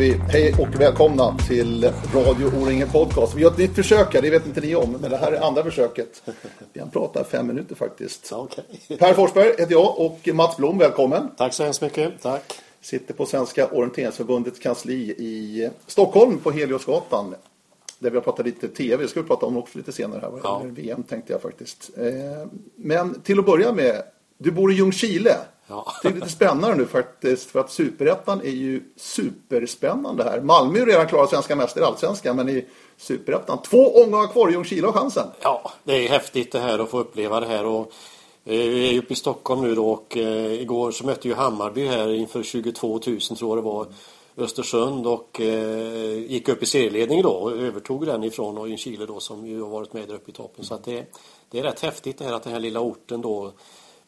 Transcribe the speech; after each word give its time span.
Vi 0.00 0.12
hej 0.12 0.54
och 0.58 0.80
välkomna 0.80 1.38
till 1.48 1.92
Radio 2.14 2.46
O-ringen 2.46 2.88
Podcast. 2.88 3.34
Vi 3.34 3.44
har 3.44 3.50
ett 3.50 3.58
nytt 3.58 3.74
försök 3.74 4.14
här, 4.14 4.22
det 4.22 4.30
vet 4.30 4.46
inte 4.46 4.60
ni 4.60 4.74
om, 4.74 4.92
men 5.00 5.10
det 5.10 5.16
här 5.16 5.32
är 5.32 5.40
andra 5.40 5.64
försöket. 5.64 6.22
Vi 6.72 6.80
har 6.80 6.86
pratat 6.86 7.30
fem 7.30 7.46
minuter 7.46 7.74
faktiskt. 7.74 8.32
Okay. 8.32 8.64
Per 8.98 9.14
Forsberg 9.14 9.46
heter 9.46 9.72
jag 9.72 9.98
och 9.98 10.28
Mats 10.34 10.56
Blom, 10.56 10.78
välkommen. 10.78 11.30
Tack 11.36 11.54
så 11.54 11.64
hemskt 11.64 11.82
mycket. 11.82 12.22
Tack. 12.22 12.52
Sitter 12.80 13.14
på 13.14 13.26
Svenska 13.26 13.66
Orienteringsförbundets 13.66 14.58
kansli 14.58 15.14
i 15.18 15.70
Stockholm 15.86 16.38
på 16.38 16.50
Heliosgatan. 16.50 17.34
Där 17.98 18.10
vi 18.10 18.16
har 18.16 18.22
pratat 18.22 18.46
lite 18.46 18.68
tv, 18.68 19.02
det 19.02 19.08
ska 19.08 19.22
vi 19.22 19.28
prata 19.28 19.46
om 19.46 19.56
också 19.56 19.78
lite 19.78 19.92
senare 19.92 20.20
här. 20.20 20.30
Ja. 20.42 20.62
VM 20.64 21.02
tänkte 21.02 21.32
jag 21.32 21.42
faktiskt. 21.42 21.90
Eh, 21.96 22.04
men 22.76 23.20
till 23.20 23.38
att 23.38 23.46
börja 23.46 23.72
med, 23.72 24.02
du 24.38 24.50
bor 24.50 24.72
i 24.72 24.74
Ljungskile. 24.74 25.36
Ja. 25.70 25.92
Det 26.02 26.08
är 26.08 26.12
lite 26.12 26.28
spännande 26.28 26.76
nu 26.76 26.86
faktiskt 26.86 27.50
för 27.50 27.60
att 27.60 27.70
superettan 27.70 28.40
är 28.40 28.50
ju 28.50 28.82
superspännande 28.96 30.24
här. 30.24 30.40
Malmö 30.40 30.78
är 30.78 30.86
redan 30.86 31.06
klara 31.06 31.26
svenska 31.26 31.56
mästare 31.56 31.84
i 31.84 31.86
allsvenskan 31.86 32.36
men 32.36 32.48
i 32.48 32.66
superettan, 32.96 33.62
två 33.62 34.02
omgångar 34.02 34.26
kvar, 34.26 34.50
Ljungskile 34.50 34.86
har 34.86 34.92
chansen. 34.92 35.26
Ja, 35.40 35.72
det 35.84 36.06
är 36.06 36.08
häftigt 36.08 36.52
det 36.52 36.60
här 36.60 36.78
att 36.78 36.90
få 36.90 36.98
uppleva 36.98 37.40
det 37.40 37.46
här 37.46 37.64
och 37.64 37.92
eh, 38.44 38.52
vi 38.58 38.94
är 38.94 38.98
uppe 38.98 39.12
i 39.12 39.16
Stockholm 39.16 39.62
nu 39.62 39.74
då 39.74 39.90
och 39.90 40.16
eh, 40.16 40.52
igår 40.52 40.90
så 40.90 41.06
mötte 41.06 41.28
ju 41.28 41.34
Hammarby 41.34 41.86
här 41.86 42.14
inför 42.14 42.42
22 42.42 42.88
000 42.88 43.20
tror 43.20 43.50
jag 43.50 43.58
det 43.58 43.62
var 43.62 43.86
Östersund 44.36 45.06
och 45.06 45.40
eh, 45.40 46.18
gick 46.18 46.48
upp 46.48 46.62
i 46.62 46.66
serieledning 46.66 47.22
då 47.22 47.30
och 47.30 47.52
övertog 47.52 48.06
den 48.06 48.24
ifrån 48.24 48.68
Ljungskile 48.68 49.06
då 49.06 49.20
som 49.20 49.46
ju 49.46 49.62
har 49.62 49.68
varit 49.68 49.92
med 49.92 50.08
där 50.08 50.14
uppe 50.14 50.30
i 50.30 50.34
toppen. 50.34 50.64
Så 50.64 50.74
att 50.74 50.84
det, 50.84 51.06
det 51.50 51.58
är 51.58 51.62
rätt 51.62 51.80
häftigt 51.80 52.18
det 52.18 52.24
här 52.24 52.32
att 52.32 52.42
den 52.42 52.52
här 52.52 52.60
lilla 52.60 52.80
orten 52.80 53.20
då 53.20 53.52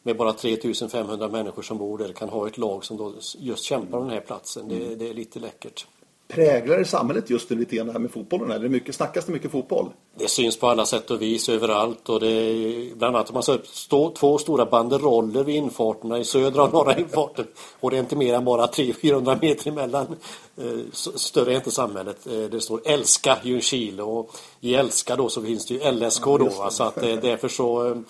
med 0.03 0.17
bara 0.17 0.33
3500 0.33 1.27
människor 1.27 1.61
som 1.61 1.77
bor 1.77 1.97
där 1.97 2.13
kan 2.13 2.29
ha 2.29 2.47
ett 2.47 2.57
lag 2.57 2.85
som 2.85 2.97
då 2.97 3.13
just 3.37 3.63
kämpar 3.63 3.97
om 3.97 4.03
den 4.03 4.13
här 4.13 4.21
platsen. 4.21 4.67
Det, 4.67 4.75
mm. 4.75 4.97
det 4.97 5.09
är 5.09 5.13
lite 5.13 5.39
läckert. 5.39 5.85
Präglar 6.27 6.77
det 6.77 6.85
samhället 6.85 7.29
just 7.29 7.49
nu 7.49 7.55
lite 7.55 7.75
grann 7.75 7.87
det 7.87 7.93
här 7.93 7.99
med 7.99 8.11
fotbollen? 8.11 8.51
Eller 8.51 8.69
mycket, 8.69 8.95
snackas 8.95 9.25
det 9.25 9.31
mycket 9.31 9.51
fotboll? 9.51 9.89
Det 10.19 10.27
syns 10.27 10.59
på 10.59 10.67
alla 10.67 10.85
sätt 10.85 11.11
och 11.11 11.21
vis 11.21 11.49
överallt 11.49 12.09
och 12.09 12.19
det 12.19 12.95
bland 12.95 13.15
annat 13.15 13.33
man 13.33 13.43
stå, 13.63 14.09
två 14.09 14.37
stora 14.37 14.65
banderoller 14.65 15.43
vid 15.43 15.55
infarterna 15.55 16.19
i 16.19 16.23
södra 16.23 16.63
och 16.63 16.73
norra 16.73 16.97
infarten 16.99 17.45
och 17.79 17.91
det 17.91 17.97
är 17.97 17.99
inte 17.99 18.15
mer 18.15 18.33
än 18.33 18.45
bara 18.45 18.65
300-400 18.65 19.37
meter 19.41 19.71
emellan. 19.71 20.05
Eh, 20.57 20.79
större 20.93 21.51
är 21.51 21.55
inte 21.55 21.71
samhället. 21.71 22.27
Eh, 22.27 22.33
det 22.33 22.61
står 22.61 22.81
älska 22.85 23.37
Ljungskile 23.43 24.03
och 24.03 24.29
i 24.59 24.75
älska 24.75 25.15
då 25.15 25.29
så 25.29 25.41
finns 25.41 25.65
det 25.65 25.73
ju 25.73 25.91
LSK 25.91 26.23
då 26.23 26.37
va? 26.37 26.69
så 26.69 26.83
att 26.83 27.03
eh, 27.03 27.15
därför 27.21 27.47
så 27.47 28.03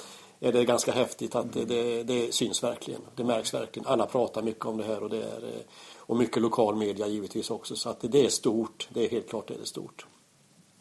är 0.48 0.52
det 0.52 0.66
ganska 0.66 0.92
häftigt 0.92 1.36
att 1.36 1.54
det, 1.54 1.66
det, 1.66 2.04
det, 2.04 2.34
syns 2.34 2.64
verkligen. 2.64 3.02
Det 3.16 3.24
märks 3.24 3.54
verkligen. 3.54 3.88
Alla 3.88 4.06
pratar 4.06 4.42
mycket 4.42 4.66
om 4.66 4.78
det 4.78 4.84
här 4.84 5.04
och 5.04 5.10
det 5.10 5.18
är 5.18 5.44
eh, 5.44 5.62
och 5.98 6.18
mycket 6.18 6.42
lokal 6.42 6.76
media 6.76 7.08
givetvis 7.08 7.52
också. 7.52 7.76
Så 7.76 7.90
att 7.90 7.98
det 8.02 8.26
är 8.26 8.30
stort. 8.30 8.88
Det 8.94 9.06
är 9.06 9.10
helt 9.10 9.30
klart 9.30 9.48
det 9.48 9.54
är 9.54 9.66
stort. 9.66 10.06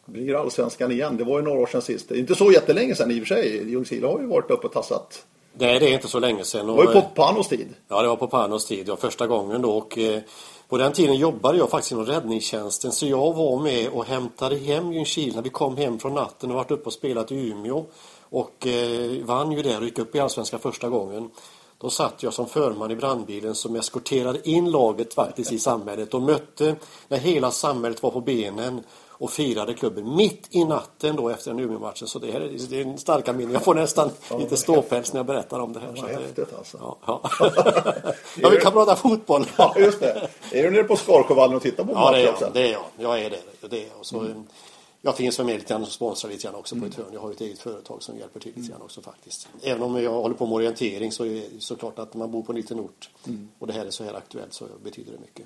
Blir 0.05 0.35
allsvenskan 0.35 0.91
igen? 0.91 1.17
Det 1.17 1.23
var 1.23 1.39
ju 1.39 1.45
några 1.45 1.59
år 1.59 1.65
sedan 1.65 1.81
sist. 1.81 2.09
Det 2.09 2.15
är 2.15 2.19
inte 2.19 2.35
så 2.35 2.51
jättelänge 2.51 2.95
sedan 2.95 3.11
i 3.11 3.15
och 3.15 3.27
för 3.27 3.35
sig. 3.35 3.71
Ljungskile 3.71 4.07
har 4.07 4.19
ju 4.19 4.25
varit 4.25 4.51
uppe 4.51 4.67
och 4.67 4.73
tassat. 4.73 5.25
Nej, 5.53 5.79
det 5.79 5.89
är 5.89 5.93
inte 5.93 6.07
så 6.07 6.19
länge 6.19 6.43
sedan. 6.43 6.67
Det 6.67 6.73
var 6.73 6.83
ju 6.83 6.91
på 6.93 7.01
Panos 7.01 7.47
tid. 7.47 7.67
Ja, 7.87 8.01
det 8.01 8.07
var 8.07 8.15
på 8.15 8.27
Panos 8.27 8.65
tid. 8.65 8.89
Ja, 8.89 8.95
första 8.95 9.27
gången 9.27 9.61
då. 9.61 9.71
Och, 9.71 9.97
eh, 9.97 10.21
på 10.69 10.77
den 10.77 10.93
tiden 10.93 11.15
jobbade 11.15 11.57
jag 11.57 11.69
faktiskt 11.69 11.91
inom 11.91 12.05
räddningstjänsten 12.05 12.91
så 12.91 13.05
jag 13.05 13.33
var 13.33 13.59
med 13.59 13.89
och 13.89 14.05
hämtade 14.05 14.57
hem 14.57 14.93
Ljungskile 14.93 15.35
när 15.35 15.41
vi 15.41 15.49
kom 15.49 15.77
hem 15.77 15.99
från 15.99 16.13
natten 16.13 16.49
och 16.49 16.55
varit 16.55 16.71
uppe 16.71 16.85
och 16.85 16.93
spelat 16.93 17.31
i 17.31 17.35
Umeå. 17.35 17.85
Och 18.33 18.67
eh, 18.67 19.25
vann 19.25 19.51
ju 19.51 19.61
där 19.61 19.77
och 19.77 19.83
gick 19.83 19.99
upp 19.99 20.15
i 20.15 20.19
Allsvenskan 20.19 20.59
första 20.59 20.89
gången. 20.89 21.29
Då 21.77 21.89
satt 21.89 22.23
jag 22.23 22.33
som 22.33 22.47
förman 22.47 22.91
i 22.91 22.95
brandbilen 22.95 23.55
som 23.55 23.75
eskorterade 23.75 24.49
in 24.49 24.71
laget 24.71 25.13
faktiskt 25.13 25.51
i 25.51 25.59
samhället 25.59 26.13
och 26.13 26.21
mötte 26.21 26.75
när 27.07 27.17
hela 27.17 27.51
samhället 27.51 28.03
var 28.03 28.11
på 28.11 28.21
benen 28.21 28.83
och 29.07 29.31
firade 29.31 29.73
klubben 29.73 30.15
mitt 30.15 30.47
i 30.49 30.65
natten 30.65 31.15
då 31.15 31.29
efter 31.29 31.51
en 31.51 31.59
Umeå-matchen. 31.59 32.07
Så 32.07 32.19
det 32.19 32.31
är, 32.31 32.39
det 32.69 32.79
är 32.79 32.85
en 32.85 32.97
starka 32.97 33.33
minne. 33.33 33.53
Jag 33.53 33.63
får 33.63 33.75
nästan 33.75 34.09
ja, 34.29 34.37
lite 34.37 34.57
ståpäls 34.57 35.13
när 35.13 35.19
jag 35.19 35.25
berättar 35.25 35.59
om 35.59 35.73
det 35.73 35.79
här. 35.79 36.01
Vad 36.01 36.11
häftigt 36.11 36.53
alltså. 36.57 36.77
Ja, 36.81 36.97
ja. 37.05 37.21
ja, 38.37 38.49
vi 38.49 38.57
kan 38.57 38.71
prata 38.71 38.95
fotboll. 38.95 39.45
ja, 39.57 39.75
just 39.77 39.99
det. 39.99 40.29
Är 40.51 40.63
du 40.63 40.71
nere 40.71 40.83
på 40.83 40.95
Skarsjövallen 40.95 41.55
och 41.55 41.61
tittar 41.61 41.83
på 41.83 41.91
ja, 41.91 42.11
matchen? 42.11 42.33
Ja, 42.39 42.49
det 42.53 42.67
är 42.67 42.71
jag. 42.71 42.85
Jag 42.97 43.21
är 43.21 43.29
det. 43.29 43.67
det 43.67 43.77
är 43.77 43.87
jag. 43.97 44.05
Så, 44.05 44.19
mm. 44.19 44.43
Jag 45.05 45.17
finns 45.17 45.37
för 45.37 45.43
mig 45.43 45.57
lite 45.57 45.73
grann 45.73 45.81
och 45.81 45.87
sponsrar 45.87 46.31
lite 46.31 46.43
grann 46.43 46.55
också 46.55 46.75
mm. 46.75 46.89
på 46.89 46.93
ett 46.93 47.05
hörn. 47.05 47.13
Jag 47.13 47.21
har 47.21 47.31
ett 47.31 47.41
eget 47.41 47.59
företag 47.59 48.03
som 48.03 48.17
hjälper 48.17 48.39
till 48.39 48.53
lite 48.55 48.71
grann 48.71 48.81
också 48.81 49.01
faktiskt. 49.01 49.47
Även 49.61 49.83
om 49.83 50.03
jag 50.03 50.11
håller 50.11 50.35
på 50.35 50.45
med 50.45 50.55
orientering 50.55 51.11
så 51.11 51.25
är 51.25 51.29
det 51.29 51.43
såklart 51.59 51.99
att 51.99 52.13
man 52.13 52.31
bor 52.31 52.43
på 52.43 52.51
en 52.51 52.55
liten 52.55 52.79
ort 52.79 53.09
mm. 53.27 53.49
och 53.59 53.67
det 53.67 53.73
här 53.73 53.85
är 53.85 53.89
så 53.89 54.03
här 54.03 54.13
aktuellt 54.13 54.53
så 54.53 54.65
betyder 54.83 55.11
det 55.11 55.19
mycket. 55.19 55.45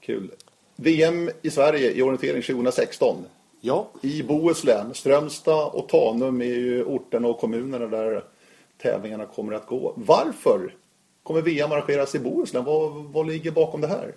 Kul. 0.00 0.30
VM 0.76 1.30
i 1.42 1.50
Sverige 1.50 1.92
i 1.92 2.02
orientering 2.02 2.42
2016. 2.42 3.16
Ja. 3.60 3.88
I 4.00 4.22
Bohuslän. 4.22 4.94
Strömstad 4.94 5.72
och 5.72 5.88
Tanum 5.88 6.40
är 6.40 6.44
ju 6.44 6.84
orterna 6.84 7.28
och 7.28 7.38
kommunerna 7.38 7.86
där 7.86 8.24
tävlingarna 8.78 9.26
kommer 9.26 9.52
att 9.52 9.66
gå. 9.66 9.92
Varför 9.96 10.74
kommer 11.22 11.42
VM 11.42 11.72
arrangeras 11.72 12.14
i 12.14 12.18
Bohuslän? 12.18 12.64
Vad, 12.64 12.92
vad 12.92 13.26
ligger 13.26 13.50
bakom 13.50 13.80
det 13.80 13.88
här? 13.88 14.14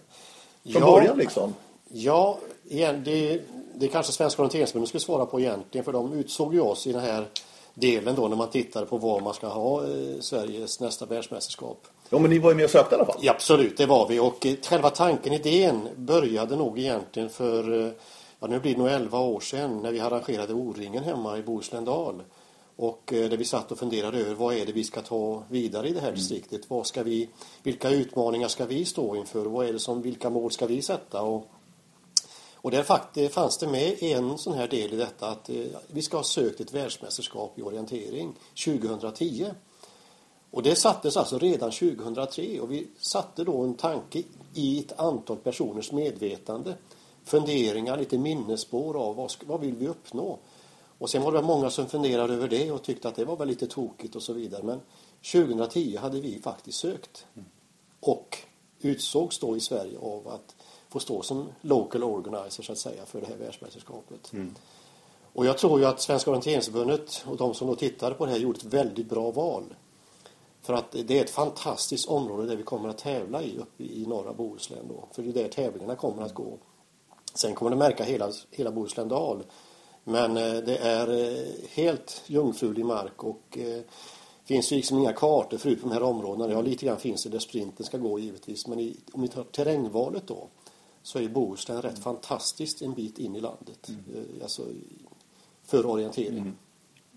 Från 0.64 0.82
ja, 0.82 0.92
början 0.92 1.18
liksom? 1.18 1.54
Ja, 1.88 2.40
igen, 2.64 3.02
det, 3.06 3.42
det 3.78 3.88
kanske 3.88 4.12
Svenska 4.12 4.42
orienteringsförbundet 4.42 4.90
skulle 4.90 5.02
svara 5.02 5.26
på 5.26 5.40
egentligen 5.40 5.86
för 5.86 5.94
de 5.94 6.14
utsåg 6.14 6.54
ju 6.54 6.60
oss 6.60 6.88
i 6.88 6.92
den 6.92 7.02
här 7.02 7.28
delen 7.76 8.16
då 8.16 8.28
när 8.28 8.36
man 8.36 8.50
tittade 8.50 8.86
på 8.86 8.98
var 8.98 9.22
man 9.22 9.34
ska 9.34 9.48
ha 9.48 9.84
eh, 9.84 10.20
Sveriges 10.20 10.80
nästa 10.80 11.06
världsmästerskap. 11.06 11.88
Ja 12.10 12.20
men 12.20 12.30
ni 12.30 12.40
var 12.40 12.50
ju 12.52 12.56
med 12.56 12.66
och 12.66 12.72
sökte 12.72 12.96
i 12.96 12.98
alla 12.98 13.06
fall. 13.06 13.18
Ja, 13.22 13.32
absolut, 13.32 13.78
det 13.78 13.86
var 13.86 14.08
vi 14.08 14.20
och 14.20 14.46
eh, 14.46 14.56
själva 14.62 14.90
tanken, 14.90 15.34
idén 15.34 15.88
började 15.96 16.56
nog 16.56 16.80
egentligen 16.80 17.30
för 17.30 17.86
eh, 17.86 17.92
ja, 18.40 18.48
nu 18.48 18.60
blir 18.60 18.72
det 18.72 18.80
nog 18.80 18.88
11 18.88 19.20
år 19.20 19.40
sedan 19.40 19.80
när 19.82 19.92
vi 19.92 20.00
arrangerade 20.00 20.54
O-ringen 20.54 21.04
hemma 21.04 21.38
i 21.38 21.44
Bohusländal. 21.44 22.22
Och 22.78 23.02
där 23.08 23.38
vi 23.38 23.46
satt 23.46 23.72
och 23.72 23.80
funderade 23.80 24.18
över 24.18 24.34
vad 24.34 24.56
är 24.56 24.66
det 24.66 24.72
vi 24.72 24.84
ska 24.84 25.02
ta 25.02 25.44
vidare 25.50 25.88
i 25.88 25.94
det 25.94 26.00
här 26.00 26.08
mm. 26.08 26.20
distriktet. 26.20 26.62
Vad 26.68 26.88
ska 26.88 27.04
vi, 27.04 27.30
vilka 27.64 27.90
utmaningar 27.90 28.48
ska 28.48 28.66
vi 28.66 28.86
stå 28.86 29.16
inför? 29.16 29.46
Vad 29.46 29.68
är 29.68 29.74
det 29.74 29.80
som, 29.80 30.02
vilka 30.02 30.30
mål 30.30 30.52
ska 30.52 30.66
vi 30.66 30.82
sätta? 30.82 31.22
Och 31.22 31.48
och 32.66 32.72
där 32.72 32.84
faktiskt 32.84 33.34
fanns 33.34 33.58
det 33.58 33.68
med 33.68 34.04
en 34.04 34.38
sån 34.38 34.54
här 34.54 34.68
del 34.68 34.94
i 34.94 34.96
detta 34.96 35.28
att 35.28 35.50
eh, 35.50 35.66
vi 35.88 36.02
ska 36.02 36.18
ha 36.18 36.24
sökt 36.24 36.60
ett 36.60 36.74
världsmästerskap 36.74 37.60
i 37.60 37.62
orientering 37.62 38.34
2010. 38.66 39.46
Och 40.52 40.64
det 40.64 40.76
sattes 40.76 41.18
alltså 41.18 41.40
redan 41.40 41.72
2003 41.72 42.60
och 42.60 42.72
vi 42.72 42.88
satte 43.00 43.44
då 43.44 43.62
en 43.62 43.74
tanke 43.74 44.24
i 44.54 44.80
ett 44.80 45.00
antal 45.00 45.38
personers 45.38 45.92
medvetande. 45.92 46.76
Funderingar, 47.24 47.98
lite 47.98 48.18
minnesspår 48.18 48.98
av 48.98 49.16
vad, 49.16 49.34
vad 49.46 49.62
vill 49.62 49.76
vi 49.76 49.88
uppnå? 49.88 50.40
Och 50.98 51.10
sen 51.10 51.22
var 51.22 51.32
det 51.32 51.42
många 51.42 51.70
som 51.70 51.88
funderade 51.88 52.34
över 52.34 52.48
det 52.48 52.72
och 52.72 52.84
tyckte 52.84 53.08
att 53.08 53.16
det 53.16 53.26
var 53.26 53.36
väl 53.36 53.48
lite 53.48 53.68
tokigt 53.68 54.16
och 54.16 54.24
så 54.24 54.34
vidare. 54.34 54.64
Men 54.64 54.80
2010 55.32 55.98
hade 55.98 56.20
vi 56.20 56.40
faktiskt 56.42 56.78
sökt. 56.78 57.26
Och 58.00 58.38
utsågs 58.80 59.40
då 59.40 59.58
i 59.58 59.60
Sverige 59.60 59.98
av 60.00 60.28
att 60.28 60.56
få 60.96 61.00
stå 61.00 61.22
som 61.22 61.50
local 61.62 62.04
organizer 62.04 62.64
så 62.64 62.72
att 62.72 62.78
säga 62.78 63.06
för 63.06 63.22
det 63.22 63.28
här 63.28 63.36
världsmästerskapet. 63.36 64.34
Mm. 64.34 64.56
Och 65.34 65.46
jag 65.46 65.58
tror 65.58 65.80
ju 65.80 65.86
att 65.86 66.02
Svenska 66.02 66.30
orienteringsförbundet 66.30 67.24
och 67.28 67.38
de 67.38 67.54
som 67.54 67.68
då 67.68 67.76
tittade 67.76 68.16
på 68.16 68.26
det 68.26 68.32
här 68.32 68.40
gjorde 68.40 68.58
ett 68.58 68.64
väldigt 68.64 69.10
bra 69.10 69.32
val. 69.32 69.64
För 70.62 70.74
att 70.74 70.92
det 70.92 71.20
är 71.20 71.24
ett 71.24 71.30
fantastiskt 71.30 72.08
område 72.08 72.48
där 72.48 72.56
vi 72.56 72.64
kommer 72.64 72.90
att 72.90 72.98
tävla 72.98 73.44
i 73.44 73.58
uppe 73.58 73.84
i 73.84 74.06
norra 74.06 74.34
Bohuslän 74.34 74.88
då. 74.88 75.08
För 75.12 75.24
det 75.24 75.30
är 75.30 75.34
där 75.44 75.50
tävlingarna 75.50 75.96
kommer 75.96 76.24
att 76.24 76.34
gå. 76.34 76.58
Sen 77.34 77.56
kommer 77.56 77.72
det 77.72 77.78
märka 77.78 78.04
hela, 78.04 78.32
hela 78.52 78.72
Bohuslän 78.72 79.08
dal. 79.08 79.44
Men 80.04 80.38
eh, 80.38 80.54
det 80.54 80.78
är 80.78 81.08
eh, 81.24 81.46
helt 81.70 82.22
jungfrulig 82.26 82.86
mark 82.86 83.24
och 83.24 83.58
eh, 83.58 83.82
finns 84.46 84.72
ju 84.72 84.76
liksom 84.76 84.98
inga 85.00 85.14
kartor 85.14 85.58
förut 85.58 85.82
på 85.82 85.88
de 85.88 85.94
här 85.94 86.04
områdena. 86.04 86.54
Ja, 86.54 86.62
lite 86.62 86.86
grann 86.86 87.00
finns 87.00 87.24
det 87.24 87.30
där 87.30 87.40
sprinten 87.40 87.86
ska 87.86 87.98
gå 87.98 88.20
givetvis. 88.20 88.68
Men 88.68 88.80
i, 88.80 88.98
om 89.14 89.22
vi 89.22 89.28
tar 89.28 89.44
terrängvalet 89.44 90.28
då 90.28 90.48
så 91.06 91.20
är 91.20 91.28
Bohuslän 91.28 91.82
rätt 91.82 92.00
fantastiskt 92.00 92.82
en 92.82 92.94
bit 92.94 93.20
in 93.20 93.36
i 93.36 93.42
landet. 93.42 93.90
Mm. 93.90 94.02
Eh, 94.16 94.44
alltså, 94.44 94.62
för 95.66 95.86
orientering. 95.86 96.38
Mm. 96.38 96.56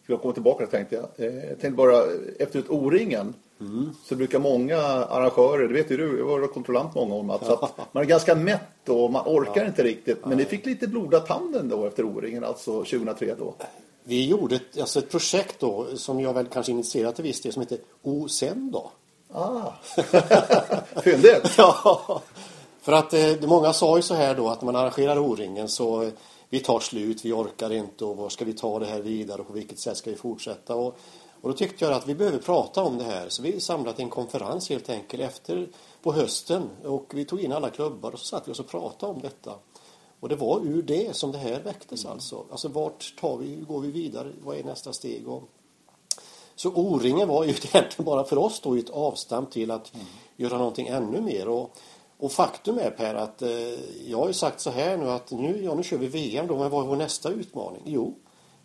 Jag 0.06 0.20
kommer 0.20 0.34
tillbaka 0.34 0.66
tänkte 0.66 0.94
jag. 0.94 1.26
Eh, 1.26 1.34
jag 1.34 1.60
tänkte 1.60 1.70
bara, 1.70 2.02
efter 2.38 2.58
ett 2.58 2.70
O-ringen 2.70 3.34
mm. 3.60 3.90
så 4.04 4.16
brukar 4.16 4.38
många 4.38 4.76
arrangörer, 4.78 5.68
det 5.68 5.74
vet 5.74 5.90
ju 5.90 5.96
du, 5.96 6.18
jag 6.18 6.24
var 6.24 6.46
kontrollant 6.46 6.94
många 6.94 7.14
år 7.14 7.22
Mats, 7.22 7.42
ja. 7.46 7.72
att 7.78 7.94
man 7.94 8.02
är 8.02 8.08
ganska 8.08 8.34
mätt 8.34 8.88
och 8.88 9.12
man 9.12 9.26
orkar 9.26 9.60
ja. 9.60 9.66
inte 9.66 9.82
riktigt. 9.82 10.26
Men 10.26 10.38
ni 10.38 10.44
fick 10.44 10.66
lite 10.66 10.88
blodad 10.88 11.26
tanden 11.26 11.68
då 11.68 11.86
efter 11.86 12.04
O-ringen, 12.04 12.44
alltså 12.44 12.72
2003 12.72 13.34
då. 13.38 13.54
Vi 14.04 14.26
gjorde 14.26 14.56
ett, 14.56 14.80
alltså 14.80 14.98
ett 14.98 15.10
projekt 15.10 15.60
då 15.60 15.86
som 15.96 16.20
jag 16.20 16.34
väl 16.34 16.46
kanske 16.46 16.72
initierat 16.72 17.14
till 17.14 17.24
viss 17.24 17.40
del 17.40 17.52
som 17.52 17.62
heter 17.62 17.78
O-sen 18.02 18.70
då. 18.70 18.90
Ah, 19.32 19.72
fyndigt! 21.02 21.54
ja, 21.56 22.22
för 22.88 22.92
att 22.92 23.12
eh, 23.12 23.48
många 23.48 23.72
sa 23.72 23.96
ju 23.96 24.02
så 24.02 24.14
här 24.14 24.34
då 24.34 24.48
att 24.48 24.62
när 24.62 24.72
man 24.72 24.76
arrangerar 24.76 25.18
O-ringen 25.18 25.68
så 25.68 26.02
eh, 26.02 26.12
vi 26.48 26.60
tar 26.60 26.80
slut, 26.80 27.24
vi 27.24 27.32
orkar 27.32 27.72
inte 27.72 28.04
och 28.04 28.16
var 28.16 28.28
ska 28.28 28.44
vi 28.44 28.52
ta 28.52 28.78
det 28.78 28.86
här 28.86 29.00
vidare 29.00 29.40
och 29.40 29.46
på 29.46 29.52
vilket 29.52 29.78
sätt 29.78 29.96
ska 29.96 30.10
vi 30.10 30.16
fortsätta? 30.16 30.74
Och, 30.74 30.98
och 31.40 31.48
då 31.48 31.52
tyckte 31.52 31.84
jag 31.84 31.94
att 31.94 32.06
vi 32.06 32.14
behöver 32.14 32.38
prata 32.38 32.82
om 32.82 32.98
det 32.98 33.04
här 33.04 33.28
så 33.28 33.42
vi 33.42 33.60
samlat 33.60 34.00
en 34.00 34.08
konferens 34.10 34.68
helt 34.68 34.90
enkelt 34.90 35.22
efter 35.22 35.68
på 36.02 36.12
hösten 36.12 36.70
och 36.84 37.12
vi 37.14 37.24
tog 37.24 37.40
in 37.40 37.52
alla 37.52 37.70
klubbar 37.70 38.12
och 38.12 38.18
så 38.18 38.24
satt 38.24 38.48
vi 38.48 38.52
oss 38.52 38.60
och 38.60 38.68
pratade 38.68 39.12
om 39.12 39.20
detta. 39.20 39.54
Och 40.20 40.28
det 40.28 40.36
var 40.36 40.60
ur 40.60 40.82
det 40.82 41.16
som 41.16 41.32
det 41.32 41.38
här 41.38 41.60
väcktes 41.60 42.06
alltså. 42.06 42.44
Alltså 42.50 42.68
vart 42.68 43.14
tar 43.20 43.36
vi, 43.36 43.56
går 43.56 43.80
vi 43.80 43.90
vidare, 43.90 44.32
vad 44.44 44.56
är 44.56 44.64
nästa 44.64 44.92
steg? 44.92 45.28
Och 45.28 45.42
så 46.56 46.70
O-ringen 46.70 47.28
var 47.28 47.44
ju 47.44 47.50
egentligen 47.62 48.04
bara 48.04 48.24
för 48.24 48.38
oss 48.38 48.60
då 48.60 48.74
ett 48.74 48.90
avstamp 48.90 49.50
till 49.50 49.70
att 49.70 49.94
mm. 49.94 50.06
göra 50.36 50.58
någonting 50.58 50.86
ännu 50.86 51.20
mer. 51.20 51.48
Och, 51.48 51.76
och 52.18 52.32
faktum 52.32 52.78
är 52.78 52.90
Per 52.90 53.14
att 53.14 53.42
eh, 53.42 53.50
jag 54.06 54.18
har 54.18 54.26
ju 54.26 54.32
sagt 54.32 54.60
så 54.60 54.70
här 54.70 54.96
nu 54.96 55.10
att 55.10 55.30
nu, 55.30 55.64
ja, 55.64 55.74
nu 55.74 55.82
kör 55.82 55.98
vi 55.98 56.06
VM 56.06 56.46
då, 56.46 56.58
men 56.58 56.70
vad 56.70 56.84
är 56.84 56.88
vår 56.88 56.96
nästa 56.96 57.30
utmaning? 57.30 57.82
Jo, 57.84 58.14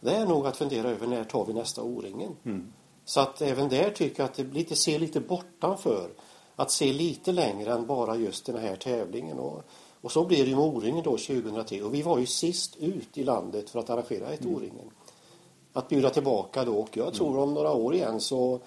det 0.01 0.15
är 0.15 0.25
nog 0.25 0.47
att 0.47 0.57
fundera 0.57 0.89
över 0.89 1.07
när 1.07 1.23
tar 1.23 1.45
vi 1.45 1.53
nästa 1.53 1.83
O-ringen. 1.83 2.35
Mm. 2.45 2.73
Så 3.05 3.19
att 3.19 3.41
även 3.41 3.69
där 3.69 3.89
tycker 3.89 4.23
jag 4.23 4.29
att 4.29 4.35
det 4.35 4.43
lite, 4.43 4.75
ser 4.75 4.99
lite 4.99 5.19
bortanför. 5.19 6.09
Att 6.55 6.71
se 6.71 6.93
lite 6.93 7.31
längre 7.31 7.73
än 7.73 7.85
bara 7.85 8.15
just 8.15 8.45
den 8.45 8.57
här 8.57 8.75
tävlingen. 8.75 9.39
Och, 9.39 9.63
och 10.01 10.11
så 10.11 10.25
blir 10.25 10.43
det 10.43 10.49
ju 10.49 10.55
med 10.55 10.65
O-ringen 10.65 11.03
då 11.03 11.11
2003. 11.11 11.81
Och 11.81 11.93
vi 11.93 12.01
var 12.01 12.17
ju 12.17 12.25
sist 12.25 12.75
ut 12.75 13.17
i 13.17 13.23
landet 13.23 13.69
för 13.69 13.79
att 13.79 13.89
arrangera 13.89 14.29
ett 14.29 14.41
mm. 14.41 14.55
O-ringen. 14.55 14.91
Att 15.73 15.89
bjuda 15.89 16.09
tillbaka 16.09 16.65
då 16.65 16.77
och 16.77 16.97
jag 16.97 17.13
tror 17.13 17.37
om 17.37 17.53
några 17.53 17.71
år 17.71 17.95
igen 17.95 18.19
så 18.19 18.59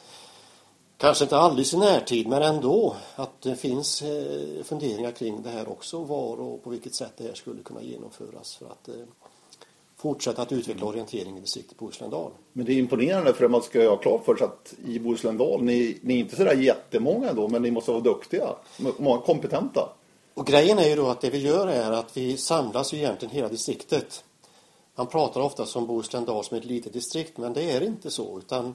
Kanske 0.98 1.24
inte 1.24 1.36
alldeles 1.36 1.74
i 1.74 1.76
närtid 1.76 2.28
men 2.28 2.42
ändå 2.42 2.96
att 3.16 3.42
det 3.42 3.56
finns 3.56 4.02
eh, 4.02 4.64
funderingar 4.64 5.10
kring 5.10 5.42
det 5.42 5.50
här 5.50 5.68
också. 5.68 6.04
Var 6.04 6.36
och 6.36 6.64
på 6.64 6.70
vilket 6.70 6.94
sätt 6.94 7.12
det 7.16 7.24
här 7.24 7.34
skulle 7.34 7.62
kunna 7.62 7.82
genomföras 7.82 8.56
för 8.56 8.66
att 8.66 8.88
eh, 8.88 8.94
fortsätta 9.96 10.42
att 10.42 10.52
utveckla 10.52 10.86
orientering 10.86 11.36
i 11.36 11.40
distriktet 11.40 11.78
Bohuslän-Dal. 11.78 12.30
Men 12.52 12.66
det 12.66 12.72
är 12.72 12.78
imponerande 12.78 13.34
för 13.34 13.48
man 13.48 13.62
ska 13.62 13.88
ha 13.88 13.96
klart 13.96 14.24
för 14.24 14.36
sig 14.36 14.46
att 14.46 14.74
i 14.86 14.98
Bohuslän-Dal, 14.98 15.62
ni, 15.62 15.98
ni 16.02 16.14
är 16.14 16.18
inte 16.18 16.36
sådär 16.36 16.54
jättemånga 16.54 17.32
då 17.32 17.48
men 17.48 17.62
ni 17.62 17.70
måste 17.70 17.90
vara 17.90 18.02
duktiga, 18.02 18.48
många 18.98 19.20
kompetenta. 19.20 19.88
Och 20.34 20.46
grejen 20.46 20.78
är 20.78 20.88
ju 20.88 20.96
då 20.96 21.08
att 21.08 21.20
det 21.20 21.30
vi 21.30 21.38
gör 21.38 21.66
är 21.68 21.92
att 21.92 22.16
vi 22.16 22.36
samlas 22.36 22.94
ju 22.94 22.98
egentligen 22.98 23.34
hela 23.34 23.48
distriktet. 23.48 24.24
Man 24.94 25.06
pratar 25.06 25.40
ofta 25.40 25.66
som 25.66 25.86
Bohuslän-Dal 25.86 26.44
som 26.44 26.56
ett 26.58 26.64
litet 26.64 26.92
distrikt 26.92 27.38
men 27.38 27.52
det 27.52 27.70
är 27.70 27.80
inte 27.80 28.10
så 28.10 28.38
utan 28.38 28.74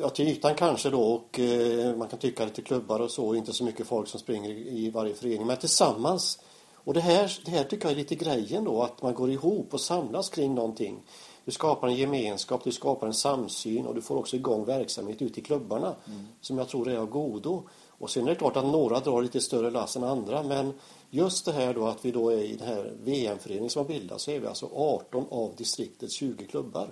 ja, 0.00 0.08
till 0.08 0.28
ytan 0.28 0.54
kanske 0.54 0.90
då 0.90 1.02
och 1.02 1.40
eh, 1.40 1.96
man 1.96 2.08
kan 2.08 2.18
tycka 2.18 2.44
lite 2.44 2.62
klubbar 2.62 3.00
och 3.00 3.10
så 3.10 3.34
inte 3.34 3.52
så 3.52 3.64
mycket 3.64 3.86
folk 3.86 4.08
som 4.08 4.20
springer 4.20 4.50
i, 4.50 4.86
i 4.86 4.90
varje 4.90 5.14
förening 5.14 5.46
men 5.46 5.56
tillsammans 5.56 6.38
och 6.84 6.94
det 6.94 7.00
här, 7.00 7.38
det 7.44 7.50
här 7.50 7.64
tycker 7.64 7.84
jag 7.84 7.92
är 7.92 7.96
lite 7.96 8.14
grejen 8.14 8.64
då 8.64 8.82
att 8.82 9.02
man 9.02 9.14
går 9.14 9.30
ihop 9.30 9.74
och 9.74 9.80
samlas 9.80 10.28
kring 10.28 10.54
någonting. 10.54 11.02
Du 11.44 11.50
skapar 11.50 11.88
en 11.88 11.94
gemenskap, 11.94 12.64
du 12.64 12.72
skapar 12.72 13.06
en 13.06 13.14
samsyn 13.14 13.86
och 13.86 13.94
du 13.94 14.02
får 14.02 14.16
också 14.16 14.36
igång 14.36 14.64
verksamhet 14.64 15.22
ute 15.22 15.40
i 15.40 15.42
klubbarna 15.42 15.94
mm. 16.06 16.26
som 16.40 16.58
jag 16.58 16.68
tror 16.68 16.90
är 16.90 16.96
av 16.96 17.06
godo. 17.06 17.68
Och 17.88 18.10
sen 18.10 18.24
är 18.26 18.30
det 18.30 18.34
klart 18.34 18.56
att 18.56 18.66
några 18.66 19.00
drar 19.00 19.22
lite 19.22 19.40
större 19.40 19.70
lass 19.70 19.96
än 19.96 20.04
andra 20.04 20.42
men 20.42 20.72
just 21.10 21.44
det 21.44 21.52
här 21.52 21.74
då 21.74 21.86
att 21.86 22.04
vi 22.04 22.10
då 22.10 22.30
är 22.30 22.38
i 22.38 22.56
den 22.56 22.68
här 22.68 22.92
VM-föreningen 23.02 23.70
som 23.70 23.82
har 23.82 23.88
bildats 23.88 24.24
så 24.24 24.30
är 24.30 24.40
vi 24.40 24.46
alltså 24.46 24.70
18 24.74 25.26
av 25.30 25.54
distriktets 25.56 26.14
20 26.14 26.46
klubbar. 26.46 26.88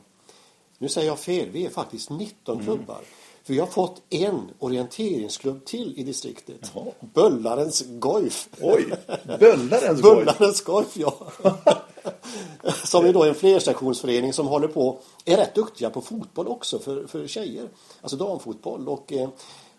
Nu 0.81 0.89
säger 0.89 1.09
jag 1.09 1.19
fel, 1.19 1.49
vi 1.53 1.67
är 1.67 1.71
faktiskt 1.71 2.11
19 2.11 2.55
mm. 2.55 2.67
klubbar. 2.67 3.01
För 3.45 3.53
vi 3.53 3.61
har 3.61 3.67
fått 3.67 4.03
en 4.11 4.51
orienteringsklubb 4.59 5.65
till 5.65 5.95
i 5.97 6.03
distriktet. 6.03 6.73
Jaha. 6.75 6.85
Böllarens 7.01 7.85
Goif. 7.89 8.49
Oj, 8.61 8.93
Böllarens 9.39 10.01
Goif? 10.01 10.03
Böllarens 10.03 10.61
Goif, 10.61 10.97
ja. 10.97 11.15
som 12.85 13.07
är 13.07 13.13
då 13.13 13.25
en 13.25 13.35
flersektionsförening 13.35 14.33
som 14.33 14.47
håller 14.47 14.69
på, 14.69 14.99
är 15.25 15.37
rätt 15.37 15.55
duktiga 15.55 15.91
på 15.91 16.01
fotboll 16.01 16.49
också 16.49 16.79
för, 16.79 17.07
för 17.07 17.27
tjejer. 17.27 17.69
Alltså 18.01 18.17
damfotboll. 18.17 18.89
Och, 18.89 19.13
eh, 19.13 19.29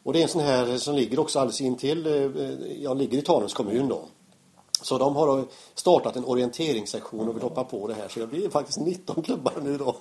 och 0.04 0.14
det 0.14 0.20
är 0.20 0.24
en 0.24 0.30
sån 0.30 0.42
här 0.42 0.78
som 0.78 0.96
ligger 0.96 1.20
också 1.20 1.40
alldeles 1.40 1.62
intill, 1.62 2.08
eh, 2.08 2.82
jag 2.82 2.98
ligger 2.98 3.18
i 3.18 3.22
Tanums 3.22 3.54
kommun 3.54 3.88
då. 3.88 4.06
Så 4.82 4.98
de 4.98 5.16
har 5.16 5.46
startat 5.76 6.16
en 6.16 6.26
orienteringssektion 6.26 7.28
och 7.28 7.36
vill 7.36 7.44
hoppa 7.44 7.64
på 7.64 7.88
det 7.88 7.94
här. 7.94 8.08
Så 8.08 8.20
det 8.20 8.28
blir 8.28 8.50
faktiskt 8.50 8.80
19 8.80 9.24
klubbar 9.24 9.54
nu 9.64 9.78
då. 9.78 9.96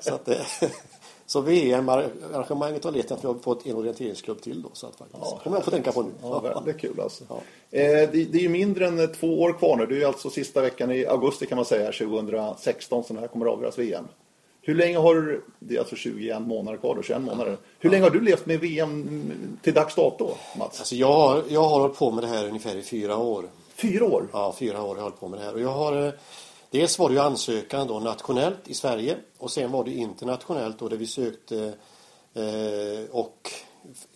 Så, 0.00 0.14
att, 0.14 0.28
så 1.26 1.40
VM-arrangemanget 1.40 2.84
har 2.84 2.92
lett 2.92 3.06
till 3.06 3.16
att 3.16 3.24
vi 3.24 3.28
har 3.28 3.34
fått 3.34 3.66
en 3.66 3.76
orienteringsklubb 3.76 4.40
till 4.40 4.62
då. 4.62 4.68
Så 4.72 4.86
att 4.86 4.96
faktiskt, 4.96 5.22
ja, 5.22 5.40
kommer 5.42 5.56
jag 5.56 5.64
få 5.64 5.70
tänka 5.70 5.92
på 5.92 6.02
nu. 6.02 6.10
Ja, 6.22 6.40
väldigt 6.40 6.78
kul 6.78 7.00
alltså. 7.00 7.24
Ja. 7.28 7.36
Eh, 7.70 8.10
det, 8.10 8.24
det, 8.24 8.38
är 8.38 8.42
ju 8.42 8.48
mindre 8.48 8.86
än 8.86 9.12
två 9.12 9.42
år 9.42 9.52
kvar 9.52 9.76
nu. 9.76 9.86
Det 9.86 9.94
är 9.94 9.98
ju 9.98 10.04
alltså 10.04 10.30
sista 10.30 10.62
veckan 10.62 10.90
i 10.92 11.06
augusti 11.06 11.46
kan 11.46 11.56
man 11.56 11.64
säga 11.64 11.92
2016 11.92 13.04
som 13.04 13.16
det 13.16 13.20
här 13.20 13.28
kommer 13.28 13.46
att 13.46 13.52
avgöras 13.52 13.78
VM. 13.78 14.04
Hur 14.66 14.74
länge 14.74 14.98
har 14.98 15.14
du, 15.14 15.44
det 15.58 15.74
är 15.74 15.78
alltså 15.78 15.96
21 15.96 16.42
månader 16.42 16.78
kvar 16.78 16.94
då, 16.94 17.02
21 17.02 17.22
månader. 17.22 17.56
Hur 17.78 17.90
länge 17.90 18.02
har 18.02 18.10
du 18.10 18.20
levt 18.20 18.46
med 18.46 18.60
VM 18.60 19.32
till 19.62 19.74
dags 19.74 19.94
dato, 19.94 20.30
Mats? 20.58 20.78
Alltså 20.78 20.94
jag, 20.94 21.42
jag 21.48 21.62
har 21.62 21.80
hållit 21.80 21.98
på 21.98 22.10
med 22.10 22.24
det 22.24 22.28
här 22.28 22.48
ungefär 22.48 22.76
i 22.76 22.82
fyra 22.82 23.16
år. 23.16 23.44
Fyra 23.76 24.04
år? 24.04 24.28
Ja, 24.32 24.54
fyra 24.58 24.82
år 24.82 24.88
har 24.88 24.96
jag 24.96 25.02
hållit 25.02 25.20
på 25.20 25.28
med 25.28 25.38
det 25.38 25.44
här. 25.44 25.54
Och 25.54 25.60
jag 25.60 25.72
har, 25.72 26.06
eh, 26.06 26.12
dels 26.70 26.98
var 26.98 27.08
det 27.08 27.14
ju 27.14 27.20
ansökan 27.20 27.86
då 27.86 28.00
nationellt 28.00 28.68
i 28.68 28.74
Sverige 28.74 29.16
och 29.38 29.50
sen 29.50 29.72
var 29.72 29.84
det 29.84 29.90
internationellt 29.90 30.78
då 30.78 30.88
där 30.88 30.96
vi 30.96 31.06
sökte 31.06 31.74
eh, 32.34 33.10
och 33.10 33.50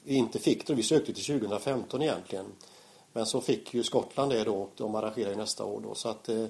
inte 0.04 0.38
fick 0.38 0.66
det. 0.66 0.74
Vi 0.74 0.82
sökte 0.82 1.12
till 1.12 1.24
2015 1.24 2.02
egentligen. 2.02 2.46
Men 3.12 3.26
så 3.26 3.40
fick 3.40 3.74
ju 3.74 3.82
Skottland 3.82 4.32
det 4.32 4.44
då 4.44 4.54
och 4.54 4.72
de 4.76 4.94
arrangerar 4.94 5.34
nästa 5.34 5.64
år 5.64 5.80
då. 5.80 5.94
Så 5.94 6.08
att 6.08 6.28
eh, 6.28 6.46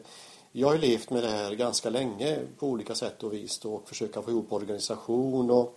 jag 0.52 0.68
har 0.68 0.78
levt 0.78 1.10
med 1.10 1.22
det 1.22 1.30
här 1.30 1.52
ganska 1.52 1.90
länge 1.90 2.38
på 2.58 2.66
olika 2.66 2.94
sätt 2.94 3.22
och 3.22 3.32
vis 3.32 3.58
då, 3.58 3.74
och 3.74 3.88
försöka 3.88 4.22
få 4.22 4.30
ihop 4.30 4.52
organisation 4.52 5.50
och 5.50 5.76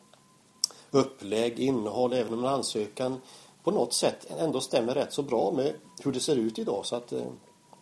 upplägg, 0.92 1.60
innehåll, 1.60 2.14
även 2.14 2.34
om 2.34 2.40
en 2.40 2.54
ansökan 2.54 3.22
på 3.64 3.72
något 3.72 3.94
sätt 3.94 4.28
ändå 4.40 4.62
stämmer 4.62 4.94
rätt 4.94 5.14
så 5.14 5.22
bra 5.22 5.52
med 5.52 5.74
hur 6.04 6.12
det 6.12 6.20
ser 6.20 6.36
ut 6.36 6.60
idag. 6.60 6.86
Så 6.86 6.96
att, 6.96 7.14
eh, 7.14 7.22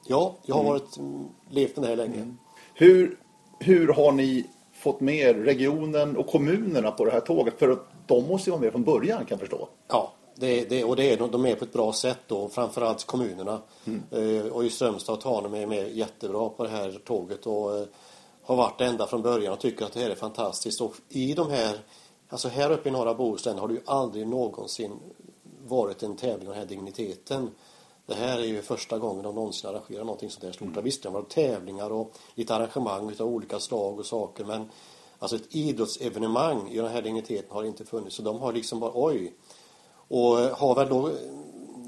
ja, 0.07 0.35
jag 0.45 0.55
har 0.55 0.61
mm. 0.61 0.73
varit, 0.73 0.97
mm, 0.97 1.27
levt 1.49 1.75
med 1.75 1.83
det 1.83 1.89
här 1.89 1.95
länge. 1.95 2.15
Mm. 2.15 2.37
Hur, 2.73 3.19
hur 3.59 3.87
har 3.87 4.11
ni 4.11 4.45
fått 4.73 4.99
med 4.99 5.45
regionen 5.45 6.17
och 6.17 6.27
kommunerna 6.27 6.91
på 6.91 7.05
det 7.05 7.11
här 7.11 7.19
tåget? 7.19 7.59
För 7.59 7.69
att 7.69 7.87
de 8.07 8.27
måste 8.27 8.49
ju 8.49 8.51
vara 8.51 8.61
med 8.61 8.71
från 8.71 8.83
början 8.83 9.17
kan 9.17 9.27
jag 9.29 9.39
förstå. 9.39 9.69
Ja, 9.87 10.13
det, 10.35 10.69
det, 10.69 10.83
och 10.83 10.95
det 10.95 11.13
är, 11.13 11.27
de 11.27 11.45
är 11.45 11.55
på 11.55 11.65
ett 11.65 11.73
bra 11.73 11.93
sätt 11.93 12.19
då, 12.27 12.49
framförallt 12.49 13.03
kommunerna. 13.03 13.61
Mm. 13.85 14.03
Eh, 14.11 14.51
och 14.51 14.65
i 14.65 14.69
Strömstad 14.69 15.15
och 15.15 15.21
Tanum 15.21 15.53
är 15.53 15.65
med 15.65 15.97
jättebra 15.97 16.49
på 16.49 16.63
det 16.63 16.69
här 16.69 17.01
tåget 17.05 17.47
och 17.47 17.77
eh, 17.77 17.85
har 18.43 18.55
varit 18.55 18.77
det 18.77 18.85
ända 18.85 19.07
från 19.07 19.21
början 19.21 19.53
och 19.53 19.59
tycker 19.59 19.85
att 19.85 19.93
det 19.93 19.99
här 19.99 20.09
är 20.09 20.15
fantastiskt. 20.15 20.81
Och 20.81 20.93
i 21.09 21.33
de 21.33 21.49
här, 21.49 21.77
alltså 22.29 22.47
här 22.47 22.71
uppe 22.71 22.89
i 22.89 22.91
norra 22.91 23.13
Bohuslän 23.13 23.59
har 23.59 23.67
det 23.67 23.73
ju 23.73 23.81
aldrig 23.85 24.27
någonsin 24.27 24.91
varit 25.71 26.03
en 26.03 26.15
tävling 26.15 26.47
av 26.47 26.53
den 26.53 26.63
här 26.63 26.69
digniteten. 26.69 27.49
Det 28.05 28.15
här 28.15 28.37
är 28.37 28.45
ju 28.45 28.61
första 28.61 28.97
gången 28.97 29.23
de 29.23 29.35
någonsin 29.35 29.69
arrangerar 29.69 30.03
någonting 30.03 30.29
sånt 30.29 30.43
här 30.43 30.51
stort. 30.51 30.67
Mm. 30.67 30.83
Visst, 30.83 31.03
det 31.03 31.09
har 31.09 31.13
varit 31.13 31.29
tävlingar 31.29 31.89
och 31.89 32.13
lite 32.35 32.55
arrangemang 32.55 33.15
av 33.19 33.27
olika 33.27 33.59
slag 33.59 33.99
och 33.99 34.05
saker 34.05 34.45
men 34.45 34.69
alltså 35.19 35.35
ett 35.35 35.55
idrottsevenemang 35.55 36.69
i 36.69 36.77
den 36.77 36.91
här 36.91 37.01
digniteten 37.01 37.51
har 37.51 37.63
inte 37.63 37.85
funnits. 37.85 38.15
Så 38.15 38.21
de 38.21 38.39
har 38.39 38.53
liksom 38.53 38.79
bara, 38.79 38.91
oj. 38.93 39.33
Och 40.07 40.37
har 40.37 40.75
väl 40.75 40.89
då 40.89 41.11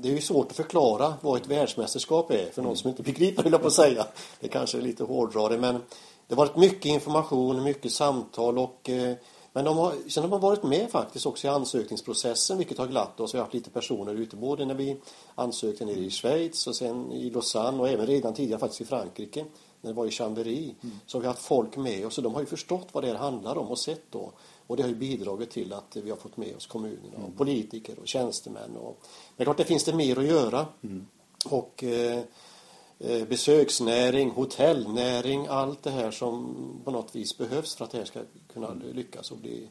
det 0.04 0.10
är 0.10 0.13
ju 0.13 0.22
svårt 0.22 0.52
att 0.52 0.58
förklara 0.58 1.13
vad 1.22 1.42
ett 1.42 1.48
världsmästerskap 1.48 2.32
är 2.32 2.52
för 2.52 2.62
någon 2.62 2.75
som 2.75 2.90
inte 2.90 3.04
begriper, 3.04 3.44
vill 3.44 3.52
jag 3.52 3.62
på 3.62 3.70
säga. 3.70 4.06
Det 4.40 4.48
kanske 4.48 4.78
är 4.78 4.82
lite 4.82 5.04
hårdraget, 5.04 5.60
men 5.60 5.74
det 6.28 6.36
har 6.36 6.46
varit 6.46 6.56
mycket 6.56 6.86
information, 6.86 7.63
mycket 7.63 7.92
samtal 7.92 8.58
och 8.58 8.90
eh, 8.90 9.16
men 9.53 9.65
de 9.65 9.77
har, 9.77 9.93
sen 10.07 10.24
har 10.24 10.29
man 10.29 10.41
varit 10.41 10.63
med 10.63 10.91
faktiskt 10.91 11.25
också 11.25 11.48
i 11.48 11.50
ansökningsprocessen 11.50 12.57
vilket 12.57 12.77
har 12.77 12.88
glatt 12.88 13.19
oss. 13.19 13.33
Vi 13.33 13.38
har 13.38 13.45
haft 13.45 13.53
lite 13.53 13.69
personer 13.69 14.13
ute 14.13 14.36
både 14.36 14.65
när 14.65 14.74
vi 14.74 14.98
ansökte 15.36 15.86
nere 15.86 16.00
i 16.00 16.10
Schweiz 16.10 16.67
och 16.67 16.75
sen 16.75 17.12
i 17.12 17.29
Lausanne 17.29 17.79
och 17.79 17.89
även 17.89 18.07
redan 18.07 18.33
tidigare 18.33 18.60
faktiskt 18.60 18.81
i 18.81 18.86
Frankrike 18.86 19.45
när 19.81 19.89
det 19.91 19.98
var 19.98 20.05
i 20.05 20.12
Chambéry. 20.12 20.75
Mm. 20.81 21.00
Så 21.05 21.17
har 21.17 21.22
vi 21.22 21.27
haft 21.27 21.41
folk 21.41 21.77
med 21.77 22.05
oss 22.05 22.17
och 22.17 22.24
de 22.24 22.33
har 22.33 22.41
ju 22.41 22.48
förstått 22.48 22.88
vad 22.91 23.03
det 23.03 23.07
här 23.07 23.15
handlar 23.15 23.57
om 23.57 23.67
och 23.67 23.79
sett 23.79 24.03
då. 24.10 24.31
Och 24.67 24.77
det 24.77 24.83
har 24.83 24.89
ju 24.89 24.95
bidragit 24.95 25.51
till 25.51 25.74
att 25.74 25.98
vi 26.03 26.10
har 26.10 26.17
fått 26.17 26.38
med 26.38 26.55
oss 26.55 26.67
kommunerna 26.67 27.15
och 27.15 27.24
mm. 27.24 27.38
politiker 27.38 28.00
och 28.00 28.07
tjänstemän. 28.07 28.77
Och, 28.77 29.00
men 29.38 29.45
klart 29.45 29.57
det 29.57 29.65
finns 29.65 29.83
det 29.83 29.93
mer 29.93 30.19
att 30.19 30.25
göra. 30.25 30.65
Mm. 30.83 31.07
Och 31.45 31.83
eh, 31.83 32.24
Eh, 33.00 33.27
besöksnäring, 33.27 34.29
hotellnäring, 34.29 35.48
allt 35.48 35.83
det 35.83 35.91
här 35.91 36.12
som 36.12 36.55
på 36.83 36.91
något 36.91 37.15
vis 37.15 37.38
behövs 37.38 37.75
för 37.75 37.86
att 37.86 37.91
det 37.91 37.98
här 37.98 38.05
ska 38.05 38.19
kunna 38.53 38.74
lyckas 38.93 39.31
och 39.31 39.38
bli, 39.38 39.67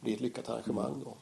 bli 0.00 0.14
ett 0.14 0.20
lyckat 0.20 0.48
arrangemang. 0.48 1.02
Då. 1.04 1.16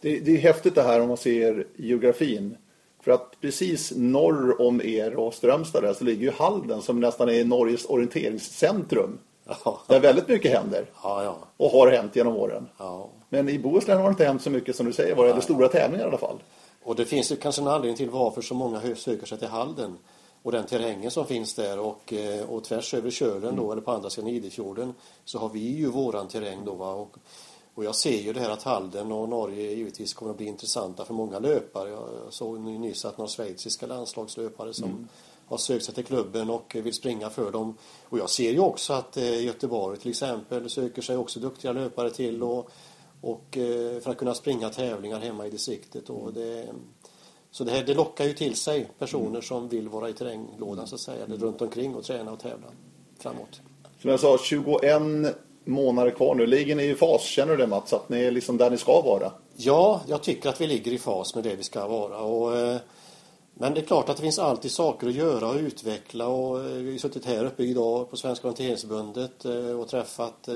Det, 0.00 0.20
det 0.20 0.30
är 0.30 0.38
häftigt 0.38 0.74
det 0.74 0.82
här 0.82 1.00
om 1.00 1.08
man 1.08 1.16
ser 1.16 1.66
geografin. 1.76 2.56
För 3.00 3.10
att 3.10 3.40
precis 3.40 3.92
norr 3.96 4.60
om 4.60 4.82
er 4.82 5.14
och 5.14 5.34
Strömstad 5.34 5.82
där 5.82 5.94
så 5.94 6.04
ligger 6.04 6.22
ju 6.22 6.30
Halden 6.30 6.82
som 6.82 7.00
nästan 7.00 7.28
är 7.28 7.44
Norges 7.44 7.84
orienteringscentrum. 7.84 9.18
Ja. 9.64 9.80
Där 9.86 10.00
väldigt 10.00 10.28
mycket 10.28 10.52
händer. 10.52 10.86
Ja, 11.02 11.24
ja. 11.24 11.38
Och 11.56 11.70
har 11.70 11.90
hänt 11.90 12.16
genom 12.16 12.36
åren. 12.36 12.68
Men 13.28 13.48
i 13.48 13.58
Bohuslän 13.58 13.96
har 13.98 14.04
det 14.04 14.10
inte 14.10 14.24
hänt 14.24 14.42
så 14.42 14.50
mycket 14.50 14.76
som 14.76 14.86
du 14.86 14.92
säger, 14.92 15.14
vad 15.14 15.36
det 15.36 15.42
stora 15.42 15.68
tävlingar 15.68 16.04
i 16.04 16.08
alla 16.08 16.18
fall. 16.18 16.38
Och 16.82 16.96
det 16.96 17.04
finns 17.04 17.32
ju 17.32 17.36
kanske 17.36 17.62
en 17.62 17.68
anledning 17.68 17.96
till 17.96 18.10
varför 18.10 18.42
så 18.42 18.54
många 18.54 18.80
söker 18.96 19.26
sig 19.26 19.38
till 19.38 19.48
Halden 19.48 19.98
och 20.42 20.52
den 20.52 20.66
terrängen 20.66 21.10
som 21.10 21.26
finns 21.26 21.54
där 21.54 21.78
och, 21.78 22.12
eh, 22.12 22.50
och 22.50 22.64
tvärs 22.64 22.94
över 22.94 23.10
Kölen 23.10 23.56
då, 23.56 23.62
mm. 23.62 23.72
eller 23.72 23.82
på 23.82 23.90
andra 23.90 24.10
sidan 24.10 24.30
Idefjorden 24.30 24.94
så 25.24 25.38
har 25.38 25.48
vi 25.48 25.76
ju 25.76 25.86
våran 25.86 26.28
terräng 26.28 26.64
då 26.64 26.74
va? 26.74 26.92
Och, 26.92 27.16
Och 27.74 27.84
jag 27.84 27.94
ser 27.94 28.20
ju 28.20 28.32
det 28.32 28.40
här 28.40 28.50
att 28.50 28.62
Halden 28.62 29.12
och 29.12 29.28
Norge 29.28 29.72
givetvis 29.72 30.14
kommer 30.14 30.30
att 30.30 30.36
bli 30.36 30.46
intressanta 30.46 31.04
för 31.04 31.14
många 31.14 31.38
löpare. 31.38 31.90
Jag 31.90 32.32
såg 32.32 32.60
nyss 32.60 33.04
att 33.04 33.18
några 33.18 33.28
schweiziska 33.28 33.86
landslagslöpare 33.86 34.74
som 34.74 34.90
mm. 34.90 35.08
har 35.46 35.58
sökt 35.58 35.84
sig 35.84 35.94
till 35.94 36.04
klubben 36.04 36.50
och 36.50 36.74
vill 36.74 36.94
springa 36.94 37.30
för 37.30 37.52
dem. 37.52 37.76
Och 38.08 38.18
jag 38.18 38.30
ser 38.30 38.52
ju 38.52 38.58
också 38.58 38.92
att 38.92 39.16
eh, 39.16 39.44
Göteborg 39.44 39.98
till 39.98 40.10
exempel 40.10 40.70
söker 40.70 41.02
sig 41.02 41.16
också 41.16 41.40
duktiga 41.40 41.72
löpare 41.72 42.10
till 42.10 42.42
och, 42.42 42.70
och 43.20 43.58
eh, 43.58 44.00
för 44.00 44.10
att 44.10 44.18
kunna 44.18 44.34
springa 44.34 44.70
tävlingar 44.70 45.20
hemma 45.20 45.46
i 45.46 45.50
distriktet. 45.50 46.10
Och 46.10 46.32
det, 46.32 46.68
så 47.50 47.64
det, 47.64 47.70
här, 47.70 47.82
det 47.84 47.94
lockar 47.94 48.24
ju 48.24 48.32
till 48.32 48.56
sig 48.56 48.88
personer 48.98 49.40
som 49.40 49.68
vill 49.68 49.88
vara 49.88 50.08
i 50.08 50.12
terränglådan 50.12 50.86
så 50.86 50.94
att 50.94 51.00
säga, 51.00 51.24
eller 51.24 51.36
runt 51.36 51.62
omkring 51.62 51.94
och 51.94 52.04
träna 52.04 52.32
och 52.32 52.40
tävla 52.40 52.66
framåt. 53.18 53.60
Som 54.00 54.10
jag 54.10 54.20
sa, 54.20 54.38
21 54.38 55.36
månader 55.68 56.10
kvar 56.10 56.34
nu. 56.34 56.46
Ligger 56.46 56.76
ni 56.76 56.84
i 56.84 56.94
fas? 56.94 57.22
Känner 57.22 57.52
du 57.52 57.56
det 57.56 57.66
Mats? 57.66 57.92
Att 57.92 58.08
ni 58.08 58.20
är 58.20 58.30
liksom 58.30 58.56
där 58.56 58.70
ni 58.70 58.76
ska 58.76 59.00
vara? 59.00 59.32
Ja, 59.56 60.00
jag 60.06 60.22
tycker 60.22 60.48
att 60.48 60.60
vi 60.60 60.66
ligger 60.66 60.92
i 60.92 60.98
fas 60.98 61.34
med 61.34 61.44
det 61.44 61.56
vi 61.56 61.62
ska 61.62 61.86
vara. 61.86 62.18
Och, 62.18 62.58
eh, 62.58 62.76
men 63.54 63.74
det 63.74 63.80
är 63.80 63.84
klart 63.84 64.08
att 64.08 64.16
det 64.16 64.22
finns 64.22 64.38
alltid 64.38 64.70
saker 64.70 65.06
att 65.06 65.14
göra 65.14 65.48
och 65.48 65.56
utveckla. 65.56 66.26
Och, 66.26 66.60
eh, 66.60 66.64
vi 66.64 66.90
har 66.90 66.98
suttit 66.98 67.24
här 67.24 67.44
uppe 67.44 67.62
idag 67.62 68.10
på 68.10 68.16
Svenska 68.16 68.48
Orienteringsförbundet 68.48 69.44
eh, 69.44 69.80
och 69.80 69.88
träffat 69.88 70.48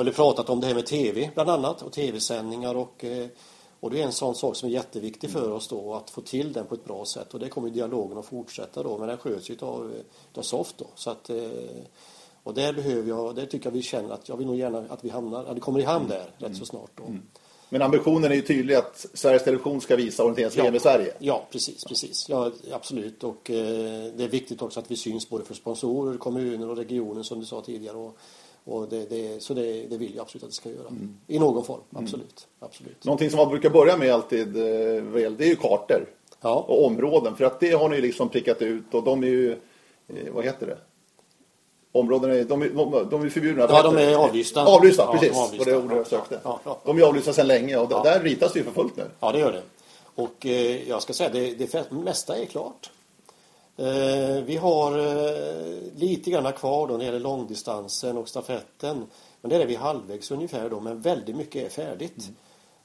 eller 0.00 0.12
pratat 0.12 0.50
om 0.50 0.60
det 0.60 0.66
här 0.66 0.74
med 0.74 0.86
TV 0.86 1.30
bland 1.34 1.50
annat 1.50 1.82
och 1.82 1.92
tv-sändningar 1.92 2.74
och 2.74 3.04
och 3.80 3.90
det 3.90 4.00
är 4.00 4.04
en 4.04 4.12
sån 4.12 4.34
sak 4.34 4.56
som 4.56 4.68
är 4.68 4.72
jätteviktig 4.72 5.30
för 5.30 5.50
oss 5.50 5.68
då 5.68 5.94
att 5.94 6.10
få 6.10 6.20
till 6.20 6.52
den 6.52 6.66
på 6.66 6.74
ett 6.74 6.84
bra 6.84 7.04
sätt 7.04 7.34
och 7.34 7.40
det 7.40 7.48
kommer 7.48 7.70
dialogen 7.70 8.18
att 8.18 8.26
fortsätta 8.26 8.82
då 8.82 8.98
men 8.98 9.08
den 9.08 9.18
sköts 9.18 9.50
ju 9.50 9.56
av, 9.60 9.92
av 10.34 10.42
Soft 10.42 10.78
då 10.78 10.86
så 10.94 11.10
att 11.10 11.30
och 12.42 12.54
där 12.54 12.72
behöver 12.72 13.08
jag, 13.08 13.34
där 13.34 13.46
tycker 13.46 13.66
jag 13.66 13.72
vi 13.72 13.82
känner 13.82 14.14
att 14.14 14.28
jag 14.28 14.36
vill 14.36 14.46
nog 14.46 14.56
gärna 14.56 14.84
att 14.88 15.04
vi 15.04 15.08
hamnar, 15.08 15.44
att 15.44 15.56
vi 15.56 15.60
kommer 15.60 15.80
i 15.80 15.82
hamn 15.82 16.08
där 16.08 16.16
mm. 16.16 16.30
rätt 16.38 16.56
så 16.56 16.66
snart 16.66 16.90
då. 16.94 17.04
Mm. 17.04 17.22
Men 17.68 17.82
ambitionen 17.82 18.30
är 18.30 18.34
ju 18.34 18.42
tydlig 18.42 18.74
att 18.74 19.06
Sveriges 19.14 19.44
Television 19.44 19.80
ska 19.80 19.96
visa 19.96 20.24
orienteringsvm 20.24 20.64
ja. 20.64 20.74
i 20.74 20.80
Sverige. 20.80 21.14
Ja, 21.18 21.46
precis, 21.50 21.84
precis. 21.84 22.28
Ja, 22.28 22.50
absolut. 22.72 23.24
Och 23.24 23.50
eh, 23.50 24.12
det 24.16 24.24
är 24.24 24.28
viktigt 24.28 24.62
också 24.62 24.80
att 24.80 24.90
vi 24.90 24.96
syns 24.96 25.28
både 25.28 25.44
för 25.44 25.54
sponsorer, 25.54 26.18
kommuner 26.18 26.68
och 26.68 26.76
regionen 26.76 27.24
som 27.24 27.40
du 27.40 27.46
sa 27.46 27.60
tidigare. 27.60 27.96
Och, 27.96 28.18
och 28.64 28.88
det, 28.88 29.10
det, 29.10 29.42
så 29.42 29.54
det, 29.54 29.86
det, 29.86 29.96
vill 29.96 30.14
jag 30.14 30.22
absolut 30.22 30.44
att 30.44 30.50
det 30.50 30.54
ska 30.54 30.68
göra. 30.68 30.88
Mm. 30.88 31.16
I 31.26 31.38
någon 31.38 31.64
form, 31.64 31.80
mm. 31.90 32.04
absolut. 32.04 32.46
Mm. 32.60 32.68
absolut. 32.68 33.04
Någonting 33.04 33.30
som 33.30 33.38
man 33.38 33.48
brukar 33.48 33.70
börja 33.70 33.96
med 33.96 34.12
alltid, 34.12 34.56
eh, 34.56 35.32
det 35.32 35.44
är 35.44 35.48
ju 35.48 35.56
kartor. 35.56 36.06
Ja. 36.40 36.64
Och 36.68 36.86
områden. 36.86 37.36
För 37.36 37.44
att 37.44 37.60
det 37.60 37.72
har 37.72 37.88
ni 37.88 38.00
liksom 38.00 38.28
prickat 38.28 38.62
ut 38.62 38.94
och 38.94 39.02
de 39.02 39.22
är 39.22 39.28
ju, 39.28 39.52
eh, 40.08 40.32
vad 40.32 40.44
heter 40.44 40.66
det? 40.66 40.78
områdena 41.92 42.34
är, 42.34 42.44
de, 42.44 42.60
de, 42.60 43.08
de 43.10 43.22
är 43.22 43.28
förbjudna. 43.28 43.66
Ja, 43.68 43.82
de 43.82 43.96
är 43.96 44.14
avlysta. 44.14 44.66
Avlysta, 44.66 45.02
ja, 45.02 45.12
precis. 45.12 45.38
Avlysta. 45.38 45.64
Det 45.64 45.74
var 45.74 45.80
det 45.80 45.86
ordet 45.86 45.96
jag 45.96 46.06
sökte. 46.06 46.40
Ja, 46.44 46.80
de 46.84 46.98
är 46.98 47.02
avlysta 47.02 47.32
sedan 47.32 47.46
länge 47.46 47.76
och 47.76 47.88
där 47.88 48.20
ritas 48.20 48.52
det 48.52 48.58
ju 48.58 48.64
för 48.64 48.72
fullt 48.72 48.96
nu. 48.96 49.04
Ja, 49.20 49.32
det 49.32 49.38
gör 49.38 49.52
det. 49.52 49.62
Och 50.14 50.46
eh, 50.46 50.88
jag 50.88 51.02
ska 51.02 51.12
säga, 51.12 51.30
det, 51.32 51.54
det 51.54 51.90
mesta 51.90 52.36
är 52.36 52.44
klart. 52.44 52.90
Eh, 53.80 54.42
vi 54.44 54.56
har 54.56 54.98
eh, 54.98 55.92
lite 55.96 56.30
grann 56.30 56.52
kvar 56.52 56.86
då 56.86 56.92
när 56.92 56.98
det 56.98 57.04
gäller 57.04 57.20
långdistansen 57.20 58.18
och 58.18 58.28
stafetten. 58.28 59.06
Men 59.40 59.50
där 59.50 59.60
är 59.60 59.66
vi 59.66 59.74
halvvägs 59.74 60.30
ungefär 60.30 60.70
då, 60.70 60.80
men 60.80 61.00
väldigt 61.00 61.36
mycket 61.36 61.66
är 61.66 61.68
färdigt. 61.68 62.30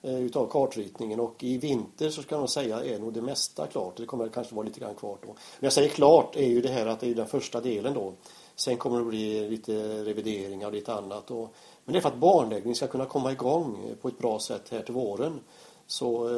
Mm. 0.04 0.16
Eh, 0.16 0.25
utav 0.25 0.48
kartritningen 0.48 1.20
och 1.20 1.44
i 1.44 1.58
vinter 1.58 2.10
så 2.10 2.22
ska 2.22 2.36
jag 2.36 2.40
nog 2.40 2.50
säga 2.50 2.84
är 2.84 3.00
nog 3.00 3.14
det 3.14 3.22
mesta 3.22 3.68
klart. 3.68 3.98
Det 3.98 4.06
kommer 4.06 4.30
kanske 4.30 4.56
vara 4.56 4.66
lite 4.66 4.80
grann 4.80 4.96
kvar 4.96 5.18
då. 5.22 5.28
Men 5.28 5.36
jag 5.60 5.74
säger 5.74 5.90
klart 5.90 6.36
är 6.36 6.48
ju 6.48 6.62
det 6.62 6.70
här 6.70 6.86
att 6.86 7.00
det 7.00 7.10
är 7.10 7.16
den 7.16 7.28
första 7.28 7.62
delen 7.62 7.94
då 7.94 8.14
Sen 8.56 8.78
kommer 8.78 9.00
det 9.00 9.06
bli 9.06 9.50
lite 9.50 10.04
revideringar 10.04 10.68
och 10.68 10.74
lite 10.74 10.94
annat. 10.94 11.32
Och, 11.32 11.54
men 11.86 11.94
det 11.94 12.00
är 12.00 12.02
för 12.02 12.10
att 12.10 12.18
barnläggning 12.18 12.75
ska 12.75 12.88
kunna 12.88 13.06
komma 13.06 13.32
igång 13.32 13.96
på 14.02 14.08
ett 14.08 14.18
bra 14.18 14.40
sätt 14.40 14.70
här 14.72 14.82
till 14.82 14.94
våren. 14.94 15.40
Så 15.88 16.30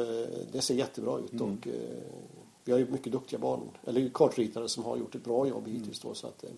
det 0.52 0.60
ser 0.60 0.74
jättebra 0.74 1.18
ut. 1.18 1.32
Mm. 1.32 1.52
Och, 1.52 1.68
vi 2.68 2.72
har 2.72 2.78
ju 2.78 2.86
mycket 2.90 3.12
duktiga 3.12 3.38
barn, 3.38 3.60
eller 3.86 4.10
kartritare 4.14 4.68
som 4.68 4.84
har 4.84 4.96
gjort 4.96 5.14
ett 5.14 5.24
bra 5.24 5.46
jobb 5.46 5.68
hittills. 5.68 6.00
Då, 6.00 6.14
så 6.14 6.26
att, 6.26 6.44
eh, 6.44 6.50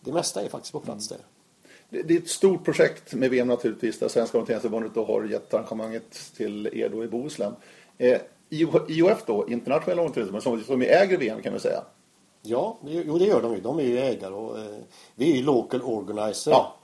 det 0.00 0.12
mesta 0.12 0.42
är 0.42 0.48
faktiskt 0.48 0.72
på 0.72 0.80
plats 0.80 1.10
mm. 1.10 1.22
där. 1.90 2.02
Det 2.02 2.14
är 2.14 2.18
ett 2.18 2.28
stort 2.28 2.64
projekt 2.64 3.14
med 3.14 3.30
VM 3.30 3.48
naturligtvis 3.48 3.98
där 3.98 4.08
Svenska 4.08 4.38
Orienteringsförbundet 4.38 4.96
har 4.96 5.24
gett 5.24 5.54
arrangemanget 5.54 6.32
till 6.36 6.66
er 6.72 6.88
då 6.88 7.04
i 7.04 7.08
Bohuslän. 7.08 7.52
Eh, 7.98 8.20
IOF 8.88 9.24
då, 9.26 9.48
Internationella 9.48 10.02
Orienteringsförbundet, 10.02 10.66
som, 10.66 10.74
som 10.74 10.82
äger 10.82 11.18
VM 11.18 11.42
kan 11.42 11.52
vi 11.52 11.60
säga. 11.60 11.84
Ja, 12.42 12.78
jo, 12.84 13.18
det 13.18 13.24
gör 13.24 13.42
de 13.42 13.54
ju. 13.54 13.60
De 13.60 13.78
är 13.78 13.82
ju 13.82 13.98
ägare 13.98 14.34
och 14.34 14.58
eh, 14.58 14.78
vi 15.14 15.32
är 15.32 15.36
ju 15.36 15.42
local 15.42 15.82
organizer. 15.82 16.50
Ja. 16.50 16.76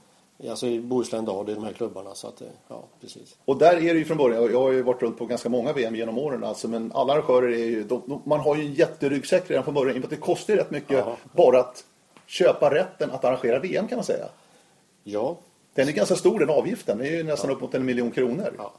Alltså 0.48 0.66
i 0.66 0.80
Bohuslän 0.80 1.24
Dal, 1.24 1.50
i 1.50 1.54
de 1.54 1.64
här 1.64 1.72
klubbarna. 1.72 2.14
Så 2.14 2.28
att, 2.28 2.40
eh, 2.40 2.48
ja, 2.68 2.84
precis. 3.00 3.36
Och 3.44 3.58
där 3.58 3.76
är 3.76 3.94
det 3.94 3.98
ju 3.98 4.04
från 4.04 4.16
början, 4.16 4.52
jag 4.52 4.60
har 4.60 4.70
ju 4.70 4.82
varit 4.82 5.02
runt 5.02 5.18
på 5.18 5.26
ganska 5.26 5.48
många 5.48 5.72
VM 5.72 5.96
genom 5.96 6.18
åren 6.18 6.44
alltså, 6.44 6.68
men 6.68 6.92
alla 6.94 7.12
arrangörer 7.12 7.48
är 7.48 7.66
ju, 7.66 7.84
de, 7.84 8.22
man 8.26 8.40
har 8.40 8.56
ju 8.56 8.62
en 8.62 8.74
jätteryggsäck 8.74 9.50
redan 9.50 9.64
från 9.64 9.74
början. 9.74 10.04
det 10.10 10.16
kostar 10.16 10.54
ju 10.54 10.60
rätt 10.60 10.70
mycket 10.70 11.02
Aha. 11.02 11.16
bara 11.32 11.60
att 11.60 11.84
köpa 12.26 12.74
rätten 12.74 13.10
att 13.10 13.24
arrangera 13.24 13.58
VM 13.58 13.88
kan 13.88 13.96
man 13.96 14.04
säga. 14.04 14.28
Ja. 15.04 15.38
Den 15.74 15.88
är 15.88 15.92
ganska 15.92 16.16
stor 16.16 16.38
den 16.38 16.50
avgiften, 16.50 16.98
det 16.98 17.08
är 17.08 17.16
ju 17.16 17.22
nästan 17.22 17.50
ja. 17.50 17.56
upp 17.56 17.62
mot 17.62 17.74
en 17.74 17.84
miljon 17.84 18.10
kronor. 18.10 18.54
Ja. 18.58 18.72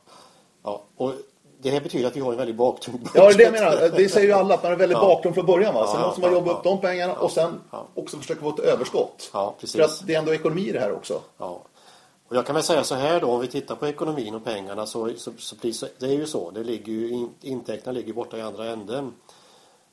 ja, 0.63 0.83
och 0.95 1.13
det 1.61 1.69
här 1.69 1.81
betyder 1.81 2.07
att 2.07 2.15
vi 2.15 2.19
har 2.19 2.31
en 2.31 2.37
väldigt 2.37 2.55
baktung 2.55 2.97
budget. 2.97 3.11
Ja, 3.15 3.31
det 3.31 3.43
jag 3.43 3.51
menar. 3.51 3.97
Det 3.97 4.09
säger 4.09 4.27
ju 4.27 4.33
alla 4.33 4.53
att 4.53 4.63
man 4.63 4.71
är 4.71 4.75
väldigt 4.75 4.97
ja. 4.97 5.05
baktung 5.05 5.33
från 5.33 5.45
början. 5.45 5.73
Va? 5.73 5.87
Sen 5.87 6.01
ja, 6.01 6.07
måste 6.07 6.21
man 6.21 6.31
jobba 6.33 6.51
ja, 6.51 6.57
upp 6.57 6.63
de 6.63 6.81
pengarna 6.81 7.13
och 7.13 7.31
sen 7.31 7.61
också 7.95 8.17
försöka 8.17 8.41
få 8.41 8.49
ett 8.49 8.59
överskott. 8.59 9.29
Ja, 9.33 9.55
precis. 9.59 9.75
För 9.75 9.83
att 9.83 10.07
det 10.07 10.15
är 10.15 10.19
ändå 10.19 10.33
ekonomi 10.33 10.69
i 10.69 10.71
det 10.71 10.79
här 10.79 10.91
också. 10.91 11.21
Ja. 11.37 11.61
Och 12.27 12.37
jag 12.37 12.45
kan 12.45 12.55
väl 12.55 12.63
säga 12.63 12.83
så 12.83 12.95
här 12.95 13.21
då, 13.21 13.27
om 13.27 13.39
vi 13.39 13.47
tittar 13.47 13.75
på 13.75 13.87
ekonomin 13.87 14.35
och 14.35 14.43
pengarna 14.43 14.85
så, 14.85 15.09
så, 15.17 15.31
så, 15.37 15.55
så 15.73 15.85
det 15.99 16.05
är 16.05 16.13
ju 16.13 16.25
så. 16.25 16.51
Det 16.51 16.63
ligger 16.63 16.93
ju, 16.93 17.09
in, 17.09 17.29
intäkterna 17.41 17.91
ligger 17.91 18.13
borta 18.13 18.37
i 18.37 18.41
andra 18.41 18.65
änden. 18.65 19.13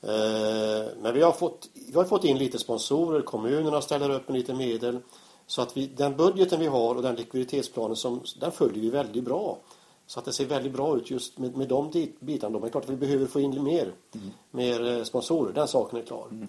Eh, 0.03 0.87
men 1.03 1.15
vi 1.15 1.23
har, 1.23 1.33
fått, 1.33 1.69
vi 1.89 1.95
har 1.95 2.05
fått 2.05 2.25
in 2.25 2.39
lite 2.39 2.59
sponsorer, 2.59 3.21
kommunerna 3.21 3.81
ställer 3.81 4.11
upp 4.11 4.29
med 4.29 4.37
lite 4.37 4.55
medel. 4.55 4.99
Så 5.47 5.63
att 5.63 5.77
vi, 5.77 5.87
den 5.87 6.17
budgeten 6.17 6.61
vi 6.61 6.67
har 6.67 6.95
och 6.95 7.03
den 7.03 7.15
likviditetsplanen 7.15 7.97
som, 7.97 8.23
den 8.41 8.53
följer 8.53 8.83
vi 8.83 8.91
väldigt 8.91 9.25
bra. 9.25 9.59
Så 10.09 10.19
att 10.19 10.25
det 10.25 10.33
ser 10.33 10.47
väldigt 10.47 10.73
bra 10.73 10.97
ut 10.97 11.11
just 11.11 11.39
med, 11.39 11.57
med 11.57 11.69
de 11.69 11.91
bitarna. 12.21 12.53
Men 12.53 12.61
det 12.61 12.69
är 12.69 12.71
klart 12.71 12.85
att 12.85 12.91
vi 12.91 12.97
behöver 12.97 13.27
få 13.27 13.41
in 13.41 13.63
mer, 13.63 13.93
mm. 14.15 14.31
mer 14.51 14.87
eh, 14.87 15.05
sponsorer. 15.05 15.53
Den 15.53 15.69
saken 15.69 15.99
är 15.99 16.03
klar. 16.03 16.27
Mm. 16.31 16.49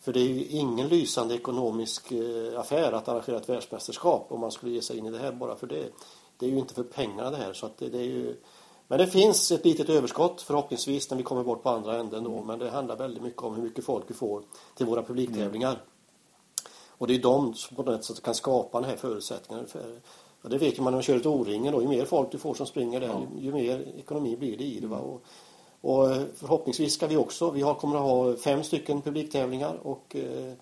För 0.00 0.12
det 0.12 0.20
är 0.20 0.28
ju 0.28 0.44
ingen 0.44 0.88
lysande 0.88 1.34
ekonomisk 1.34 2.12
eh, 2.12 2.60
affär 2.60 2.92
att 2.92 3.08
arrangera 3.08 3.36
ett 3.36 3.48
världsmästerskap 3.48 4.26
om 4.28 4.40
man 4.40 4.50
skulle 4.50 4.72
ge 4.72 4.82
sig 4.82 4.98
in 4.98 5.06
i 5.06 5.10
det 5.10 5.18
här 5.18 5.32
bara 5.32 5.56
för 5.56 5.66
det. 5.66 5.92
Det 6.36 6.46
är 6.46 6.50
ju 6.50 6.58
inte 6.58 6.74
för 6.74 6.82
pengarna 6.82 7.30
det 7.30 7.36
här. 7.36 7.52
Så 7.52 7.66
att 7.66 7.78
det, 7.78 7.88
det 7.88 7.98
är 7.98 8.04
ju... 8.04 8.36
Men 8.88 8.98
det 8.98 9.06
finns 9.06 9.52
ett 9.52 9.64
litet 9.64 9.88
överskott 9.88 10.42
förhoppningsvis 10.42 11.10
när 11.10 11.16
vi 11.16 11.22
kommer 11.22 11.44
bort 11.44 11.62
på 11.62 11.70
andra 11.70 11.96
änden 11.96 12.24
då. 12.24 12.42
Men 12.42 12.58
det 12.58 12.70
handlar 12.70 12.96
väldigt 12.96 13.22
mycket 13.22 13.42
om 13.42 13.54
hur 13.54 13.62
mycket 13.62 13.84
folk 13.84 14.04
vi 14.06 14.14
får 14.14 14.42
till 14.74 14.86
våra 14.86 15.02
publiktävlingar. 15.02 15.72
Mm. 15.72 15.82
Och 16.88 17.06
det 17.06 17.14
är 17.14 17.22
de 17.22 17.54
som 17.54 17.76
på 17.76 17.82
något 17.82 18.04
sätt 18.04 18.22
kan 18.22 18.34
skapa 18.34 18.80
den 18.80 18.90
här 18.90 18.96
förutsättningen. 18.96 19.66
Ja, 20.42 20.48
det 20.48 20.58
vet 20.58 20.78
man 20.78 20.84
när 20.84 20.92
man 20.92 21.02
kör 21.02 21.16
ett 21.16 21.26
O-ringen 21.26 21.72
då. 21.72 21.82
Ju 21.82 21.88
mer 21.88 22.04
folk 22.04 22.32
du 22.32 22.38
får 22.38 22.54
som 22.54 22.66
springer 22.66 23.00
där, 23.00 23.08
ja. 23.08 23.22
ju, 23.38 23.44
ju, 23.44 23.52
mer 23.52 23.86
ekonomi 23.98 24.36
blir 24.36 24.56
det 24.56 24.64
i 24.64 24.80
det. 24.80 24.86
Va? 24.86 24.98
Och, 24.98 25.22
och 25.80 26.12
eh, 26.12 26.22
förhoppningsvis 26.34 26.94
ska 26.94 27.06
vi 27.06 27.16
också, 27.16 27.50
vi 27.50 27.62
har, 27.62 27.74
kommer 27.74 27.96
att 27.96 28.02
ha 28.02 28.36
fem 28.36 28.64
stycken 28.64 29.02
publiktävlingar 29.02 29.78
och, 29.82 30.16
eh, 30.16 30.52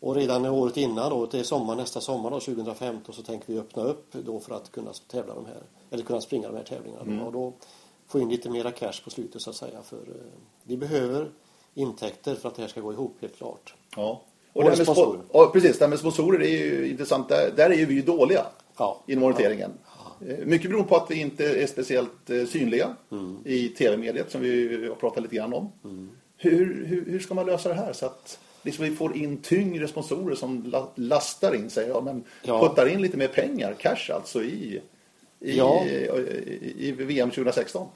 och 0.00 0.14
redan 0.14 0.46
året 0.46 0.76
innan 0.76 1.10
då, 1.10 1.26
till 1.26 1.44
sommar, 1.44 1.76
nästa 1.76 2.00
sommar 2.00 2.30
då, 2.30 2.40
2015 2.40 3.14
så 3.14 3.22
tänker 3.22 3.52
vi 3.52 3.58
öppna 3.58 3.82
upp 3.82 4.12
då 4.12 4.40
för 4.40 4.54
att 4.54 4.72
kunna 4.72 4.92
tävla 5.10 5.34
de 5.34 5.46
här, 5.46 5.62
eller 5.90 6.04
kunna 6.04 6.20
springa 6.20 6.48
de 6.48 6.56
här 6.56 6.64
tävlingarna. 6.64 7.02
Mm. 7.02 7.20
Och 7.20 7.32
då 7.32 7.52
få 8.06 8.20
in 8.20 8.28
lite 8.28 8.50
mera 8.50 8.70
cash 8.70 9.04
på 9.04 9.10
slutet 9.10 9.42
så 9.42 9.50
att 9.50 9.56
säga. 9.56 9.82
För 9.82 9.96
eh, 9.96 10.40
vi 10.62 10.76
behöver 10.76 11.30
intäkter 11.74 12.34
för 12.34 12.48
att 12.48 12.54
det 12.54 12.62
här 12.62 12.68
ska 12.68 12.80
gå 12.80 12.92
ihop 12.92 13.16
helt 13.20 13.36
klart. 13.36 13.74
Ja. 13.96 14.22
Och, 14.52 14.56
och 14.56 14.70
det 14.70 14.76
med 14.76 14.86
sponsorer. 14.86 15.20
Ja, 15.32 15.50
precis, 15.52 15.78
det 15.78 15.88
med 15.88 15.98
sponsorer 15.98 16.42
är 16.42 16.48
ju 16.48 16.90
intressant. 16.90 17.28
Där, 17.28 17.52
där 17.56 17.70
är 17.70 17.74
ju 17.74 17.86
vi 17.86 18.02
dåliga 18.02 18.46
ja. 18.76 19.04
i 19.06 19.16
moniteringen. 19.16 19.70
Ja. 20.20 20.26
Eh, 20.28 20.46
mycket 20.46 20.70
beror 20.70 20.82
på 20.82 20.96
att 20.96 21.10
vi 21.10 21.20
inte 21.20 21.62
är 21.62 21.66
speciellt 21.66 22.30
eh, 22.30 22.44
synliga 22.44 22.96
mm. 23.12 23.38
i 23.44 23.68
tv-mediet 23.68 24.30
som 24.30 24.40
vi 24.40 24.86
har 24.88 24.94
pratat 24.94 25.22
lite 25.22 25.36
grann 25.36 25.54
om. 25.54 25.72
Mm. 25.84 26.10
Hur, 26.36 26.86
hur, 26.86 27.04
hur, 27.10 27.20
ska 27.20 27.34
man 27.34 27.46
lösa 27.46 27.68
det 27.68 27.74
här 27.74 27.92
så 27.92 28.06
att 28.06 28.38
liksom 28.62 28.84
vi 28.84 28.90
får 28.90 29.16
in 29.16 29.36
tyngre 29.36 29.88
sponsorer 29.88 30.34
som 30.34 30.72
lastar 30.94 31.54
in 31.54 31.70
sig, 31.70 31.88
ja, 31.88 32.00
men 32.00 32.24
ja. 32.42 32.68
puttar 32.68 32.86
in 32.86 33.02
lite 33.02 33.16
mer 33.16 33.28
pengar, 33.28 33.74
cash 33.78 34.10
alltså 34.14 34.42
i, 34.42 34.82
i, 35.40 35.58
ja. 35.58 35.84
i, 35.84 36.88
i 36.88 36.92
VM 36.92 37.30
2016? 37.30 37.88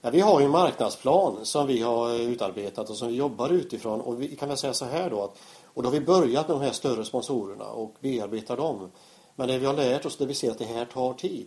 Ja, 0.00 0.10
vi 0.10 0.20
har 0.20 0.40
ju 0.40 0.46
en 0.46 0.52
marknadsplan 0.52 1.36
som 1.42 1.66
vi 1.66 1.82
har 1.82 2.20
utarbetat 2.20 2.90
och 2.90 2.96
som 2.96 3.08
vi 3.08 3.14
jobbar 3.14 3.50
utifrån 3.50 4.00
och 4.00 4.22
vi 4.22 4.36
kan 4.36 4.48
väl 4.48 4.58
säga 4.58 4.72
så 4.72 4.84
här 4.84 5.10
då 5.10 5.24
att 5.24 5.38
och 5.64 5.82
då 5.82 5.88
har 5.88 5.94
vi 5.94 6.00
börjat 6.00 6.48
med 6.48 6.56
de 6.56 6.64
här 6.64 6.72
större 6.72 7.04
sponsorerna 7.04 7.64
och 7.64 7.94
bearbetar 8.00 8.56
dem. 8.56 8.90
Men 9.38 9.48
det 9.48 9.58
vi 9.58 9.66
har 9.66 9.74
lärt 9.74 10.06
oss, 10.06 10.16
det 10.16 10.26
vi 10.26 10.34
ser 10.34 10.50
att 10.50 10.58
det 10.58 10.64
här 10.64 10.84
tar 10.84 11.14
tid. 11.14 11.46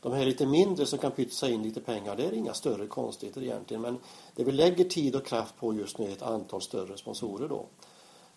De 0.00 0.12
här 0.12 0.24
lite 0.24 0.46
mindre 0.46 0.86
som 0.86 0.98
kan 0.98 1.10
pytsa 1.10 1.48
in 1.48 1.62
lite 1.62 1.80
pengar, 1.80 2.16
det 2.16 2.24
är 2.24 2.32
inga 2.32 2.54
större 2.54 2.86
konstigheter 2.86 3.42
egentligen. 3.42 3.80
Men 3.80 3.98
det 4.36 4.44
vi 4.44 4.52
lägger 4.52 4.84
tid 4.84 5.16
och 5.16 5.26
kraft 5.26 5.56
på 5.56 5.74
just 5.74 5.98
nu 5.98 6.08
är 6.08 6.12
ett 6.12 6.22
antal 6.22 6.62
större 6.62 6.96
sponsorer 6.96 7.48
då. 7.48 7.66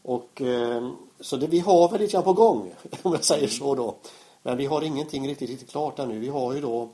Och, 0.02 0.42
eh, 0.42 0.90
så 1.20 1.38
det, 1.38 1.48
vi 1.48 1.60
har 1.60 1.90
väl 1.90 2.00
lite 2.00 2.14
grann 2.14 2.24
på 2.24 2.34
gång, 2.34 2.74
om 3.02 3.12
jag 3.12 3.24
säger 3.24 3.48
så 3.48 3.76
då. 3.76 3.96
Men 4.44 4.58
vi 4.58 4.66
har 4.66 4.82
ingenting 4.82 5.28
riktigt, 5.28 5.50
riktigt 5.50 5.72
klart 5.72 6.00
ännu. 6.00 6.20
Vi 6.20 6.30
har 6.30 6.54
ju 6.54 6.62
då 6.62 6.90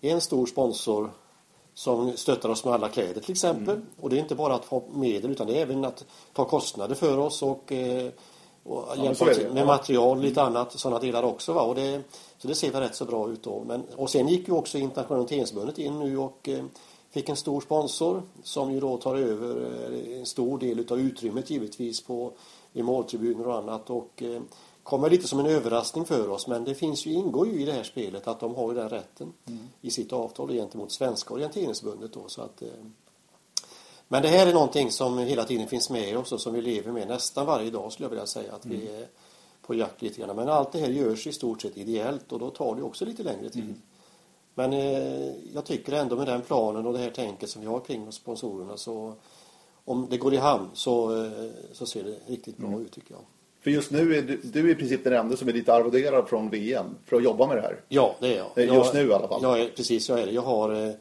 en 0.00 0.20
stor 0.20 0.46
sponsor 0.46 1.10
som 1.74 2.16
stöttar 2.16 2.48
oss 2.48 2.64
med 2.64 2.74
alla 2.74 2.88
kläder 2.88 3.20
till 3.20 3.32
exempel. 3.32 3.74
Mm. 3.74 3.86
Och 4.00 4.10
det 4.10 4.16
är 4.16 4.20
inte 4.20 4.34
bara 4.34 4.54
att 4.54 4.64
få 4.64 4.82
medel 4.92 5.30
utan 5.30 5.46
det 5.46 5.58
är 5.58 5.62
även 5.62 5.84
att 5.84 6.04
ta 6.32 6.44
kostnader 6.44 6.94
för 6.94 7.18
oss 7.18 7.42
och, 7.42 7.72
eh, 7.72 8.10
och 8.62 8.84
ja, 8.96 9.04
hjälpa 9.04 9.34
till 9.34 9.50
med 9.52 9.66
material 9.66 10.18
och 10.18 10.24
lite 10.24 10.42
annat, 10.42 10.80
sådana 10.80 10.98
delar 10.98 11.22
också. 11.22 11.52
Va? 11.52 11.62
Och 11.62 11.74
det, 11.74 12.02
så 12.38 12.48
det 12.48 12.54
ser 12.54 12.70
väl 12.70 12.82
rätt 12.82 12.94
så 12.94 13.04
bra 13.04 13.30
ut 13.30 13.42
då. 13.42 13.64
Men, 13.66 13.84
och 13.96 14.10
sen 14.10 14.28
gick 14.28 14.48
ju 14.48 14.54
också 14.54 14.78
Internationella 14.78 15.22
Orienteringsförbundet 15.22 15.78
in 15.78 15.98
nu 15.98 16.18
och 16.18 16.48
eh, 16.48 16.64
fick 17.10 17.28
en 17.28 17.36
stor 17.36 17.60
sponsor 17.60 18.22
som 18.42 18.72
ju 18.72 18.80
då 18.80 18.96
tar 18.96 19.16
över 19.16 19.66
eh, 19.92 20.18
en 20.18 20.26
stor 20.26 20.58
del 20.58 20.86
av 20.90 21.00
utrymmet 21.00 21.50
givetvis 21.50 22.04
på 22.04 22.32
i 22.72 22.82
måltribuner 22.82 23.46
och 23.46 23.56
annat. 23.56 23.90
Och, 23.90 24.22
eh, 24.22 24.42
kommer 24.82 25.10
lite 25.10 25.28
som 25.28 25.40
en 25.40 25.46
överraskning 25.46 26.04
för 26.04 26.28
oss 26.28 26.46
men 26.46 26.64
det 26.64 26.74
finns 26.74 27.06
ju, 27.06 27.12
ingår 27.12 27.48
ju 27.48 27.62
i 27.62 27.64
det 27.64 27.72
här 27.72 27.82
spelet 27.82 28.28
att 28.28 28.40
de 28.40 28.54
har 28.54 28.68
ju 28.68 28.78
den 28.78 28.88
rätten 28.88 29.32
mm. 29.46 29.68
i 29.80 29.90
sitt 29.90 30.12
avtal 30.12 30.52
gentemot 30.52 30.92
Svenska 30.92 31.34
orienteringsförbundet 31.34 32.12
då 32.12 32.28
så 32.28 32.42
att 32.42 32.62
eh, 32.62 32.68
men 34.12 34.22
det 34.22 34.28
här 34.28 34.46
är 34.46 34.52
någonting 34.52 34.90
som 34.90 35.18
hela 35.18 35.44
tiden 35.44 35.66
finns 35.66 35.90
med 35.90 36.16
oss 36.18 36.32
och 36.32 36.40
som 36.40 36.54
vi 36.54 36.60
lever 36.60 36.92
med 36.92 37.08
nästan 37.08 37.46
varje 37.46 37.70
dag 37.70 37.92
skulle 37.92 38.04
jag 38.04 38.10
vilja 38.10 38.26
säga 38.26 38.52
att 38.52 38.64
mm. 38.64 38.80
vi 38.80 38.86
är 38.86 39.06
på 39.66 39.74
jakt 39.74 40.02
lite 40.02 40.20
grann. 40.20 40.36
Men 40.36 40.48
allt 40.48 40.72
det 40.72 40.78
här 40.78 40.88
görs 40.88 41.26
i 41.26 41.32
stort 41.32 41.62
sett 41.62 41.76
ideellt 41.76 42.32
och 42.32 42.38
då 42.38 42.50
tar 42.50 42.74
det 42.74 42.82
också 42.82 43.04
lite 43.04 43.22
längre 43.22 43.50
tid. 43.50 43.62
Mm. 43.62 43.82
Men 44.54 44.72
eh, 44.72 45.32
jag 45.54 45.64
tycker 45.64 45.92
ändå 45.92 46.16
med 46.16 46.26
den 46.26 46.42
planen 46.42 46.86
och 46.86 46.92
det 46.92 46.98
här 46.98 47.10
tänket 47.10 47.50
som 47.50 47.62
vi 47.62 47.68
har 47.68 47.80
kring 47.80 48.12
sponsorerna 48.12 48.76
så 48.76 49.14
om 49.84 50.06
det 50.10 50.16
går 50.16 50.34
i 50.34 50.36
hamn 50.36 50.70
så, 50.74 51.24
eh, 51.24 51.50
så 51.72 51.86
ser 51.86 52.04
det 52.04 52.16
riktigt 52.26 52.56
bra 52.56 52.68
mm. 52.68 52.80
ut 52.80 52.92
tycker 52.92 53.14
jag. 53.14 53.22
För 53.60 53.70
just 53.70 53.90
nu 53.90 54.16
är 54.16 54.22
du, 54.22 54.40
du 54.44 54.60
är 54.60 54.72
i 54.72 54.74
princip 54.74 55.04
den 55.04 55.12
enda 55.12 55.36
som 55.36 55.48
är 55.48 55.52
lite 55.52 55.74
arvoderad 55.74 56.28
från 56.28 56.50
VM 56.50 56.86
för 57.06 57.16
att 57.16 57.24
jobba 57.24 57.46
med 57.46 57.56
det 57.56 57.62
här. 57.62 57.80
Ja, 57.88 58.16
det 58.20 58.34
är 58.34 58.36
jag. 58.36 58.58
Eh, 58.58 58.74
just 58.74 58.94
jag, 58.94 59.04
nu 59.04 59.10
i 59.10 59.14
alla 59.14 59.28
fall. 59.28 59.60
Är, 59.60 59.68
precis, 59.68 60.08
jag 60.08 60.20
är 60.20 60.26
det. 60.26 60.32
Jag 60.32 60.42
har, 60.42 60.86
eh, 60.86 60.94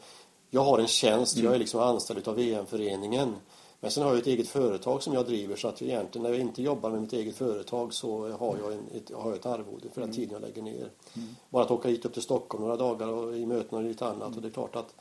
jag 0.50 0.62
har 0.62 0.80
en 0.80 0.88
tjänst, 0.88 1.36
mm. 1.36 1.46
jag 1.46 1.56
är 1.56 1.60
liksom 1.60 1.80
anställd 1.80 2.28
av 2.28 2.36
VM-föreningen. 2.36 3.36
Men 3.80 3.92
sen 3.92 4.04
har 4.04 4.10
jag 4.10 4.20
ett 4.20 4.28
eget 4.28 4.48
företag 4.48 5.04
som 5.04 5.14
jag 5.14 5.26
driver 5.26 5.56
så 5.56 5.68
att 5.68 5.82
egentligen 5.82 6.24
när 6.24 6.30
jag 6.30 6.40
inte 6.40 6.62
jobbar 6.62 6.90
med 6.90 7.02
mitt 7.02 7.14
eget 7.14 7.36
företag 7.36 7.94
så 7.94 8.30
har 8.30 8.58
jag, 8.64 8.74
en, 8.74 8.84
ett, 8.96 9.12
har 9.16 9.30
jag 9.30 9.36
ett 9.36 9.46
arvode 9.46 9.90
för 9.94 10.02
den 10.02 10.10
mm. 10.10 10.16
tiden 10.16 10.34
jag 10.34 10.42
lägger 10.42 10.62
ner. 10.62 10.90
Mm. 11.16 11.36
Bara 11.50 11.64
att 11.64 11.72
åka 11.72 11.90
hit 11.90 12.06
upp 12.06 12.14
till 12.14 12.22
Stockholm 12.22 12.64
några 12.64 12.78
dagar 12.78 13.08
och 13.08 13.38
i 13.38 13.46
möten 13.46 13.78
och 13.78 13.84
lite 13.84 14.06
annat. 14.06 14.28
Mm. 14.28 14.36
Och 14.36 14.42
det 14.42 14.48
är 14.48 14.52
klart 14.52 14.76
att 14.76 14.96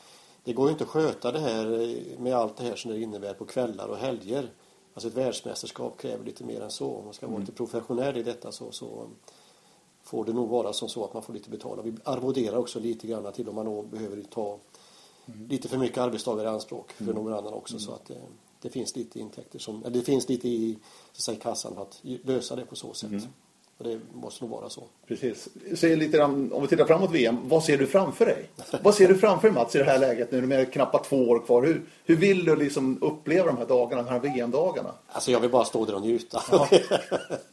det 0.44 0.52
går 0.52 0.66
ju 0.66 0.72
inte 0.72 0.84
att 0.84 0.90
sköta 0.90 1.32
det 1.32 1.38
här 1.38 1.96
med 2.18 2.34
allt 2.34 2.56
det 2.56 2.64
här 2.64 2.76
som 2.76 2.90
det 2.90 3.00
innebär 3.00 3.34
på 3.34 3.44
kvällar 3.44 3.88
och 3.88 3.96
helger. 3.96 4.50
Alltså 4.94 5.08
ett 5.08 5.14
världsmästerskap 5.14 5.98
kräver 6.00 6.24
lite 6.24 6.44
mer 6.44 6.60
än 6.60 6.70
så. 6.70 6.96
Om 6.96 7.04
man 7.04 7.14
ska 7.14 7.26
vara 7.26 7.36
mm. 7.36 7.40
lite 7.40 7.56
professionell 7.56 8.16
i 8.16 8.22
detta 8.22 8.52
så, 8.52 8.72
så 8.72 9.06
får 10.02 10.24
det 10.24 10.32
nog 10.32 10.48
vara 10.48 10.72
som 10.72 10.88
så 10.88 11.04
att 11.04 11.14
man 11.14 11.22
får 11.22 11.32
lite 11.32 11.50
betala. 11.50 11.82
Vi 11.82 11.94
arvoderar 12.04 12.56
också 12.56 12.80
lite 12.80 13.06
grann 13.06 13.32
till 13.32 13.48
om 13.48 13.54
man 13.54 13.90
behöver 13.90 14.22
ta 14.22 14.46
mm. 14.46 14.60
Lite 15.48 15.68
för 15.68 15.78
mycket 15.78 15.98
arbetsdagar 15.98 16.44
i 16.44 16.46
anspråk 16.46 16.92
för 16.92 17.04
mm. 17.04 17.14
någon 17.14 17.32
annan 17.32 17.52
också. 17.52 17.74
Mm. 17.74 17.80
Så 17.80 17.92
att 17.92 18.06
det, 18.06 18.14
eh, 18.14 18.20
det, 18.60 18.70
finns 18.70 18.96
lite 18.96 19.20
intäkter 19.20 19.58
som, 19.58 19.84
det 19.88 20.02
finns 20.02 20.28
lite 20.28 20.48
i, 20.48 20.78
så 21.12 21.22
säga, 21.22 21.38
kassan 21.38 21.74
för 21.74 21.82
att 21.82 22.00
lösa 22.02 22.56
det 22.56 22.64
på 22.64 22.76
så 22.76 22.94
sätt. 22.94 23.10
Mm. 23.10 23.22
Och 23.78 23.84
det 23.84 24.00
måste 24.12 24.44
nog 24.44 24.50
vara 24.50 24.68
så. 24.68 24.82
Precis. 25.06 25.48
Säg 25.74 25.96
lite 25.96 26.22
om 26.22 26.62
vi 26.62 26.68
tittar 26.68 26.84
framåt 26.84 27.10
VM, 27.10 27.48
vad 27.48 27.64
ser 27.64 27.78
du 27.78 27.86
framför 27.86 28.26
dig? 28.26 28.48
vad 28.82 28.94
ser 28.94 29.08
du 29.08 29.18
framför 29.18 29.48
dig 29.48 29.54
Mats 29.54 29.74
i 29.74 29.78
det 29.78 29.84
här 29.84 29.98
läget 29.98 30.32
nu 30.32 30.42
med 30.46 30.72
knappt 30.72 31.08
två 31.08 31.28
år 31.28 31.46
kvar? 31.46 31.62
Hur, 31.62 31.82
hur 32.04 32.16
vill 32.16 32.44
du 32.44 32.56
liksom 32.56 32.98
uppleva 33.02 33.46
de 33.46 33.56
här 33.56 33.66
dagarna, 33.66 34.02
de 34.02 34.10
här 34.10 34.20
VM-dagarna? 34.20 34.92
Alltså 35.08 35.30
jag 35.30 35.40
vill 35.40 35.50
bara 35.50 35.64
stå 35.64 35.84
där 35.84 35.94
och 35.94 36.02
njuta. 36.02 36.42
Ja. 36.50 36.68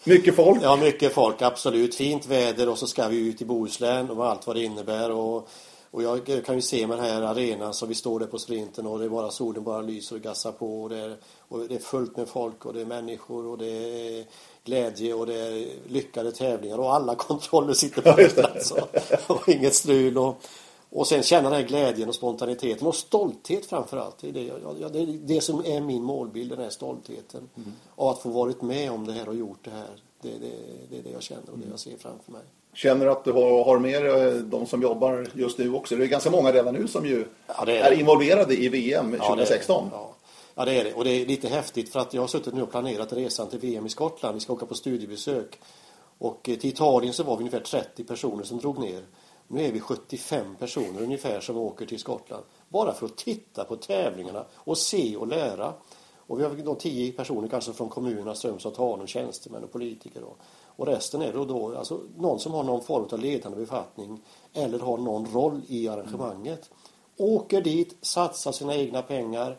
Mycket 0.04 0.36
folk? 0.36 0.60
Ja, 0.64 0.76
mycket 0.76 1.14
folk, 1.14 1.42
absolut. 1.42 1.96
Fint 1.96 2.26
väder 2.26 2.70
och 2.70 2.78
så 2.78 2.88
ska 2.88 3.08
vi 3.08 3.28
ut 3.28 3.42
i 3.42 3.46
Bohuslän 3.46 4.10
och 4.10 4.26
allt 4.26 4.48
vad 4.48 4.56
det 4.56 4.64
innebär. 4.64 5.12
Och, 5.12 5.50
och 5.96 6.04
jag 6.04 6.46
kan 6.46 6.56
ju 6.56 6.62
se 6.62 6.88
med 6.88 6.98
den 6.98 7.06
här 7.06 7.22
arenan 7.22 7.74
så 7.74 7.86
vi 7.86 7.96
står 7.96 8.20
där 8.20 8.28
på 8.28 8.40
sprinten 8.40 8.88
och 8.88 9.00
det 9.00 9.06
är 9.06 9.10
bara 9.10 9.32
solen 9.32 9.64
bara 9.64 9.82
lyser 9.82 10.16
och 10.16 10.22
gassar 10.22 10.52
på 10.52 10.84
och 10.84 10.90
det 10.90 10.98
är, 10.98 11.18
och 11.40 11.68
det 11.68 11.76
är 11.76 11.80
fullt 11.80 12.18
med 12.18 12.28
folk 12.28 12.66
och 12.66 12.74
det 12.74 12.82
är 12.82 12.86
människor 12.86 13.46
och 13.46 13.58
det 13.58 13.68
är 13.68 14.26
glädje 14.64 15.14
och 15.14 15.26
det 15.26 15.36
är 15.36 15.68
lyckade 15.88 16.32
tävlingar 16.32 16.78
och 16.78 16.94
alla 16.94 17.16
kontroller 17.28 17.74
sitter 17.74 18.02
på 18.02 18.12
rätt 18.12 18.36
plats 18.36 18.72
och, 18.72 18.96
och 19.36 19.50
inget 19.50 19.76
strul 19.76 20.18
och, 20.18 20.42
och 20.90 21.08
sen 21.08 21.24
känna 21.24 21.50
den 21.50 21.60
här 21.60 21.68
glädjen 21.68 22.10
och 22.10 22.16
spontaniteten 22.16 22.88
och 22.88 22.96
stolthet 22.96 23.66
framförallt. 23.66 24.18
Det 24.18 24.30
är 24.30 24.34
det, 24.34 24.44
jag, 24.44 24.94
det, 24.94 25.00
är 25.00 25.06
det 25.06 25.42
som 25.42 25.66
är 25.66 25.82
min 25.82 26.04
målbild, 26.04 26.52
den 26.52 26.60
här 26.60 26.70
stoltheten. 26.70 27.50
Mm. 27.56 27.74
Och 27.96 28.12
att 28.12 28.22
få 28.22 28.30
varit 28.30 28.62
med 28.62 28.92
om 28.92 29.06
det 29.06 29.14
här 29.14 29.30
och 29.30 29.36
gjort 29.36 29.60
det 29.62 29.72
här. 29.72 30.04
Det, 30.22 30.30
det, 30.30 30.52
det 30.90 30.98
är 30.98 31.04
det 31.04 31.12
jag 31.12 31.24
känner 31.24 31.50
och 31.52 31.60
det 31.60 31.70
jag 31.70 31.80
ser 31.80 31.98
framför 31.98 32.32
mig. 32.32 32.42
Känner 32.76 33.06
du 33.06 33.12
att 33.12 33.24
du 33.24 33.32
har, 33.32 33.64
har 33.64 33.80
med 33.80 34.04
dig 34.04 34.42
de 34.44 34.66
som 34.66 34.82
jobbar 34.82 35.28
just 35.34 35.58
nu 35.58 35.74
också? 35.74 35.96
Det 35.96 36.04
är 36.04 36.08
ganska 36.08 36.32
många 36.32 36.52
redan 36.52 36.74
nu 36.74 36.88
som 36.88 37.06
ju 37.06 37.26
ja, 37.48 37.64
är, 37.68 37.92
är, 37.92 38.00
involverade 38.00 38.56
i 38.56 38.70
VM 38.70 39.12
2016. 39.12 39.90
Ja, 39.92 40.16
Ja, 40.58 40.66
det 40.66 40.80
är 40.80 40.84
det. 40.84 40.94
Och 40.94 41.04
det 41.04 41.12
är 41.12 41.26
lite 41.26 41.48
häftigt 41.48 41.92
för 41.92 42.00
att 42.00 42.14
jag 42.14 42.22
har 42.22 42.28
suttit 42.28 42.54
nu 42.54 42.62
och 42.62 42.72
planerat 42.72 43.14
resan 43.14 43.50
till 43.50 43.60
VM 43.60 43.86
i 43.86 43.90
Skottland. 43.90 44.34
Vi 44.34 44.40
ska 44.40 44.54
åka 44.54 44.66
på 44.66 44.76
studiebesök. 44.76 45.60
Och 46.18 46.50
eh, 46.50 46.56
till 46.56 46.70
Italien 46.70 47.14
så 47.14 47.24
var 47.24 47.38
vi 47.38 47.40
ungefär 47.40 47.60
30 47.60 48.04
personer 48.04 48.44
som 48.44 48.58
drog 48.58 48.80
ner. 48.80 49.04
Nu 49.48 49.66
är 49.66 49.72
vi 49.72 49.80
75 49.80 50.56
personer 50.60 51.02
ungefär 51.02 51.40
som 51.40 51.58
åker 51.58 51.86
till 51.86 52.00
Skottland. 52.00 52.44
Bara 52.70 52.94
för 52.94 53.06
att 53.06 53.18
titta 53.18 53.64
på 53.64 53.76
tävlingarna 53.76 54.46
och 54.54 54.78
se 54.78 55.16
och 55.16 55.28
lära. 55.28 55.74
Och 56.28 56.40
vi 56.40 56.44
har 56.44 56.56
då 56.56 56.76
10 56.76 57.12
personer 57.12 57.48
kanske 57.48 57.74
från 57.74 57.90
kommunerna, 57.90 58.36
Strömstad, 58.36 58.74
Tanum, 58.74 59.08
tjänstemän 59.08 59.64
och 59.64 59.72
politiker. 59.72 60.22
Då. 60.22 60.36
Och 60.76 60.88
resten 60.88 61.22
är 61.22 61.34
då, 61.34 61.46
då 61.46 61.78
alltså, 61.78 62.00
någon 62.18 62.40
som 62.40 62.54
har 62.54 62.64
någon 62.64 62.84
form 62.84 63.08
av 63.12 63.20
ledande 63.20 63.58
befattning 63.58 64.22
eller 64.54 64.80
har 64.80 64.98
någon 64.98 65.28
roll 65.34 65.62
i 65.68 65.88
arrangemanget. 65.88 66.70
Åker 67.18 67.62
dit, 67.62 67.96
satsar 68.02 68.52
sina 68.52 68.76
egna 68.76 69.02
pengar 69.02 69.58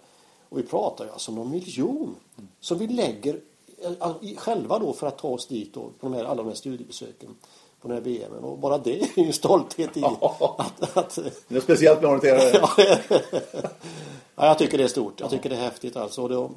och 0.49 0.59
vi 0.59 0.63
pratar 0.63 1.05
ju 1.05 1.11
alltså 1.11 1.31
om 1.31 1.35
någon 1.35 1.51
miljon 1.51 2.17
som 2.61 2.79
vi 2.79 2.87
lägger 2.87 3.41
eh, 3.83 4.37
själva 4.37 4.79
då 4.79 4.93
för 4.93 5.07
att 5.07 5.19
ta 5.19 5.29
oss 5.29 5.47
dit 5.47 5.75
då, 5.75 5.81
på 5.81 6.07
de 6.09 6.15
här, 6.15 6.25
alla 6.25 6.43
de 6.43 6.47
här 6.47 6.55
studiebesöken 6.55 7.37
på 7.81 7.89
den 7.89 7.97
här 7.97 8.05
VMen. 8.05 8.45
Och 8.45 8.59
bara 8.59 8.79
det 8.79 9.01
är 9.01 9.19
ju 9.19 9.27
en 9.27 9.33
stolthet 9.33 9.97
i 9.97 10.05
att... 10.05 10.97
att 10.97 11.19
det 11.49 11.57
är 11.57 11.61
speciellt 11.61 12.03
med 12.03 12.11
orienterare. 12.11 12.69
ja, 14.35 14.47
jag 14.47 14.59
tycker 14.59 14.79
det 14.79 14.85
är 14.85 14.89
stort. 14.89 15.21
Jag 15.21 15.31
tycker 15.31 15.51
det 15.51 15.57
är 15.57 15.61
häftigt 15.61 15.97
alltså. 15.97 16.23
Och 16.23 16.29
det, 16.29 16.49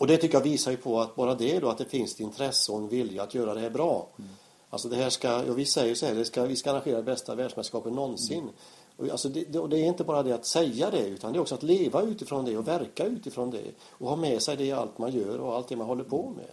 och 0.00 0.06
det 0.06 0.16
tycker 0.16 0.34
jag 0.34 0.42
visar 0.42 0.70
ju 0.70 0.76
på 0.76 1.00
att 1.00 1.16
bara 1.16 1.34
det 1.34 1.58
då 1.58 1.68
att 1.68 1.78
det 1.78 1.84
finns 1.84 2.14
ett 2.14 2.20
intresse 2.20 2.72
och 2.72 2.78
en 2.78 2.88
vilja 2.88 3.22
att 3.22 3.34
göra 3.34 3.54
det 3.54 3.60
här 3.60 3.70
bra. 3.70 4.08
Mm. 4.18 4.30
Alltså 4.70 4.88
det 4.88 4.96
här 4.96 5.10
ska, 5.10 5.42
och 5.42 5.58
vi 5.58 5.64
säger 5.64 5.94
så 5.94 6.06
här, 6.06 6.14
det 6.14 6.24
ska, 6.24 6.42
vi 6.42 6.56
ska 6.56 6.70
arrangera 6.70 6.96
det 6.96 7.02
bästa 7.02 7.34
världsmästerskapet 7.34 7.92
någonsin. 7.92 8.50
Mm. 8.98 9.10
Alltså 9.10 9.28
det, 9.28 9.44
det, 9.44 9.78
är 9.78 9.84
inte 9.84 10.04
bara 10.04 10.22
det 10.22 10.34
att 10.34 10.46
säga 10.46 10.90
det 10.90 11.06
utan 11.06 11.32
det 11.32 11.38
är 11.38 11.40
också 11.40 11.54
att 11.54 11.62
leva 11.62 12.02
utifrån 12.02 12.44
det 12.44 12.56
och 12.56 12.68
verka 12.68 13.04
utifrån 13.04 13.50
det 13.50 13.64
och 13.80 14.08
ha 14.08 14.16
med 14.16 14.42
sig 14.42 14.56
det 14.56 14.64
i 14.64 14.72
allt 14.72 14.98
man 14.98 15.12
gör 15.12 15.38
och 15.38 15.54
allt 15.54 15.68
det 15.68 15.76
man 15.76 15.86
håller 15.86 16.04
på 16.04 16.32
med. 16.36 16.50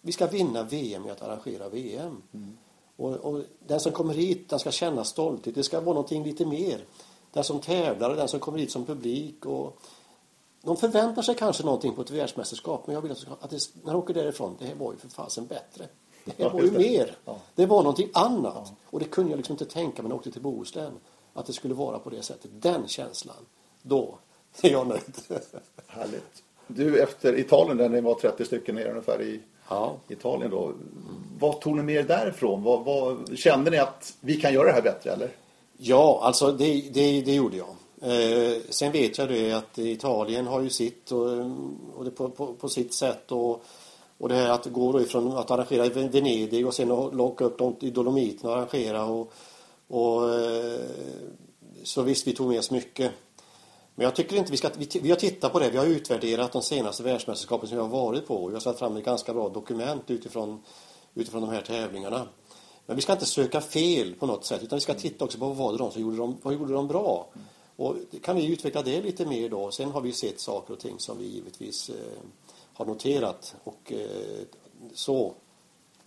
Vi 0.00 0.12
ska 0.12 0.26
vinna 0.26 0.62
VM 0.62 1.06
i 1.06 1.10
att 1.10 1.22
arrangera 1.22 1.68
VM. 1.68 2.22
Mm. 2.34 2.56
Och, 2.96 3.14
och, 3.14 3.42
den 3.66 3.80
som 3.80 3.92
kommer 3.92 4.14
hit, 4.14 4.48
den 4.48 4.58
ska 4.58 4.70
känna 4.70 5.04
stolthet. 5.04 5.54
Det 5.54 5.62
ska 5.62 5.80
vara 5.80 5.94
någonting 5.94 6.24
lite 6.24 6.46
mer. 6.46 6.84
Den 7.32 7.44
som 7.44 7.60
tävlar 7.60 8.10
och 8.10 8.16
den 8.16 8.28
som 8.28 8.40
kommer 8.40 8.58
hit 8.58 8.70
som 8.70 8.86
publik. 8.86 9.46
Och 9.46 9.78
de 10.66 10.76
förväntar 10.76 11.22
sig 11.22 11.34
kanske 11.34 11.64
någonting 11.64 11.94
på 11.94 12.02
ett 12.02 12.10
världsmästerskap 12.10 12.86
men 12.86 12.94
jag 12.94 13.02
vill 13.02 13.12
att 13.12 13.50
det, 13.50 13.58
när 13.82 13.92
de 13.92 13.98
åker 13.98 14.14
därifrån, 14.14 14.56
det 14.58 14.66
här 14.66 14.74
var 14.74 14.92
ju 14.92 14.98
för 14.98 15.08
fasen 15.08 15.46
bättre. 15.46 15.84
Det 16.24 16.42
här 16.42 16.50
var 16.50 16.62
ju 16.62 16.70
mer. 16.70 17.16
Det 17.54 17.66
var 17.66 17.78
någonting 17.82 18.10
annat. 18.14 18.72
Och 18.84 18.98
det 18.98 19.04
kunde 19.04 19.30
jag 19.30 19.36
liksom 19.36 19.52
inte 19.52 19.64
tänka 19.64 20.02
mig 20.02 20.08
när 20.08 20.14
jag 20.14 20.18
åkte 20.18 20.30
till 20.30 20.42
Bohuslän 20.42 20.92
att 21.34 21.46
det 21.46 21.52
skulle 21.52 21.74
vara 21.74 21.98
på 21.98 22.10
det 22.10 22.22
sättet. 22.22 22.50
Den 22.52 22.88
känslan, 22.88 23.36
då 23.82 24.18
är 24.62 24.70
jag 24.70 24.86
nöjd. 24.86 25.42
Härligt. 25.86 26.42
Du, 26.66 27.02
efter 27.02 27.38
Italien 27.38 27.76
där 27.76 27.88
ni 27.88 28.00
var 28.00 28.14
30 28.14 28.44
stycken 28.44 28.74
ner 28.74 28.88
ungefär 28.88 29.22
i 29.22 29.40
ja. 29.68 29.96
Italien 30.08 30.50
då. 30.50 30.72
Vad 31.38 31.60
tog 31.60 31.76
ni 31.76 31.82
med 31.82 31.94
er 31.94 32.02
därifrån? 32.02 32.62
Vad, 32.62 32.84
vad, 32.84 33.38
kände 33.38 33.70
ni 33.70 33.78
att 33.78 34.14
vi 34.20 34.40
kan 34.40 34.52
göra 34.52 34.66
det 34.66 34.72
här 34.72 34.82
bättre 34.82 35.10
eller? 35.10 35.30
Ja, 35.76 36.20
alltså 36.22 36.52
det, 36.52 36.90
det, 36.92 37.20
det 37.20 37.34
gjorde 37.34 37.56
jag. 37.56 37.76
Eh, 38.02 38.62
sen 38.70 38.92
vet 38.92 39.18
jag 39.18 39.28
det 39.28 39.52
att 39.52 39.78
Italien 39.78 40.46
har 40.46 40.60
ju 40.60 40.70
sitt 40.70 41.12
och, 41.12 41.28
och 41.94 42.04
det 42.04 42.10
på, 42.10 42.28
på, 42.28 42.54
på, 42.54 42.68
sitt 42.68 42.94
sätt 42.94 43.32
och, 43.32 43.64
och 44.18 44.28
det 44.28 44.34
här 44.34 44.50
att 44.50 44.66
gå 44.66 44.92
då 44.92 45.00
ifrån 45.00 45.36
att 45.36 45.50
arrangera 45.50 45.86
i 45.86 45.88
Venedig 45.88 46.66
och 46.66 46.74
sen 46.74 46.88
locka 47.12 47.44
upp 47.44 47.58
dem 47.58 47.76
i 47.80 47.90
Dolomiten 47.90 48.50
och 48.50 48.56
arrangera 48.56 49.04
och 49.04 49.32
och, 49.88 50.34
eh, 50.34 50.80
så 51.82 52.02
visst, 52.02 52.26
vi 52.26 52.32
tog 52.32 52.48
med 52.48 52.58
oss 52.58 52.70
mycket. 52.70 53.12
Men 53.94 54.04
jag 54.04 54.14
tycker 54.14 54.36
inte 54.36 54.50
vi 54.50 54.56
ska... 54.56 54.70
Vi, 54.76 54.88
vi 55.02 55.10
har 55.10 55.16
tittat 55.16 55.52
på 55.52 55.58
det. 55.58 55.70
Vi 55.70 55.78
har 55.78 55.86
utvärderat 55.86 56.52
de 56.52 56.62
senaste 56.62 57.02
världsmästerskapen 57.02 57.68
som 57.68 57.76
vi 57.76 57.82
har 57.82 57.90
varit 57.90 58.26
på. 58.26 58.46
Vi 58.46 58.52
har 58.52 58.60
satt 58.60 58.78
fram 58.78 58.96
ett 58.96 59.04
ganska 59.04 59.34
bra 59.34 59.48
dokument 59.48 60.10
utifrån, 60.10 60.62
utifrån 61.14 61.40
de 61.40 61.50
här 61.50 61.60
tävlingarna. 61.60 62.28
Men 62.86 62.96
vi 62.96 63.02
ska 63.02 63.12
inte 63.12 63.26
söka 63.26 63.60
fel 63.60 64.14
på 64.14 64.26
något 64.26 64.44
sätt. 64.44 64.62
Utan 64.62 64.76
vi 64.76 64.80
ska 64.80 64.94
titta 64.94 65.24
också 65.24 65.38
på 65.38 65.46
vad 65.46 65.56
var 65.56 65.72
det 65.72 65.78
de 65.78 65.90
som 65.90 66.02
gjorde 66.02 66.16
de, 66.16 66.36
vad 66.42 66.54
gjorde 66.54 66.72
de 66.72 66.88
bra. 66.88 67.26
Och 67.76 67.96
kan 68.22 68.36
vi 68.36 68.52
utveckla 68.52 68.82
det 68.82 69.00
lite 69.00 69.26
mer 69.26 69.48
då. 69.48 69.70
Sen 69.70 69.90
har 69.90 70.00
vi 70.00 70.12
sett 70.12 70.40
saker 70.40 70.72
och 70.72 70.80
ting 70.80 70.98
som 70.98 71.18
vi 71.18 71.24
givetvis 71.24 71.88
eh, 71.88 72.18
har 72.72 72.86
noterat. 72.86 73.54
Och 73.64 73.92
eh, 73.92 74.46
så. 74.94 75.34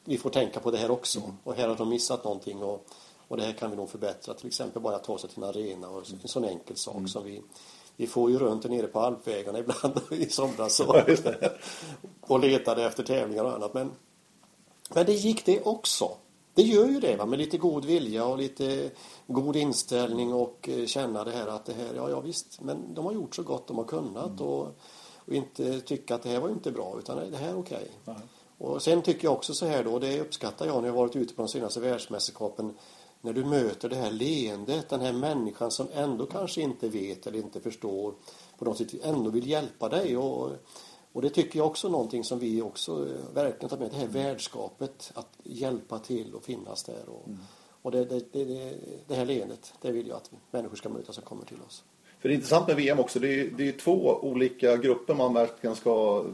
Vi 0.03 0.17
får 0.17 0.29
tänka 0.29 0.59
på 0.59 0.71
det 0.71 0.77
här 0.77 0.91
också. 0.91 1.21
Och 1.43 1.55
här 1.55 1.67
har 1.67 1.75
de 1.75 1.89
missat 1.89 2.23
någonting. 2.23 2.63
Och 2.63 2.85
Och 3.27 3.37
det 3.37 3.43
här 3.43 3.53
kan 3.53 3.71
vi 3.71 3.77
nog 3.77 3.89
förbättra. 3.89 4.33
Till 4.33 4.47
exempel 4.47 4.81
bara 4.81 4.99
ta 4.99 5.17
sig 5.17 5.29
till 5.29 5.43
en 5.43 5.49
arena 5.49 5.89
och 5.89 6.11
en 6.23 6.27
sån 6.27 6.43
enkel 6.43 6.77
sak 6.77 6.95
mm. 6.95 7.07
som 7.07 7.23
vi 7.23 7.41
vi 7.99 8.07
får 8.07 8.31
ju 8.31 8.37
runt 8.37 8.63
nere 8.63 8.87
på 8.87 8.99
alpvägarna 8.99 9.59
ibland 9.63 9.99
i 10.11 10.29
somras 10.29 10.79
och, 10.79 10.95
och 12.21 12.39
letade 12.39 12.85
efter 12.85 13.03
tävlingar 13.03 13.43
och 13.43 13.53
annat. 13.53 13.73
Men, 13.73 13.91
men 14.89 15.05
det 15.05 15.13
gick 15.13 15.45
det 15.45 15.61
också. 15.61 16.17
Det 16.53 16.61
gör 16.61 16.85
ju 16.85 16.99
det 16.99 17.15
va? 17.15 17.25
med 17.25 17.39
lite 17.39 17.57
god 17.57 17.85
vilja 17.85 18.25
och 18.25 18.37
lite 18.37 18.91
god 19.27 19.55
inställning 19.55 20.33
och 20.33 20.69
eh, 20.69 20.85
känna 20.85 21.23
det 21.23 21.31
här 21.31 21.47
att 21.47 21.65
det 21.65 21.73
här, 21.73 21.93
ja, 21.95 22.09
ja 22.09 22.19
visst, 22.19 22.61
men 22.61 22.93
de 22.93 23.05
har 23.05 23.13
gjort 23.13 23.35
så 23.35 23.43
gott 23.43 23.67
de 23.67 23.77
har 23.77 23.85
kunnat 23.85 24.39
mm. 24.39 24.45
och, 24.47 24.67
och, 25.15 25.33
inte 25.33 25.81
tycka 25.81 26.15
att 26.15 26.23
det 26.23 26.29
här 26.29 26.39
var 26.39 26.49
inte 26.49 26.71
bra 26.71 26.95
utan 26.99 27.31
det 27.31 27.37
här 27.37 27.49
är 27.49 27.59
okej. 27.59 27.91
Okay. 28.05 28.15
Och 28.57 28.81
sen 28.81 29.01
tycker 29.01 29.25
jag 29.25 29.33
också 29.33 29.53
så 29.53 29.65
här 29.65 29.83
då, 29.83 29.99
det 29.99 30.21
uppskattar 30.21 30.65
jag 30.65 30.81
när 30.81 30.89
jag 30.89 30.95
varit 30.95 31.15
ute 31.15 31.33
på 31.33 31.41
de 31.41 31.47
senaste 31.47 31.79
världsmästerskapen 31.79 32.73
när 33.21 33.33
du 33.33 33.45
möter 33.45 33.89
det 33.89 33.95
här 33.95 34.11
leendet, 34.11 34.89
den 34.89 35.01
här 35.01 35.13
människan 35.13 35.71
som 35.71 35.87
ändå 35.93 36.25
kanske 36.25 36.61
inte 36.61 36.89
vet 36.89 37.27
eller 37.27 37.39
inte 37.39 37.61
förstår 37.61 38.13
på 38.57 38.65
något 38.65 38.77
sätt 38.77 38.93
ändå 39.03 39.29
vill 39.29 39.49
hjälpa 39.49 39.89
dig 39.89 40.17
och, 40.17 40.51
och 41.13 41.21
det 41.21 41.29
tycker 41.29 41.59
jag 41.59 41.67
också 41.67 41.87
är 41.87 41.91
någonting 41.91 42.23
som 42.23 42.39
vi 42.39 42.61
också 42.61 43.07
verkligen 43.33 43.69
tar 43.69 43.77
med, 43.77 43.91
det 43.91 43.97
här 43.97 44.07
värdskapet 44.07 45.11
att 45.13 45.27
hjälpa 45.43 45.99
till 45.99 46.35
och 46.35 46.43
finnas 46.43 46.83
där 46.83 47.09
och, 47.09 47.27
mm. 47.27 47.39
och 47.81 47.91
det, 47.91 48.05
det, 48.05 48.33
det, 48.33 48.73
det, 49.07 49.15
här 49.15 49.25
leendet, 49.25 49.73
det 49.81 49.91
vill 49.91 50.07
jag 50.07 50.17
att 50.17 50.31
människor 50.51 50.75
ska 50.75 50.89
möta 50.89 51.13
som 51.13 51.23
kommer 51.23 51.45
till 51.45 51.57
oss. 51.67 51.83
För 52.19 52.29
det 52.29 52.33
är 52.33 52.35
intressant 52.35 52.67
med 52.67 52.75
VM 52.75 52.99
också, 52.99 53.19
det 53.19 53.39
är, 53.39 53.49
det 53.57 53.67
är 53.67 53.71
två 53.71 54.19
olika 54.21 54.77
grupper 54.77 55.15
man 55.15 55.33
verkligen 55.33 55.75
ska 55.75 56.25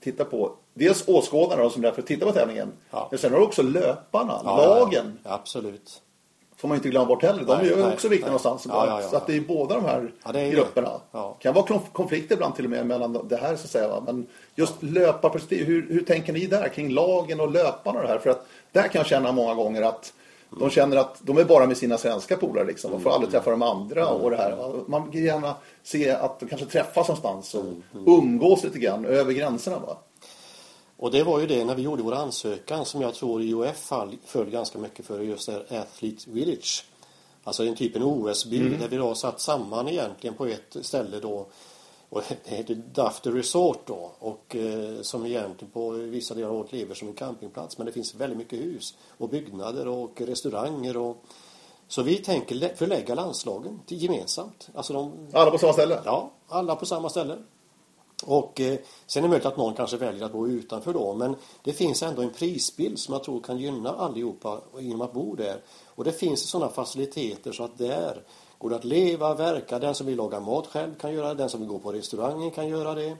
titta 0.00 0.24
på 0.24 0.56
dels 0.74 1.08
åskådarna 1.08 1.70
som 1.70 1.82
är 1.82 1.86
där 1.88 1.94
för 1.94 2.02
att 2.02 2.08
titta 2.08 2.26
på 2.26 2.32
tävlingen. 2.32 2.72
Ja. 2.90 3.08
Men 3.10 3.18
sen 3.18 3.32
har 3.32 3.38
du 3.38 3.46
också 3.46 3.62
löparna, 3.62 4.40
ja, 4.44 4.56
lagen. 4.56 5.18
Ja, 5.22 5.34
absolut. 5.34 6.02
Får 6.64 6.68
man 6.68 6.76
inte 6.76 6.88
glömma 6.88 7.06
bort 7.06 7.22
heller. 7.22 7.44
De 7.44 7.58
nej, 7.58 7.72
är 7.72 7.76
ju 7.76 7.92
också 7.92 8.08
viktiga 8.08 8.26
någonstans. 8.26 8.62
Så 9.10 9.16
att 9.16 9.26
det 9.26 9.36
är 9.36 9.40
båda 9.40 9.74
de 9.74 9.84
här 9.84 10.50
grupperna. 10.50 10.90
Det 11.12 11.34
kan 11.38 11.54
vara 11.54 11.80
konflikter 11.92 12.34
ibland 12.34 12.56
till 12.56 12.64
och 12.64 12.70
med 12.70 12.86
mellan 12.86 13.26
det 13.28 13.36
här 13.36 13.56
så 13.56 13.64
att 13.64 13.70
säga. 13.70 14.02
Men 14.06 14.26
just 14.54 14.74
ja. 14.80 14.88
löparperspektiv, 14.88 15.66
hur, 15.66 15.86
hur 15.88 16.00
tänker 16.00 16.32
ni 16.32 16.46
där 16.46 16.68
kring 16.68 16.90
lagen 16.90 17.40
och 17.40 17.50
löparna 17.50 17.98
och 17.98 18.06
det 18.06 18.12
här? 18.12 18.18
För 18.18 18.30
att 18.30 18.46
där 18.72 18.82
kan 18.82 18.98
jag 18.98 19.06
känna 19.06 19.32
många 19.32 19.54
gånger 19.54 19.82
att 19.82 20.12
de 20.60 20.70
känner 20.70 20.96
att 20.96 21.16
de 21.20 21.38
är 21.38 21.44
bara 21.44 21.66
med 21.66 21.76
sina 21.76 21.98
svenska 21.98 22.36
polare 22.36 22.64
liksom. 22.64 22.90
De 22.90 23.00
får 23.00 23.10
aldrig 23.10 23.30
träffa 23.30 23.50
de 23.50 23.62
andra 23.62 24.08
och 24.08 24.30
det 24.30 24.36
här. 24.36 24.74
Man 24.86 25.10
vill 25.10 25.24
gärna 25.24 25.54
se 25.82 26.10
att 26.10 26.40
de 26.40 26.46
kanske 26.46 26.66
träffas 26.66 27.08
någonstans 27.08 27.54
och 27.54 27.60
mm, 27.60 27.82
mm. 27.94 28.04
umgås 28.06 28.64
lite 28.64 28.78
grann 28.78 29.04
över 29.04 29.32
gränserna 29.32 29.78
va. 29.78 29.96
Och 30.96 31.10
det 31.10 31.22
var 31.22 31.40
ju 31.40 31.46
det 31.46 31.64
när 31.64 31.74
vi 31.74 31.82
gjorde 31.82 32.02
vår 32.02 32.14
ansökan 32.14 32.84
som 32.84 33.00
jag 33.00 33.14
tror 33.14 33.42
IOF 33.42 33.92
föll 34.24 34.50
ganska 34.50 34.78
mycket 34.78 35.06
för 35.06 35.20
just 35.20 35.46
det 35.46 35.66
här 35.68 35.80
Athlete 35.80 36.30
Village. 36.30 36.84
Alltså 37.44 37.64
en 37.64 37.76
typ 37.76 37.96
en 37.96 38.02
OS-by 38.02 38.60
mm. 38.60 38.80
där 38.80 38.88
vi 38.88 38.96
då 38.96 39.14
satt 39.14 39.40
samman 39.40 39.88
egentligen 39.88 40.36
på 40.36 40.46
ett 40.46 40.76
ställe 40.82 41.20
då 41.20 41.46
och 42.08 42.22
det 42.44 42.56
heter 42.56 42.74
Dafter 42.74 43.32
Resort 43.32 43.86
då 43.86 44.12
och 44.18 44.56
eh, 44.56 45.00
som 45.02 45.26
egentligen 45.26 45.72
på 45.72 45.90
vissa 45.90 46.34
delar 46.34 46.48
av 46.48 46.56
året 46.56 46.72
lever 46.72 46.94
som 46.94 47.08
en 47.08 47.14
campingplats 47.14 47.78
men 47.78 47.86
det 47.86 47.92
finns 47.92 48.14
väldigt 48.14 48.38
mycket 48.38 48.58
hus 48.58 48.94
och 49.18 49.28
byggnader 49.28 49.88
och 49.88 50.20
restauranger 50.20 50.96
och 50.96 51.24
så 51.88 52.02
vi 52.02 52.16
tänker 52.16 52.76
förlägga 52.76 53.14
landslagen 53.14 53.80
till 53.86 54.02
gemensamt. 54.02 54.68
Alltså 54.74 54.92
de, 54.92 55.28
alla 55.32 55.50
på 55.50 55.58
samma 55.58 55.72
ställe? 55.72 56.00
Ja, 56.04 56.30
alla 56.48 56.76
på 56.76 56.86
samma 56.86 57.08
ställe. 57.08 57.36
Och 58.22 58.60
eh, 58.60 58.78
sen 59.06 59.22
är 59.22 59.28
det 59.28 59.30
möjligt 59.30 59.46
att 59.46 59.56
någon 59.56 59.74
kanske 59.74 59.96
väljer 59.96 60.24
att 60.24 60.32
bo 60.32 60.46
utanför 60.46 60.92
då 60.92 61.14
men 61.14 61.36
det 61.62 61.72
finns 61.72 62.02
ändå 62.02 62.22
en 62.22 62.30
prisbild 62.30 62.98
som 62.98 63.14
jag 63.14 63.24
tror 63.24 63.40
kan 63.40 63.58
gynna 63.58 63.90
allihopa 63.90 64.60
genom 64.78 65.00
att 65.00 65.12
bo 65.12 65.34
där. 65.34 65.56
Och 65.86 66.04
det 66.04 66.12
finns 66.12 66.48
sådana 66.48 66.72
faciliteter 66.72 67.52
så 67.52 67.64
att 67.64 67.78
där 67.78 68.22
går 68.58 68.70
det 68.70 68.76
att 68.76 68.84
leva, 68.84 69.34
verka. 69.34 69.78
Den 69.78 69.94
som 69.94 70.06
vill 70.06 70.16
laga 70.16 70.40
mat 70.40 70.66
själv 70.66 70.94
kan 70.94 71.14
göra 71.14 71.28
det. 71.28 71.34
Den 71.34 71.48
som 71.48 71.60
vill 71.60 71.68
gå 71.68 71.78
på 71.78 71.92
restaurangen 71.92 72.50
kan 72.50 72.68
göra 72.68 72.94
det. 72.94 73.16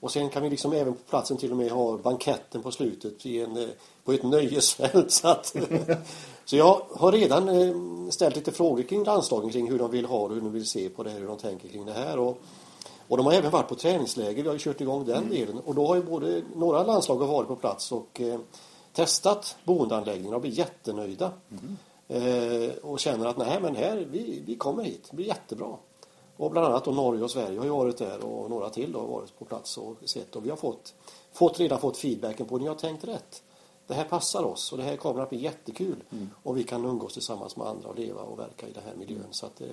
Och 0.00 0.12
sen 0.12 0.28
kan 0.28 0.42
vi 0.42 0.50
liksom 0.50 0.72
även 0.72 0.94
på 0.94 1.02
platsen 1.08 1.36
till 1.36 1.50
och 1.50 1.56
med 1.56 1.70
ha 1.70 1.96
banketten 1.96 2.62
på 2.62 2.70
slutet 2.70 3.26
i 3.26 3.40
en, 3.40 3.56
eh, 3.56 3.68
på 4.04 4.12
ett 4.12 4.22
nöjesfält. 4.30 5.10
Så, 5.10 5.28
att, 5.28 5.56
så 6.44 6.56
jag 6.56 6.82
har 6.90 7.12
redan 7.12 7.48
eh, 7.48 7.74
ställt 8.10 8.36
lite 8.36 8.52
frågor 8.52 8.82
kring 8.82 9.04
landslagen 9.04 9.50
kring 9.50 9.70
hur 9.70 9.78
de 9.78 9.90
vill 9.90 10.06
ha 10.06 10.28
det, 10.28 10.34
hur 10.34 10.40
de 10.40 10.52
vill 10.52 10.66
se 10.66 10.88
på 10.88 11.02
det 11.02 11.10
här, 11.10 11.18
hur 11.18 11.26
de 11.26 11.38
tänker 11.38 11.68
kring 11.68 11.86
det 11.86 11.92
här. 11.92 12.18
Och, 12.18 12.42
och 13.10 13.16
de 13.16 13.26
har 13.26 13.32
även 13.32 13.50
varit 13.50 13.68
på 13.68 13.74
träningsläger, 13.74 14.42
vi 14.42 14.48
har 14.48 14.54
ju 14.54 14.58
kört 14.58 14.80
igång 14.80 15.04
den 15.04 15.16
mm. 15.16 15.30
delen. 15.30 15.58
Och 15.58 15.74
då 15.74 15.86
har 15.86 15.96
ju 15.96 16.02
både 16.02 16.42
några 16.54 16.82
landslag 16.82 17.16
har 17.16 17.26
varit 17.26 17.48
på 17.48 17.56
plats 17.56 17.92
och 17.92 18.20
eh, 18.20 18.40
testat 18.92 19.56
boendeanläggningen 19.64 20.34
och 20.34 20.40
blivit 20.40 20.58
jättenöjda. 20.58 21.32
Mm. 21.50 21.76
Eh, 22.08 22.70
och 22.82 23.00
känner 23.00 23.26
att 23.26 23.36
nej 23.36 23.58
men 23.62 23.76
här, 23.76 24.06
vi, 24.10 24.42
vi 24.46 24.56
kommer 24.56 24.82
hit, 24.82 25.06
det 25.10 25.16
blir 25.16 25.26
jättebra. 25.26 25.76
Och 26.36 26.50
bland 26.50 26.66
annat 26.66 26.84
då 26.84 26.90
Norge 26.90 27.22
och 27.24 27.30
Sverige 27.30 27.58
har 27.58 27.64
ju 27.64 27.70
varit 27.70 27.98
där 27.98 28.24
och 28.24 28.50
några 28.50 28.70
till 28.70 28.94
har 28.94 29.06
varit 29.06 29.38
på 29.38 29.44
plats 29.44 29.78
och 29.78 29.96
sett 30.04 30.36
och 30.36 30.46
vi 30.46 30.50
har 30.50 30.56
fått, 30.56 30.94
fått 31.32 31.60
redan 31.60 31.80
fått 31.80 31.96
feedbacken 31.96 32.46
på 32.46 32.58
ni 32.58 32.66
har 32.66 32.74
tänkt 32.74 33.04
rätt. 33.04 33.42
Det 33.86 33.94
här 33.94 34.04
passar 34.04 34.44
oss 34.44 34.72
och 34.72 34.78
det 34.78 34.84
här 34.84 34.96
kommer 34.96 35.22
att 35.22 35.30
bli 35.30 35.42
jättekul 35.42 36.04
mm. 36.10 36.30
och 36.42 36.56
vi 36.56 36.64
kan 36.64 36.84
umgås 36.84 37.12
tillsammans 37.12 37.56
med 37.56 37.66
andra 37.66 37.88
och 37.88 37.98
leva 37.98 38.22
och 38.22 38.38
verka 38.38 38.68
i 38.68 38.72
den 38.72 38.82
här 38.84 38.94
miljön. 38.94 39.26
Så 39.30 39.46
att, 39.46 39.60
eh, 39.60 39.66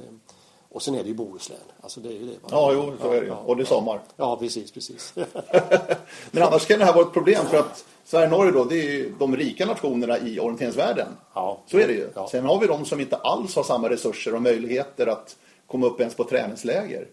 och 0.70 0.82
sen 0.82 0.96
är 0.96 1.04
det 1.04 1.10
ju 1.10 1.16
Bohuslän. 1.16 1.58
Alltså 1.82 2.00
det 2.00 2.10
är 2.10 2.14
ju 2.14 2.26
det. 2.26 2.36
Ja, 2.52 2.72
jo, 2.74 2.94
så 3.02 3.12
är 3.12 3.22
det 3.22 3.26
ju. 3.26 3.28
Ja, 3.28 3.44
och 3.46 3.58
det 3.58 3.64
är 3.64 3.66
sommar. 3.66 4.02
Ja, 4.16 4.38
precis, 4.38 4.72
precis. 4.72 5.14
Men 6.32 6.44
annars 6.44 6.66
kan 6.66 6.80
det 6.80 6.86
här 6.86 6.94
vara 6.94 7.06
ett 7.06 7.14
problem 7.14 7.46
för 7.46 7.58
att 7.58 7.86
Sverige 8.06 8.26
och 8.26 8.32
Norge 8.32 8.52
då, 8.52 8.64
det 8.64 8.76
är 8.76 8.92
ju 8.92 9.14
de 9.20 9.36
rika 9.36 9.66
nationerna 9.66 10.18
i 10.18 10.40
orienteringsvärlden. 10.40 11.08
Ja. 11.34 11.60
Så 11.66 11.78
är 11.78 11.88
det 11.88 11.94
ju. 11.94 12.10
Ja. 12.16 12.28
Sen 12.32 12.46
har 12.46 12.60
vi 12.60 12.68
de 12.68 12.86
som 12.86 13.00
inte 13.00 13.16
alls 13.16 13.56
har 13.56 13.64
samma 13.64 13.90
resurser 13.90 14.36
och 14.36 14.42
möjligheter 14.42 15.08
att 15.08 15.36
komma 15.68 15.88
upp 15.88 16.00
ens 16.00 16.16
på 16.16 16.24
träningsläger. 16.24 17.08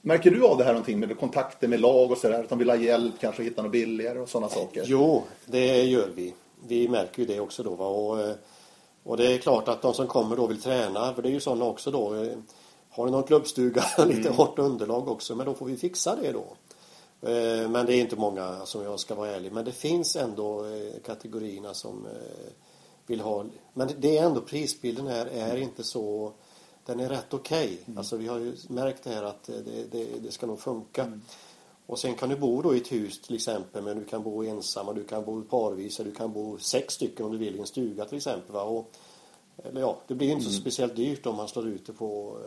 Märker 0.00 0.30
du 0.30 0.44
av 0.46 0.58
det 0.58 0.64
här 0.64 0.72
någonting 0.72 1.00
med 1.00 1.18
kontakter 1.18 1.68
med 1.68 1.80
lag 1.80 2.10
och 2.10 2.18
sådär? 2.18 2.40
Att 2.40 2.48
de 2.48 2.58
vill 2.58 2.70
ha 2.70 2.76
hjälp, 2.76 3.14
kanske 3.20 3.42
hitta 3.42 3.62
något 3.62 3.72
billigare 3.72 4.18
och 4.18 4.28
sådana 4.28 4.48
saker? 4.48 4.84
Jo, 4.86 5.24
det 5.46 5.82
gör 5.82 6.08
vi. 6.14 6.34
Vi 6.68 6.88
märker 6.88 7.22
ju 7.22 7.26
det 7.28 7.40
också 7.40 7.62
då. 7.62 7.74
Va? 7.74 7.86
Och, 7.86 8.20
eh, 8.20 8.34
och 9.04 9.16
det 9.16 9.32
är 9.32 9.38
klart 9.38 9.68
att 9.68 9.82
de 9.82 9.94
som 9.94 10.06
kommer 10.06 10.36
då 10.36 10.46
vill 10.46 10.62
träna, 10.62 11.14
för 11.14 11.22
det 11.22 11.28
är 11.28 11.32
ju 11.32 11.40
sådana 11.40 11.64
också 11.64 11.90
då 11.90 12.14
har 12.98 13.06
du 13.06 13.12
någon 13.12 13.22
klubbstuga, 13.22 13.84
lite 13.98 14.20
mm. 14.20 14.32
hårt 14.32 14.58
underlag 14.58 15.08
också, 15.08 15.34
men 15.34 15.46
då 15.46 15.54
får 15.54 15.66
vi 15.66 15.76
fixa 15.76 16.16
det 16.16 16.32
då. 16.32 16.56
Eh, 17.20 17.68
men 17.68 17.86
det 17.86 17.94
är 17.94 18.00
inte 18.00 18.16
många 18.16 18.66
som 18.66 18.82
jag 18.82 19.00
ska 19.00 19.14
vara 19.14 19.30
ärlig. 19.30 19.52
Men 19.52 19.64
det 19.64 19.72
finns 19.72 20.16
ändå 20.16 20.66
eh, 20.66 21.00
kategorierna 21.04 21.74
som 21.74 22.06
eh, 22.06 22.52
vill 23.06 23.20
ha. 23.20 23.44
Men 23.74 23.90
det 23.98 24.18
är 24.18 24.26
ändå 24.26 24.40
prisbilden 24.40 25.06
här 25.06 25.26
är 25.26 25.56
inte 25.56 25.84
så. 25.84 26.32
Den 26.86 27.00
är 27.00 27.08
rätt 27.08 27.34
okej. 27.34 27.64
Okay. 27.64 27.78
Mm. 27.86 27.98
Alltså 27.98 28.16
vi 28.16 28.26
har 28.26 28.38
ju 28.38 28.56
märkt 28.68 29.04
det 29.04 29.10
här 29.10 29.22
att 29.22 29.44
det, 29.44 29.92
det, 29.92 30.06
det 30.22 30.32
ska 30.32 30.46
nog 30.46 30.60
funka. 30.60 31.02
Mm. 31.02 31.22
Och 31.86 31.98
sen 31.98 32.14
kan 32.14 32.28
du 32.28 32.36
bo 32.36 32.62
då 32.62 32.74
i 32.74 32.78
ett 32.78 32.92
hus 32.92 33.20
till 33.20 33.34
exempel 33.34 33.82
men 33.82 33.98
du 33.98 34.04
kan 34.04 34.22
bo 34.22 34.44
ensam 34.44 34.88
och 34.88 34.94
du 34.94 35.04
kan 35.04 35.24
bo 35.24 35.42
parvis 35.42 35.96
du 35.96 36.12
kan 36.12 36.32
bo 36.32 36.58
sex 36.58 36.94
stycken 36.94 37.26
om 37.26 37.32
du 37.32 37.38
vill 37.38 37.56
i 37.56 37.60
en 37.60 37.66
stuga 37.66 38.04
till 38.04 38.16
exempel. 38.16 38.52
Va? 38.52 38.62
Och, 38.62 38.90
eller 39.64 39.80
ja, 39.80 39.98
det 40.06 40.14
blir 40.14 40.28
inte 40.28 40.42
mm. 40.42 40.52
så 40.52 40.60
speciellt 40.60 40.96
dyrt 40.96 41.26
om 41.26 41.36
man 41.36 41.48
slår 41.48 41.68
ut 41.68 41.86
det 41.86 41.92
på 41.92 42.38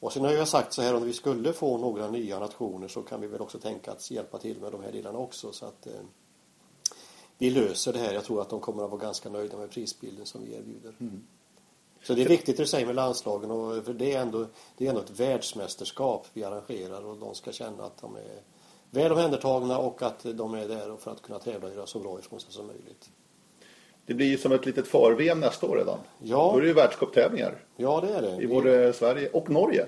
och 0.00 0.12
sen 0.12 0.24
har 0.24 0.32
jag 0.32 0.48
sagt 0.48 0.72
så 0.72 0.82
här 0.82 0.94
om 0.94 1.04
vi 1.04 1.12
skulle 1.12 1.52
få 1.52 1.78
några 1.78 2.10
nya 2.10 2.38
nationer 2.38 2.88
så 2.88 3.02
kan 3.02 3.20
vi 3.20 3.26
väl 3.26 3.40
också 3.40 3.58
tänka 3.58 3.92
att 3.92 4.10
hjälpa 4.10 4.38
till 4.38 4.60
med 4.60 4.72
de 4.72 4.82
här 4.82 4.92
delarna 4.92 5.18
också 5.18 5.52
så 5.52 5.66
att 5.66 5.86
eh, 5.86 5.92
vi 7.38 7.50
löser 7.50 7.92
det 7.92 7.98
här. 7.98 8.12
Jag 8.14 8.24
tror 8.24 8.42
att 8.42 8.50
de 8.50 8.60
kommer 8.60 8.84
att 8.84 8.90
vara 8.90 9.00
ganska 9.00 9.28
nöjda 9.28 9.56
med 9.56 9.70
prisbilden 9.70 10.26
som 10.26 10.44
vi 10.44 10.54
erbjuder. 10.54 10.94
Mm. 11.00 11.26
Så 12.02 12.14
det 12.14 12.22
är 12.22 12.28
viktigt 12.28 12.56
det 12.56 12.62
du 12.62 12.66
säger 12.66 12.86
med 12.86 12.94
landslagen 12.94 13.50
och 13.50 13.84
för 13.84 13.94
det 13.94 14.14
är, 14.14 14.22
ändå, 14.22 14.46
det 14.76 14.86
är 14.86 14.88
ändå 14.88 15.00
ett 15.00 15.20
världsmästerskap 15.20 16.26
vi 16.32 16.44
arrangerar 16.44 17.04
och 17.04 17.16
de 17.16 17.34
ska 17.34 17.52
känna 17.52 17.84
att 17.84 18.00
de 18.00 18.16
är 18.16 18.42
väl 18.90 19.12
omhändertagna 19.12 19.78
och 19.78 20.02
att 20.02 20.26
de 20.34 20.54
är 20.54 20.68
där 20.68 20.96
för 20.96 21.10
att 21.10 21.22
kunna 21.22 21.38
tävla 21.38 21.68
och 21.68 21.74
göra 21.74 21.86
så 21.86 21.98
bra 21.98 22.18
ifrån 22.18 22.40
sig 22.40 22.52
som 22.52 22.66
möjligt. 22.66 23.10
Det 24.10 24.14
blir 24.14 24.36
som 24.36 24.52
ett 24.52 24.66
litet 24.66 24.88
för-VM 24.88 25.40
nästa 25.40 25.66
år 25.66 25.76
redan. 25.76 25.98
Ja. 26.18 26.50
Då 26.52 26.58
är 26.58 26.62
det 26.62 26.68
ju 26.68 26.74
världscuptävlingar. 26.74 27.54
Ja, 27.76 28.00
det 28.00 28.14
är 28.14 28.22
det. 28.22 28.42
I 28.42 28.46
både 28.46 28.86
vi... 28.86 28.92
Sverige 28.92 29.28
och 29.28 29.50
Norge. 29.50 29.86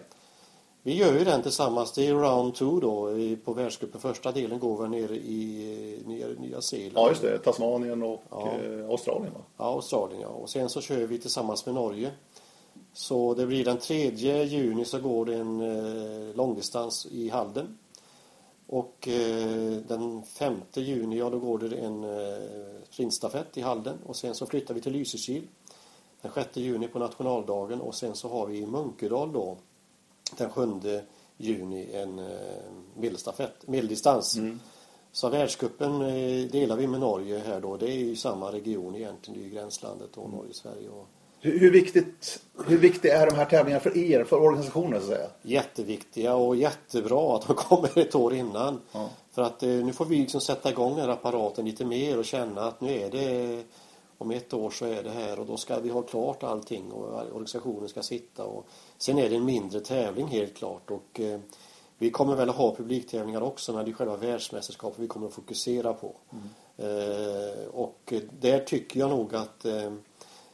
Vi 0.83 0.95
gör 0.97 1.13
ju 1.13 1.25
den 1.25 1.43
tillsammans. 1.43 1.93
Det 1.93 2.09
är 2.09 2.15
round 2.15 2.55
two 2.55 2.81
då 2.81 3.09
på 3.45 3.53
världscupen. 3.53 4.01
Första 4.01 4.33
delen 4.33 4.59
går 4.59 4.83
väl 4.83 4.91
ner 4.91 5.13
i 5.13 6.03
Nya, 6.07 6.27
Nya 6.39 6.61
Zeeland. 6.61 6.93
Ja, 6.95 7.09
just 7.09 7.23
det. 7.23 7.39
Tasmanien 7.39 8.03
och 8.03 8.23
ja. 8.31 8.53
eh, 8.65 8.91
Australien 8.91 9.33
va? 9.35 9.41
Ja, 9.57 9.65
Australien 9.65 10.21
ja. 10.21 10.29
Och 10.29 10.51
sen 10.51 10.69
så 10.69 10.81
kör 10.81 11.07
vi 11.07 11.19
tillsammans 11.19 11.67
med 11.67 11.75
Norge. 11.75 12.11
Så 12.93 13.35
det 13.35 13.47
blir 13.47 13.65
den 13.65 13.79
3 13.79 14.11
juni 14.45 14.85
så 14.85 14.99
går 15.01 15.25
det 15.25 15.35
en 15.35 15.61
eh, 15.61 16.37
långdistans 16.37 17.07
i 17.11 17.29
Halden. 17.29 17.79
Och 18.73 19.09
eh, 19.09 19.73
den 19.89 20.23
5 20.23 20.61
juni, 20.75 21.19
ja 21.19 21.31
då 21.31 21.39
går 21.39 21.59
det 21.59 21.77
en 21.77 22.05
eh, 22.05 22.83
sprintstafett 22.91 23.59
i 23.59 23.61
Halden. 23.61 23.99
Och 24.07 24.17
sen 24.17 24.35
så 24.35 24.47
flyttar 24.47 24.75
vi 24.75 24.81
till 24.81 24.93
Lysekil 24.93 25.49
den 26.23 26.33
6 26.33 26.57
juni 26.57 26.89
på 26.89 26.99
nationaldagen. 26.99 27.81
Och 27.81 27.95
sen 27.95 28.15
så 28.15 28.29
har 28.29 28.47
vi 28.47 28.59
i 28.59 28.67
Munkedal 28.67 29.33
då 29.33 29.57
den 30.37 30.51
7 30.51 30.81
juni 31.37 31.93
en 31.93 32.19
eh, 32.19 32.27
medelstafett, 32.97 33.69
medeldistans. 33.69 34.37
Mm. 34.37 34.61
Så 35.13 35.29
världscupen 35.29 36.03
eh, 36.03 36.51
delar 36.51 36.77
vi 36.77 36.87
med 36.87 37.01
Norge 37.01 37.39
här 37.39 37.61
då. 37.61 37.77
Det 37.77 37.91
är 37.91 37.99
ju 37.99 38.17
samma 38.17 38.53
region 38.53 38.95
egentligen, 38.95 39.41
det 39.41 39.45
är 39.45 39.49
ju 39.49 39.55
gränslandet 39.55 40.11
då, 40.15 40.29
Norge-Sverige. 40.29 40.89
Och... 40.89 41.09
Hur, 41.45 41.71
viktigt, 41.71 42.43
hur 42.67 42.79
viktiga 42.79 43.23
är 43.23 43.27
de 43.27 43.37
här 43.37 43.45
tävlingarna 43.45 43.81
för 43.81 43.97
er, 43.97 44.25
för 44.25 44.41
organisationen 44.41 45.01
så 45.01 45.13
att 45.13 45.19
säga? 45.19 45.29
Jätteviktiga 45.43 46.35
och 46.35 46.57
jättebra 46.57 47.37
att 47.37 47.47
de 47.47 47.55
kommer 47.57 47.99
ett 47.99 48.15
år 48.15 48.35
innan. 48.35 48.81
Ja. 48.93 49.11
För 49.33 49.43
att 49.43 49.63
eh, 49.63 49.69
nu 49.69 49.93
får 49.93 50.05
vi 50.05 50.17
liksom 50.17 50.41
sätta 50.41 50.71
igång 50.71 50.97
den 50.97 51.01
här 51.01 51.13
apparaten 51.13 51.65
lite 51.65 51.85
mer 51.85 52.19
och 52.19 52.25
känna 52.25 52.61
att 52.61 52.81
nu 52.81 52.93
är 52.93 53.11
det 53.11 53.63
om 54.19 54.31
ett 54.31 54.55
år 54.55 54.71
så 54.71 54.87
är 54.87 55.03
det 55.03 55.11
här 55.11 55.41
och 55.41 55.47
då 55.47 55.57
ska 55.57 55.81
vi 55.81 55.89
ha 55.89 56.03
klart 56.03 56.43
allting 56.43 56.93
och 56.93 57.27
organisationen 57.33 57.89
ska 57.89 58.03
sitta 58.03 58.45
och 58.45 58.67
sen 58.99 59.19
är 59.19 59.31
det 59.31 59.37
en 59.37 59.45
mindre 59.45 59.81
tävling 59.81 60.27
helt 60.27 60.57
klart 60.57 60.91
och 60.91 61.21
eh, 61.21 61.41
vi 61.99 62.11
kommer 62.11 62.37
väl 62.37 62.49
att 62.49 62.57
ha 62.57 62.75
publiktävlingar 62.75 63.41
också 63.41 63.73
men 63.73 63.85
det 63.85 63.91
är 63.91 63.93
själva 63.93 64.17
världsmästerskapet 64.17 64.99
vi 64.99 65.07
kommer 65.07 65.27
att 65.27 65.35
fokusera 65.35 65.93
på. 65.93 66.15
Mm. 66.33 66.49
Eh, 66.77 67.67
och 67.67 68.13
där 68.41 68.59
tycker 68.59 69.01
jag 69.01 69.11
nog 69.11 69.35
att 69.35 69.65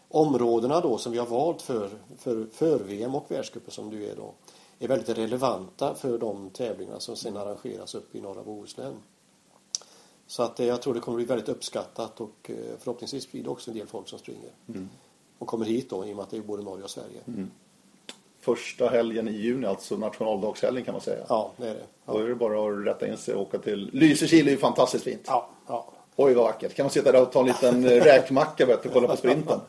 områdena 0.08 0.80
då 0.80 0.98
som 0.98 1.12
vi 1.12 1.18
har 1.18 1.26
valt 1.26 1.62
för, 1.62 1.90
för, 2.18 2.46
för 2.52 2.78
VM 2.78 3.14
och 3.14 3.30
världscupen 3.30 3.70
som 3.70 3.90
du 3.90 4.04
är 4.04 4.16
då 4.16 4.34
är 4.78 4.88
väldigt 4.88 5.18
relevanta 5.18 5.94
för 5.94 6.18
de 6.18 6.50
tävlingar 6.50 6.98
som 6.98 7.16
sen 7.16 7.36
arrangeras 7.36 7.94
uppe 7.94 8.18
i 8.18 8.20
norra 8.20 8.42
Bohuslän. 8.42 8.94
Så 10.26 10.42
att 10.42 10.60
eh, 10.60 10.66
jag 10.66 10.82
tror 10.82 10.94
det 10.94 11.00
kommer 11.00 11.16
bli 11.16 11.24
väldigt 11.24 11.48
uppskattat 11.48 12.20
och 12.20 12.50
eh, 12.50 12.78
förhoppningsvis 12.78 13.32
blir 13.32 13.42
det 13.42 13.50
också 13.50 13.70
en 13.70 13.76
del 13.76 13.86
folk 13.86 14.08
som 14.08 14.18
springer. 14.18 14.50
Mm. 14.68 14.88
Och 15.38 15.46
kommer 15.46 15.64
hit 15.64 15.90
då 15.90 16.06
i 16.06 16.12
och 16.12 16.16
med 16.16 16.22
att 16.22 16.30
det 16.30 16.36
är 16.36 16.42
både 16.42 16.62
Norge 16.62 16.84
och 16.84 16.90
Sverige. 16.90 17.20
Mm. 17.26 17.50
Första 18.40 18.88
helgen 18.88 19.28
i 19.28 19.32
juni, 19.32 19.66
alltså 19.66 19.96
nationaldagshelgen 19.96 20.84
kan 20.84 20.92
man 20.92 21.00
säga. 21.00 21.24
Ja, 21.28 21.52
det 21.56 21.68
är 21.68 21.74
det. 21.74 21.86
Ja. 22.04 22.12
Då 22.12 22.18
är 22.18 22.28
det 22.28 22.34
bara 22.34 22.80
att 22.80 22.86
rätta 22.86 23.08
in 23.08 23.16
sig 23.16 23.34
och 23.34 23.42
åka 23.42 23.58
till 23.58 23.90
Lysekil, 23.92 24.44
det 24.44 24.50
är 24.50 24.52
ju 24.52 24.58
fantastiskt 24.58 25.04
fint. 25.04 25.22
Ja, 25.26 25.48
ja. 25.66 25.92
Oj 26.20 26.34
vad 26.34 26.44
vackert. 26.44 26.74
Kan 26.74 26.84
man 26.84 26.90
sitta 26.90 27.12
där 27.12 27.22
och 27.22 27.32
ta 27.32 27.40
en 27.40 27.46
liten 27.46 27.84
eh, 27.84 28.04
räkmacka 28.04 28.66
vet, 28.66 28.86
och 28.86 28.92
kolla 28.92 29.08
på 29.08 29.16
sprinten? 29.16 29.60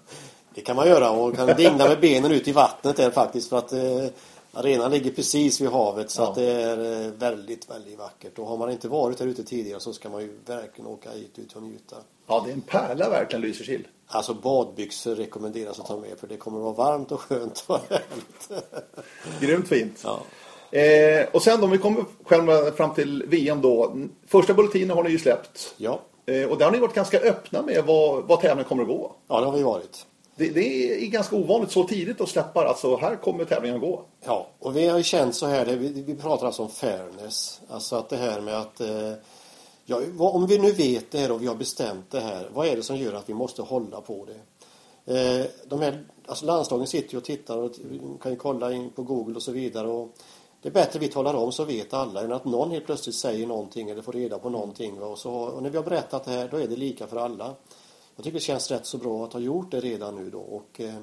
Det 0.56 0.62
kan 0.62 0.76
man 0.76 0.88
göra 0.88 1.12
och 1.12 1.36
kan 1.36 1.48
dingla 1.48 1.88
med 1.88 2.00
benen 2.00 2.32
ut 2.32 2.48
i 2.48 2.52
vattnet 2.52 2.96
där 2.96 3.12
faktiskt 3.12 3.50
för 3.50 3.58
att 3.58 3.74
eh, 3.74 4.06
Arenan 4.54 4.92
ligger 4.92 5.12
precis 5.12 5.62
vid 5.62 5.70
havet 5.70 6.12
så 6.12 6.22
ja. 6.22 6.30
att 6.30 6.36
det 6.36 6.52
är 6.52 7.06
eh, 7.06 7.12
väldigt, 7.12 7.70
väldigt 7.70 8.00
vackert. 8.00 8.40
Och 8.40 8.48
har 8.48 8.58
man 8.58 8.72
inte 8.72 8.88
varit 8.88 9.18
där 9.18 9.26
ute 9.26 9.44
tidigare 9.44 9.80
så 9.80 9.94
ska 9.94 10.10
man 10.10 10.22
ju 10.22 10.40
verkligen 10.46 10.88
åka 10.88 11.12
hit 11.12 11.40
ut 11.40 11.56
och 11.56 11.64
njuta. 11.64 11.96
Ja, 12.28 12.42
det 12.46 12.52
är 12.52 12.54
en 12.54 12.62
pärla 12.62 13.10
verkligen 13.10 13.42
Lysekil. 13.42 13.88
Alltså 14.08 14.34
badbyxor 14.34 15.16
rekommenderas 15.16 15.80
att 15.80 15.88
ta 15.88 15.98
med 15.98 16.20
för 16.20 16.28
det 16.28 16.38
kommer 16.38 16.58
att 16.58 16.78
vara 16.78 16.90
varmt 16.90 17.12
och 17.12 17.22
skönt 17.22 17.64
och 17.68 17.80
Grymt 19.40 19.68
fint. 19.68 20.04
Ja. 20.04 20.22
Eh, 20.80 21.28
och 21.32 21.42
sen 21.42 21.64
om 21.64 21.72
vi 21.72 21.78
kommer 21.78 22.06
själva 22.24 22.72
fram 22.72 22.94
till 22.94 23.24
VM 23.28 23.62
då. 23.62 23.96
Första 24.28 24.54
bulletinen 24.54 24.98
har 24.98 25.04
ni 25.04 25.10
ju 25.10 25.20
släppt. 25.20 25.74
Ja. 25.78 26.02
Eh, 26.30 26.50
och 26.50 26.58
där 26.58 26.66
har 26.66 26.72
ni 26.72 26.80
varit 26.80 26.96
ganska 26.96 27.20
öppna 27.20 27.62
med 27.62 27.84
vad, 27.86 28.24
vad 28.24 28.42
tävlingen 28.42 28.66
kommer 28.66 28.84
att 28.84 28.90
gå. 28.90 29.12
Ja, 29.28 29.40
det 29.40 29.46
har 29.46 29.54
vi 29.54 29.64
varit 29.64 30.06
det, 30.40 30.50
det, 30.50 31.04
är 31.06 31.08
ganska 31.08 31.36
ovanligt 31.36 31.72
så 31.72 31.84
tidigt 31.84 32.22
att 32.22 32.30
släppa 32.30 32.68
alltså 32.68 32.98
här 32.98 33.16
kommer 33.16 33.46
tävlingen 33.46 33.76
att 33.76 33.82
gå. 33.82 34.02
Ja, 34.26 34.48
och 34.60 34.78
vi 34.78 34.88
har 34.88 34.98
ju 34.98 35.04
känt 35.04 35.36
så 35.36 35.46
här, 35.46 35.66
vi, 35.66 36.04
vi 36.04 36.16
pratar 36.16 36.46
alltså 36.46 36.62
om 36.62 36.70
fairness. 36.70 37.62
Alltså 37.70 37.96
att 37.96 38.10
det 38.10 38.18
här 38.18 38.42
med 38.42 38.58
att 38.58 38.82
eh, 38.82 39.14
ja, 39.86 40.02
om 40.18 40.48
vi 40.48 40.58
nu 40.58 40.72
vet 40.72 41.12
det 41.12 41.18
här 41.18 41.32
och 41.32 41.42
vi 41.42 41.48
har 41.48 41.56
bestämt 41.56 42.12
det 42.12 42.20
här, 42.20 42.50
vad 42.54 42.68
är 42.68 42.76
det 42.76 42.84
som 42.84 42.98
gör 42.98 43.14
att 43.14 43.30
vi 43.30 43.34
måste 43.34 43.62
hålla 43.62 44.02
på 44.02 44.26
det? 44.26 44.40
Eh, 45.14 45.46
de 45.66 45.82
här, 45.82 46.06
alltså 46.26 46.46
landslagen 46.46 46.88
sitter 46.88 47.14
ju 47.14 47.18
och 47.18 47.24
tittar 47.24 47.58
och 47.58 47.72
kan 48.22 48.32
ju 48.32 48.38
kolla 48.38 48.74
in 48.74 48.90
på 48.90 49.04
Google 49.04 49.36
och 49.36 49.44
så 49.44 49.52
vidare. 49.52 49.88
Och 49.88 50.16
det 50.62 50.70
är 50.70 50.74
bättre 50.74 51.00
vi 51.00 51.08
talar 51.08 51.34
om 51.34 51.52
så 51.52 51.64
vet 51.64 51.94
alla 51.94 52.22
än 52.22 52.32
att 52.32 52.46
någon 52.46 52.72
helt 52.72 52.86
plötsligt 52.86 53.16
säger 53.16 53.48
någonting 53.48 53.90
eller 53.90 54.02
får 54.02 54.14
reda 54.14 54.40
på 54.40 54.50
någonting. 54.50 55.02
Och, 55.02 55.18
så, 55.18 55.32
och 55.34 55.64
när 55.64 55.70
vi 55.70 55.78
har 55.78 55.84
berättat 55.84 56.26
det 56.26 56.32
här 56.32 56.48
då 56.52 56.58
är 56.58 56.68
det 56.68 56.76
lika 56.76 57.08
för 57.08 57.18
alla. 57.18 57.56
Jag 58.16 58.24
tycker 58.24 58.38
det 58.38 58.44
känns 58.44 58.72
rätt 58.72 58.86
så 58.86 58.98
bra 58.98 59.24
att 59.26 59.34
ha 59.34 59.40
gjort 59.40 59.72
det 59.72 59.80
redan 59.80 60.16
nu 60.16 60.30
då. 60.30 60.40
Och, 60.40 60.82
eh, 60.82 60.94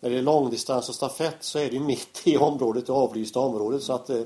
när 0.00 0.10
det 0.10 0.18
är 0.18 0.22
långdistans 0.22 0.88
och 0.88 0.94
stafett 0.94 1.36
så 1.40 1.58
är 1.58 1.70
det 1.70 1.80
mitt 1.80 2.22
i 2.24 2.36
området, 2.36 2.86
det 2.86 2.92
avlysta 2.92 3.40
området. 3.40 3.82
Så 3.82 3.92
att 3.92 4.10
eh, 4.10 4.22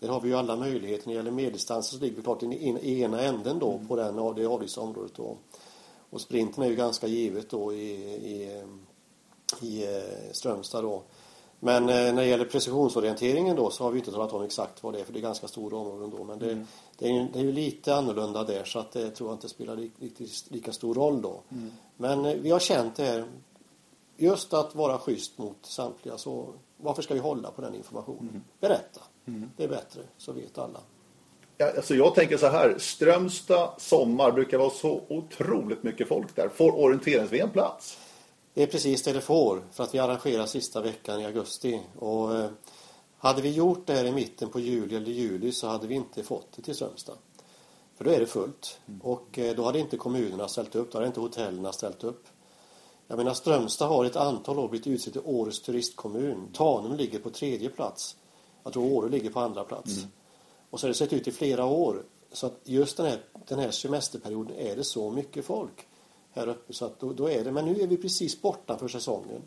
där 0.00 0.08
har 0.08 0.20
vi 0.20 0.28
ju 0.28 0.34
alla 0.34 0.56
möjligheter. 0.56 1.06
När 1.06 1.14
det 1.14 1.16
gäller 1.16 1.30
medeldistansen 1.30 1.98
så 1.98 2.04
ligger 2.04 2.16
vi 2.16 2.22
klart 2.22 2.42
i, 2.42 2.46
i 2.82 3.02
ena 3.02 3.20
änden 3.20 3.58
då 3.58 3.80
på 3.88 3.96
den, 3.96 4.34
det 4.34 4.46
avlysta 4.46 4.80
området. 4.80 5.12
Då. 5.16 5.36
Och 6.10 6.20
sprinten 6.20 6.64
är 6.64 6.68
ju 6.68 6.76
ganska 6.76 7.06
givet 7.06 7.50
då 7.50 7.72
i, 7.72 7.92
i, 8.14 8.58
eh, 8.58 9.68
i 9.68 9.96
eh, 9.96 10.32
Strömstad 10.32 10.84
då. 10.84 11.02
Men 11.60 11.88
eh, 11.88 11.94
när 11.94 12.22
det 12.22 12.26
gäller 12.26 12.44
precisionsorienteringen 12.44 13.56
då 13.56 13.70
så 13.70 13.84
har 13.84 13.90
vi 13.90 13.98
inte 13.98 14.12
talat 14.12 14.32
om 14.32 14.42
exakt 14.42 14.82
vad 14.82 14.92
det 14.92 15.00
är 15.00 15.04
för 15.04 15.12
det 15.12 15.18
är 15.18 15.22
ganska 15.22 15.48
stora 15.48 15.76
områden 15.76 16.10
då. 16.10 16.24
Men 16.24 16.38
det, 16.38 16.52
mm. 16.52 16.66
det, 16.98 17.08
är, 17.08 17.12
ju, 17.12 17.28
det 17.32 17.38
är 17.38 17.42
ju 17.42 17.52
lite 17.52 17.94
annorlunda 17.94 18.44
där 18.44 18.64
så 18.64 18.78
att 18.78 18.92
det 18.92 19.10
tror 19.10 19.28
jag 19.28 19.36
inte 19.36 19.48
spelar 19.48 19.76
riktigt 19.76 20.44
lika 20.48 20.72
stor 20.72 20.94
roll 20.94 21.22
då. 21.22 21.40
Mm. 21.48 21.70
Men 21.96 22.24
eh, 22.24 22.34
vi 22.34 22.50
har 22.50 22.58
känt 22.58 22.96
det 22.96 23.04
här 23.04 23.24
just 24.16 24.54
att 24.54 24.74
vara 24.74 24.98
schysst 24.98 25.38
mot 25.38 25.56
samtliga 25.62 26.18
så 26.18 26.46
varför 26.76 27.02
ska 27.02 27.14
vi 27.14 27.20
hålla 27.20 27.50
på 27.50 27.62
den 27.62 27.74
informationen? 27.74 28.28
Mm. 28.28 28.42
Berätta. 28.60 29.00
Mm. 29.26 29.50
Det 29.56 29.64
är 29.64 29.68
bättre 29.68 30.00
så 30.16 30.32
vet 30.32 30.58
alla. 30.58 30.80
Ja, 31.56 31.72
alltså 31.76 31.94
jag 31.94 32.14
tänker 32.14 32.36
så 32.36 32.46
här, 32.46 32.78
Strömstad 32.78 33.70
sommar 33.78 34.32
brukar 34.32 34.58
vara 34.58 34.70
så 34.70 35.00
otroligt 35.08 35.82
mycket 35.82 36.08
folk 36.08 36.36
där. 36.36 36.48
Får 36.48 36.78
orienterings 36.78 37.52
plats? 37.52 37.98
Det 38.54 38.62
är 38.62 38.66
precis 38.66 39.02
det 39.02 39.12
det 39.12 39.20
får 39.20 39.62
för 39.72 39.84
att 39.84 39.94
vi 39.94 39.98
arrangerar 39.98 40.46
sista 40.46 40.80
veckan 40.80 41.20
i 41.20 41.24
augusti. 41.24 41.80
Och 41.98 42.36
eh, 42.36 42.50
hade 43.18 43.42
vi 43.42 43.50
gjort 43.50 43.86
det 43.86 43.92
här 43.92 44.04
i 44.04 44.12
mitten 44.12 44.48
på 44.48 44.60
juli 44.60 44.96
eller 44.96 45.10
juli 45.10 45.52
så 45.52 45.66
hade 45.66 45.86
vi 45.86 45.94
inte 45.94 46.22
fått 46.22 46.52
det 46.56 46.62
till 46.62 46.74
Strömstad. 46.74 47.16
För 47.96 48.04
då 48.04 48.10
är 48.10 48.20
det 48.20 48.26
fullt. 48.26 48.80
Mm. 48.86 49.00
Och 49.00 49.38
eh, 49.38 49.56
då 49.56 49.64
hade 49.64 49.78
inte 49.78 49.96
kommunerna 49.96 50.48
ställt 50.48 50.74
upp, 50.74 50.92
då 50.92 50.98
hade 50.98 51.06
inte 51.06 51.20
hotellerna 51.20 51.72
ställt 51.72 52.04
upp. 52.04 52.26
Jag 53.06 53.16
menar 53.16 53.34
Strömstad 53.34 53.88
har 53.88 54.04
ett 54.04 54.16
antal 54.16 54.58
år 54.58 54.68
blivit 54.68 54.86
utsedd 54.86 55.12
till 55.12 55.22
årets 55.24 55.60
turistkommun. 55.60 56.48
Tanum 56.52 56.96
ligger 56.96 57.18
på 57.18 57.30
tredje 57.30 57.68
plats. 57.68 58.16
Jag 58.62 58.72
tror 58.72 58.92
Åre 58.92 59.08
ligger 59.08 59.30
på 59.30 59.40
andra 59.40 59.64
plats. 59.64 59.96
Mm. 59.96 60.10
Och 60.70 60.80
så 60.80 60.86
har 60.86 60.88
det 60.88 60.94
sett 60.94 61.12
ut 61.12 61.28
i 61.28 61.32
flera 61.32 61.64
år. 61.64 62.04
Så 62.32 62.46
att 62.46 62.60
just 62.64 62.96
den 62.96 63.06
här, 63.06 63.18
den 63.48 63.58
här 63.58 63.70
semesterperioden 63.70 64.56
är 64.56 64.76
det 64.76 64.84
så 64.84 65.10
mycket 65.10 65.44
folk 65.44 65.86
här 66.32 66.48
uppe. 66.48 66.72
Så 66.72 66.84
att 66.84 67.00
då, 67.00 67.12
då, 67.12 67.30
är 67.30 67.44
det, 67.44 67.52
men 67.52 67.64
nu 67.64 67.80
är 67.80 67.86
vi 67.86 67.96
precis 67.96 68.42
borta 68.42 68.78
för 68.78 68.88
säsongen. 68.88 69.42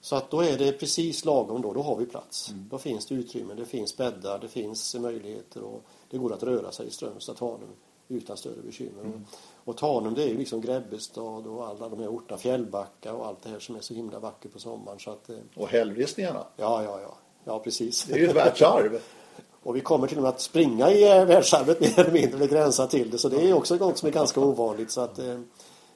Så 0.00 0.16
att 0.16 0.30
då 0.30 0.40
är 0.40 0.58
det 0.58 0.72
precis 0.72 1.24
lagom 1.24 1.62
då, 1.62 1.72
då 1.72 1.82
har 1.82 1.96
vi 1.96 2.06
plats. 2.06 2.50
Mm. 2.50 2.68
Då 2.70 2.78
finns 2.78 3.06
det 3.06 3.14
utrymme, 3.14 3.54
det 3.54 3.64
finns 3.64 3.96
bäddar, 3.96 4.38
det 4.38 4.48
finns 4.48 4.94
möjligheter 4.94 5.62
och 5.62 5.82
det 6.10 6.18
går 6.18 6.32
att 6.32 6.42
röra 6.42 6.72
sig 6.72 6.86
i 6.86 6.90
Strömstad, 6.90 7.36
Tanum 7.36 7.68
utan 8.08 8.36
större 8.36 8.62
bekymmer. 8.62 9.00
Mm. 9.00 9.24
Och 9.64 9.76
Tanum 9.76 10.14
det 10.14 10.22
är 10.22 10.28
ju 10.28 10.38
liksom 10.38 10.60
Grebbestad 10.60 11.46
och 11.46 11.66
alla 11.66 11.88
de 11.88 12.00
här 12.00 12.08
orterna, 12.08 12.38
Fjällbacka 12.38 13.12
och 13.12 13.26
allt 13.26 13.42
det 13.42 13.48
här 13.48 13.58
som 13.58 13.76
är 13.76 13.80
så 13.80 13.94
himla 13.94 14.18
vackert 14.18 14.52
på 14.52 14.58
sommaren. 14.58 14.98
Så 14.98 15.10
att, 15.10 15.30
eh, 15.30 15.36
och 15.56 15.68
hällristningarna. 15.68 16.46
Ja, 16.56 16.82
ja, 16.82 17.00
ja. 17.00 17.14
Ja, 17.44 17.58
precis. 17.58 18.04
Det 18.04 18.14
är 18.14 18.18
ju 18.18 18.26
ett 18.26 18.36
världsarv. 18.36 19.00
och 19.62 19.76
vi 19.76 19.80
kommer 19.80 20.06
till 20.06 20.16
och 20.16 20.22
med 20.22 20.28
att 20.28 20.40
springa 20.40 20.90
i 20.90 21.18
eh, 21.18 21.24
världsarvet 21.24 21.80
mer 21.80 22.00
eller 22.00 22.12
mindre, 22.12 22.36
eller 22.36 22.46
gränsa 22.46 22.86
till 22.86 23.10
det. 23.10 23.18
Så 23.18 23.28
det 23.28 23.48
är 23.48 23.52
också 23.52 23.76
något 23.76 23.98
som 23.98 24.06
är 24.06 24.12
ganska 24.12 24.40
ovanligt. 24.40 24.90
Så 24.90 25.00
att, 25.00 25.18
eh, 25.18 25.40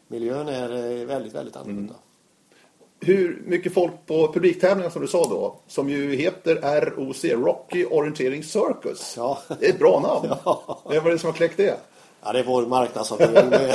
miljön 0.09 0.49
är 0.49 1.01
eh, 1.01 1.07
väldigt, 1.07 1.35
väldigt 1.35 1.57
annorlunda. 1.57 1.95
Mm. 1.95 2.03
Hur 3.01 3.43
mycket 3.47 3.75
folk 3.75 3.93
på 4.07 4.33
publiktävlingen 4.33 4.91
som 4.91 5.03
du 5.03 5.09
sa 5.09 5.25
då, 5.25 5.57
som 5.67 5.91
ju 5.91 6.17
heter 6.17 6.81
ROC, 6.81 7.25
Rocky 7.25 7.85
Orienteering 7.85 8.45
Circus. 8.45 9.15
Ja. 9.17 9.39
Det 9.61 9.67
är 9.67 9.71
ett 9.71 9.79
bra 9.79 10.01
namn. 10.01 10.37
Ja. 10.45 10.83
Vem 10.91 11.05
var 11.05 11.11
det 11.11 11.19
som 11.19 11.31
har 11.31 11.35
kläckt 11.35 11.57
det? 11.57 11.81
Ja, 12.23 12.33
det 12.33 12.39
är 12.39 12.45
vår 12.45 12.67
marknadsavdelning. 12.67 13.71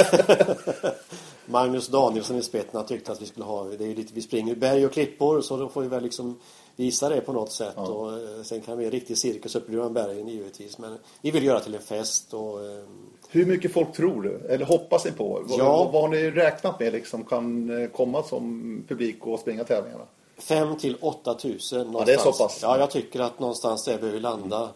Magnus 1.45 1.87
Danielsson 1.87 2.37
i 2.37 2.43
spetsen 2.43 2.85
tyckte 2.85 3.11
att 3.11 3.21
vi 3.21 3.25
skulle 3.25 3.45
ha, 3.45 3.63
det 3.63 3.85
är 3.85 3.95
lite, 3.95 4.13
vi 4.13 4.21
springer 4.21 4.55
berg 4.55 4.85
och 4.85 4.91
klippor 4.91 5.41
så 5.41 5.57
då 5.57 5.69
får 5.69 5.81
vi 5.81 5.87
väl 5.87 6.03
liksom 6.03 6.39
visa 6.75 7.09
det 7.09 7.21
på 7.21 7.33
något 7.33 7.51
sätt. 7.51 7.73
Ja. 7.75 7.81
Och, 7.81 8.13
eh, 8.13 8.43
sen 8.43 8.61
kan 8.61 8.77
vi 8.77 8.85
en 8.85 8.91
riktig 8.91 9.17
cirkus 9.17 9.55
uppe 9.55 9.71
bland 9.71 9.93
bergen 9.93 10.27
givetvis. 10.27 10.77
Men 10.77 10.97
vi 11.21 11.31
vill 11.31 11.43
göra 11.43 11.59
till 11.59 11.75
en 11.75 11.81
fest 11.81 12.33
och 12.33 12.65
eh, 12.65 12.83
hur 13.29 13.45
mycket 13.45 13.73
folk 13.73 13.93
tror 13.93 14.21
du? 14.21 14.47
Eller 14.49 14.65
hoppas 14.65 15.05
ni 15.05 15.11
på? 15.11 15.45
Ja. 15.49 15.57
Vad, 15.57 15.91
vad 15.91 16.01
har 16.01 16.09
ni 16.09 16.31
räknat 16.31 16.79
med 16.79 16.93
liksom 16.93 17.23
kan 17.23 17.81
eh, 17.81 17.89
komma 17.89 18.23
som 18.23 18.83
publik 18.87 19.27
och 19.27 19.39
springa 19.39 19.63
tävlingarna? 19.63 20.03
5 20.37 20.77
till 20.77 20.97
8 21.01 21.33
tusen 21.33 21.91
Ja, 21.93 22.03
det 22.05 22.13
är 22.13 22.17
så 22.17 22.31
pass. 22.31 22.59
Ja, 22.61 22.77
jag 22.77 22.91
tycker 22.91 23.19
att 23.19 23.39
någonstans 23.39 23.85
där 23.85 23.97
behöver 23.97 24.13
vi 24.13 24.19
landa. 24.19 24.57
Mm. 24.57 24.69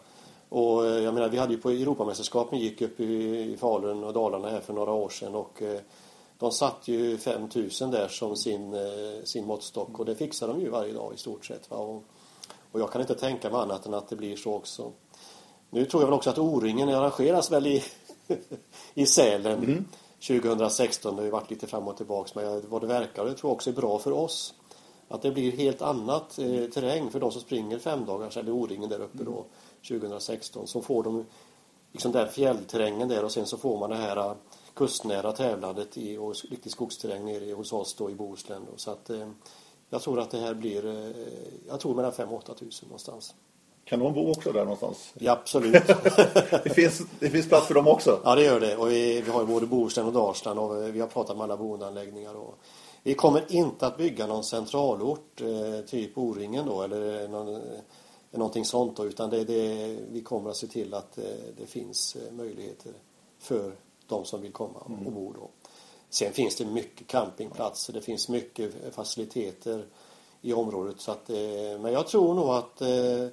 Och 0.48 0.86
jag 0.86 1.14
menar, 1.14 1.28
vi 1.28 1.38
hade 1.38 1.52
ju 1.52 1.58
på 1.58 1.70
Europamästerskapen 1.70 2.58
gick 2.58 2.82
upp 2.82 3.00
i 3.00 3.56
Falun 3.60 4.04
och 4.04 4.12
Dalarna 4.12 4.50
här 4.50 4.60
för 4.60 4.72
några 4.72 4.92
år 4.92 5.08
sedan 5.08 5.34
och 5.34 5.62
de 6.38 6.52
satt 6.52 6.88
ju 6.88 7.18
5000 7.18 7.90
där 7.90 8.08
som 8.08 8.36
sin, 8.36 8.76
sin 9.24 9.46
måttstock 9.46 9.98
och 9.98 10.04
det 10.04 10.14
fixar 10.14 10.48
de 10.48 10.60
ju 10.60 10.68
varje 10.68 10.92
dag 10.92 11.14
i 11.14 11.18
stort 11.18 11.44
sett. 11.44 11.70
Va? 11.70 11.76
Och, 11.76 12.04
och 12.72 12.80
jag 12.80 12.92
kan 12.92 13.00
inte 13.00 13.14
tänka 13.14 13.50
mig 13.50 13.60
annat 13.60 13.86
än 13.86 13.94
att 13.94 14.08
det 14.08 14.16
blir 14.16 14.36
så 14.36 14.54
också. 14.54 14.92
Nu 15.70 15.84
tror 15.84 16.02
jag 16.02 16.06
väl 16.06 16.14
också 16.14 16.30
att 16.30 16.38
O-ringen 16.38 16.88
arrangeras 16.88 17.52
väl 17.52 17.66
i 17.66 17.84
i 18.94 19.06
Sälen 19.06 19.64
mm. 19.64 19.84
2016. 20.28 21.16
Det 21.16 21.20
har 21.22 21.24
ju 21.24 21.30
varit 21.30 21.50
lite 21.50 21.66
fram 21.66 21.88
och 21.88 21.96
tillbaks 21.96 22.34
men 22.34 22.62
vad 22.68 22.80
det 22.80 22.86
verkar 22.86 23.22
och 23.22 23.28
det 23.28 23.34
tror 23.34 23.50
jag 23.50 23.54
också 23.54 23.70
är 23.70 23.74
bra 23.74 23.98
för 23.98 24.12
oss. 24.12 24.54
Att 25.08 25.22
det 25.22 25.30
blir 25.30 25.52
helt 25.52 25.82
annat 25.82 26.38
eh, 26.38 26.64
terräng 26.64 27.10
för 27.10 27.20
de 27.20 27.32
som 27.32 27.40
springer 27.40 27.78
fem 27.78 28.04
dagars 28.04 28.36
eller 28.36 28.52
O-ringen 28.52 28.88
där 28.88 29.00
uppe 29.00 29.24
då 29.24 29.44
2016 29.88 30.66
så 30.66 30.82
får 30.82 31.02
de 31.02 31.26
liksom 31.92 32.12
där 32.12 32.26
fjällterrängen 32.26 33.08
där 33.08 33.24
och 33.24 33.32
sen 33.32 33.46
så 33.46 33.56
får 33.56 33.78
man 33.78 33.90
det 33.90 33.96
här 33.96 34.34
kustnära 34.76 35.32
tävlandet 35.32 35.98
i 35.98 36.16
och 36.16 36.34
riktig 36.50 36.72
skogsterräng 36.72 37.24
nere 37.24 37.52
hos 37.52 37.72
oss 37.72 37.94
då 37.94 38.10
i 38.10 38.14
Bohuslän. 38.14 38.62
Då. 38.70 38.76
Så 38.76 38.90
att 38.90 39.10
eh, 39.10 39.28
jag 39.90 40.02
tror 40.02 40.20
att 40.20 40.30
det 40.30 40.38
här 40.38 40.54
blir, 40.54 40.86
eh, 40.86 41.26
jag 41.68 41.80
tror 41.80 41.94
mellan 41.94 42.12
5 42.12 42.32
8 42.32 42.54
tusen 42.54 42.88
någonstans. 42.88 43.34
Kan 43.84 43.98
de 43.98 44.12
bo 44.12 44.30
också 44.30 44.52
där 44.52 44.64
någonstans? 44.64 45.12
Ja, 45.18 45.32
absolut. 45.32 45.86
det, 46.64 46.74
finns, 46.74 47.02
det 47.20 47.30
finns 47.30 47.48
plats 47.48 47.66
för 47.66 47.74
dem 47.74 47.88
också? 47.88 48.20
Ja, 48.24 48.34
det 48.34 48.44
gör 48.44 48.60
det. 48.60 48.76
Och 48.76 48.90
vi, 48.90 49.20
vi 49.20 49.30
har 49.30 49.40
ju 49.40 49.46
både 49.46 49.66
Bohuslän 49.66 50.06
och 50.06 50.12
Dalsland 50.12 50.58
och 50.58 50.94
vi 50.94 51.00
har 51.00 51.08
pratat 51.08 51.36
med 51.36 51.44
alla 51.44 51.56
boendeanläggningar. 51.56 52.34
Och 52.34 52.58
vi 53.02 53.14
kommer 53.14 53.44
inte 53.48 53.86
att 53.86 53.96
bygga 53.96 54.26
någon 54.26 54.44
centralort, 54.44 55.40
eh, 55.40 55.84
typ 55.86 56.18
O-ringen 56.18 56.66
då, 56.66 56.82
eller 56.82 57.28
någon, 57.28 57.54
eh, 57.54 57.60
någonting 58.30 58.64
sånt 58.64 58.96
då, 58.96 59.04
utan 59.04 59.30
det, 59.30 59.44
det, 59.44 59.96
vi 60.10 60.22
kommer 60.22 60.50
att 60.50 60.56
se 60.56 60.66
till 60.66 60.94
att 60.94 61.18
det 61.56 61.66
finns 61.66 62.16
möjligheter 62.30 62.92
för 63.38 63.76
de 64.08 64.24
som 64.24 64.40
vill 64.40 64.52
komma 64.52 64.78
och 64.78 64.90
mm. 64.90 65.14
bo 65.14 65.32
då. 65.32 65.50
Sen 66.10 66.32
finns 66.32 66.56
det 66.56 66.64
mycket 66.64 67.06
campingplatser, 67.06 67.92
det 67.92 68.00
finns 68.00 68.28
mycket 68.28 68.94
faciliteter 68.94 69.86
i 70.42 70.52
området. 70.52 71.00
Så 71.00 71.12
att, 71.12 71.30
eh, 71.30 71.80
men 71.80 71.92
jag 71.92 72.06
tror 72.06 72.34
nog 72.34 72.48
att 72.48 72.80
eh, 72.80 73.28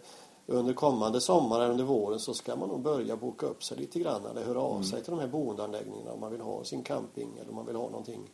under 0.45 0.73
kommande 0.73 1.21
sommar 1.21 1.69
under 1.69 1.83
våren 1.83 2.19
så 2.19 2.33
ska 2.33 2.55
man 2.55 2.69
nog 2.69 2.81
börja 2.81 3.15
boka 3.15 3.45
upp 3.45 3.63
sig 3.63 3.77
lite 3.77 3.99
grann 3.99 4.25
eller 4.25 4.43
höra 4.43 4.61
av 4.61 4.75
mm. 4.75 4.83
sig 4.83 5.03
till 5.03 5.11
de 5.11 5.19
här 5.19 5.27
boendeanläggningarna 5.27 6.11
om 6.11 6.19
man 6.19 6.31
vill 6.31 6.41
ha 6.41 6.63
sin 6.63 6.83
camping 6.83 7.29
eller 7.39 7.49
om 7.49 7.55
man 7.55 7.65
vill 7.65 7.75
ha 7.75 7.89
någonting 7.89 8.29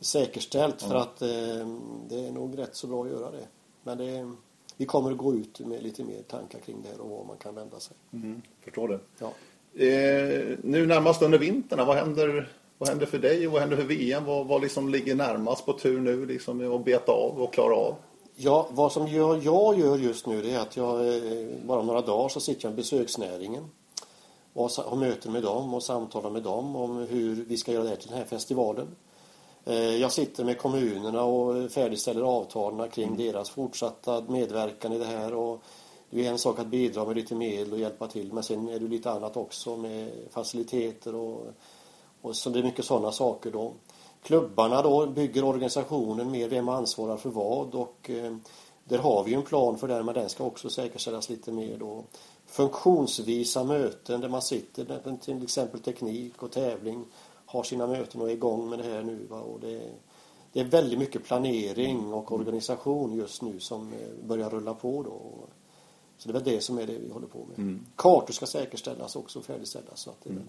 säkerställt 0.00 0.82
för 0.82 0.94
att 0.94 1.22
eh, 1.22 1.28
det 2.08 2.26
är 2.26 2.32
nog 2.32 2.58
rätt 2.58 2.76
så 2.76 2.86
bra 2.86 3.04
att 3.04 3.10
göra 3.10 3.30
det. 3.30 3.48
Men 3.82 3.98
det, 3.98 4.32
vi 4.76 4.86
kommer 4.86 5.12
att 5.12 5.18
gå 5.18 5.34
ut 5.34 5.60
med 5.60 5.82
lite 5.82 6.04
mer 6.04 6.22
tankar 6.22 6.58
kring 6.58 6.82
det 6.82 6.88
här 6.88 7.00
och 7.00 7.10
var 7.10 7.24
man 7.24 7.36
kan 7.36 7.54
vända 7.54 7.80
sig. 7.80 7.96
Mm, 8.12 8.42
förstår 8.60 8.88
det. 8.88 9.00
Ja. 9.18 9.32
Eh, 9.78 10.58
nu 10.62 10.86
närmast 10.86 11.22
under 11.22 11.38
vintern, 11.38 11.86
vad 11.86 11.96
händer, 11.96 12.48
vad 12.78 12.88
händer 12.88 13.06
för 13.06 13.18
dig 13.18 13.46
och 13.46 13.52
vad 13.52 13.60
händer 13.60 13.76
för 13.76 13.84
VM? 13.84 14.24
Vad, 14.24 14.46
vad 14.46 14.62
liksom 14.62 14.88
ligger 14.88 15.14
närmast 15.14 15.66
på 15.66 15.72
tur 15.72 16.00
nu 16.00 16.26
liksom, 16.26 16.74
att 16.74 16.84
beta 16.84 17.12
av 17.12 17.42
och 17.42 17.52
klara 17.52 17.74
av? 17.74 17.94
Ja, 18.36 18.68
vad 18.70 18.92
som 18.92 19.08
jag, 19.08 19.44
jag 19.44 19.78
gör 19.78 19.98
just 19.98 20.26
nu 20.26 20.42
det 20.42 20.50
är 20.50 20.58
att 20.58 20.76
jag 20.76 21.08
eh, 21.08 21.46
bara 21.64 21.82
några 21.82 22.00
dagar 22.00 22.28
så 22.28 22.40
sitter 22.40 22.64
jag 22.64 22.70
med 22.70 22.76
besöksnäringen 22.76 23.64
och 24.52 24.70
har 24.70 24.96
möten 24.96 25.32
med 25.32 25.42
dem 25.42 25.74
och 25.74 25.82
samtalar 25.82 26.30
med 26.30 26.42
dem 26.42 26.76
om 26.76 26.96
hur 26.96 27.44
vi 27.48 27.56
ska 27.56 27.72
göra 27.72 27.82
det 27.82 27.88
här 27.88 27.96
till 27.96 28.08
den 28.08 28.18
här 28.18 28.24
festivalen. 28.24 28.86
Eh, 29.64 29.96
jag 29.96 30.12
sitter 30.12 30.44
med 30.44 30.58
kommunerna 30.58 31.22
och 31.22 31.70
färdigställer 31.70 32.22
avtalen 32.22 32.90
kring 32.90 33.06
mm. 33.06 33.18
deras 33.18 33.50
fortsatta 33.50 34.24
medverkan 34.28 34.92
i 34.92 34.98
det 34.98 35.04
här 35.04 35.34
och 35.34 35.62
det 36.10 36.26
är 36.26 36.30
en 36.30 36.38
sak 36.38 36.58
att 36.58 36.66
bidra 36.66 37.04
med 37.04 37.16
lite 37.16 37.34
medel 37.34 37.72
och 37.72 37.78
hjälpa 37.78 38.06
till 38.06 38.32
men 38.32 38.42
sen 38.42 38.68
är 38.68 38.78
det 38.78 38.88
lite 38.88 39.10
annat 39.10 39.36
också 39.36 39.76
med 39.76 40.12
faciliteter 40.30 41.14
och, 41.14 41.46
och 42.20 42.36
så 42.36 42.50
det 42.50 42.58
är 42.58 42.62
mycket 42.62 42.84
sådana 42.84 43.12
saker 43.12 43.50
då. 43.50 43.72
Klubbarna 44.22 44.82
då 44.82 45.06
bygger 45.06 45.44
organisationen 45.44 46.30
med 46.30 46.50
vem 46.50 46.68
ansvarar 46.68 47.16
för 47.16 47.30
vad 47.30 47.74
och 47.74 48.10
eh, 48.10 48.36
där 48.84 48.98
har 48.98 49.24
vi 49.24 49.34
en 49.34 49.42
plan 49.42 49.78
för 49.78 49.88
det 49.88 50.02
men 50.02 50.14
den 50.14 50.28
ska 50.28 50.44
också 50.44 50.70
säkerställas 50.70 51.28
lite 51.28 51.52
mer 51.52 51.76
då. 51.76 52.04
Funktionsvisa 52.46 53.64
möten 53.64 54.20
där 54.20 54.28
man 54.28 54.42
sitter, 54.42 55.00
med 55.04 55.22
till 55.22 55.42
exempel 55.42 55.80
teknik 55.80 56.42
och 56.42 56.52
tävling 56.52 57.04
har 57.46 57.62
sina 57.62 57.86
möten 57.86 58.20
och 58.20 58.28
är 58.30 58.32
igång 58.32 58.68
med 58.68 58.78
det 58.78 58.84
här 58.84 59.02
nu. 59.02 59.26
Va? 59.30 59.40
Och 59.40 59.60
det, 59.60 59.82
det 60.52 60.60
är 60.60 60.64
väldigt 60.64 60.98
mycket 60.98 61.24
planering 61.24 62.12
och 62.12 62.32
organisation 62.32 63.14
just 63.14 63.42
nu 63.42 63.60
som 63.60 63.92
eh, 63.92 64.26
börjar 64.26 64.50
rulla 64.50 64.74
på 64.74 65.02
då. 65.02 65.48
Så 66.18 66.28
det 66.28 66.32
är 66.38 66.40
väl 66.42 66.54
det 66.54 66.60
som 66.60 66.78
är 66.78 66.86
det 66.86 66.98
vi 66.98 67.10
håller 67.10 67.26
på 67.26 67.38
med. 67.48 67.58
Mm. 67.58 67.86
Kartor 67.96 68.32
ska 68.32 68.46
säkerställas 68.46 69.16
också 69.16 69.38
och 69.38 69.44
färdigställas. 69.44 70.00
Så 70.00 70.10
att 70.10 70.16
det 70.22 70.30
mm. 70.30 70.42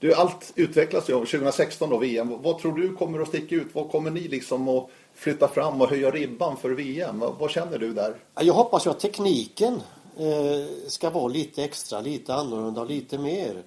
Du, 0.00 0.14
allt 0.14 0.52
utvecklas 0.54 1.08
ju. 1.08 1.12
2016 1.12 1.90
då, 1.90 1.98
VM. 1.98 2.42
Vad 2.42 2.58
tror 2.58 2.72
du 2.72 2.96
kommer 2.96 3.20
att 3.20 3.28
sticka 3.28 3.54
ut? 3.54 3.74
Vad 3.74 3.90
kommer 3.90 4.10
ni 4.10 4.20
liksom 4.20 4.68
att 4.68 4.88
flytta 5.14 5.48
fram 5.48 5.80
och 5.80 5.88
höja 5.88 6.10
ribban 6.10 6.56
för 6.56 6.70
VM? 6.70 7.18
Vad, 7.18 7.34
vad 7.38 7.50
känner 7.50 7.78
du 7.78 7.92
där? 7.92 8.16
Jag 8.40 8.54
hoppas 8.54 8.86
ju 8.86 8.90
att 8.90 9.00
tekniken 9.00 9.74
eh, 10.16 10.88
ska 10.88 11.10
vara 11.10 11.28
lite 11.28 11.64
extra, 11.64 12.00
lite 12.00 12.34
annorlunda 12.34 12.80
och 12.80 12.86
lite 12.86 13.18
mer 13.18 13.62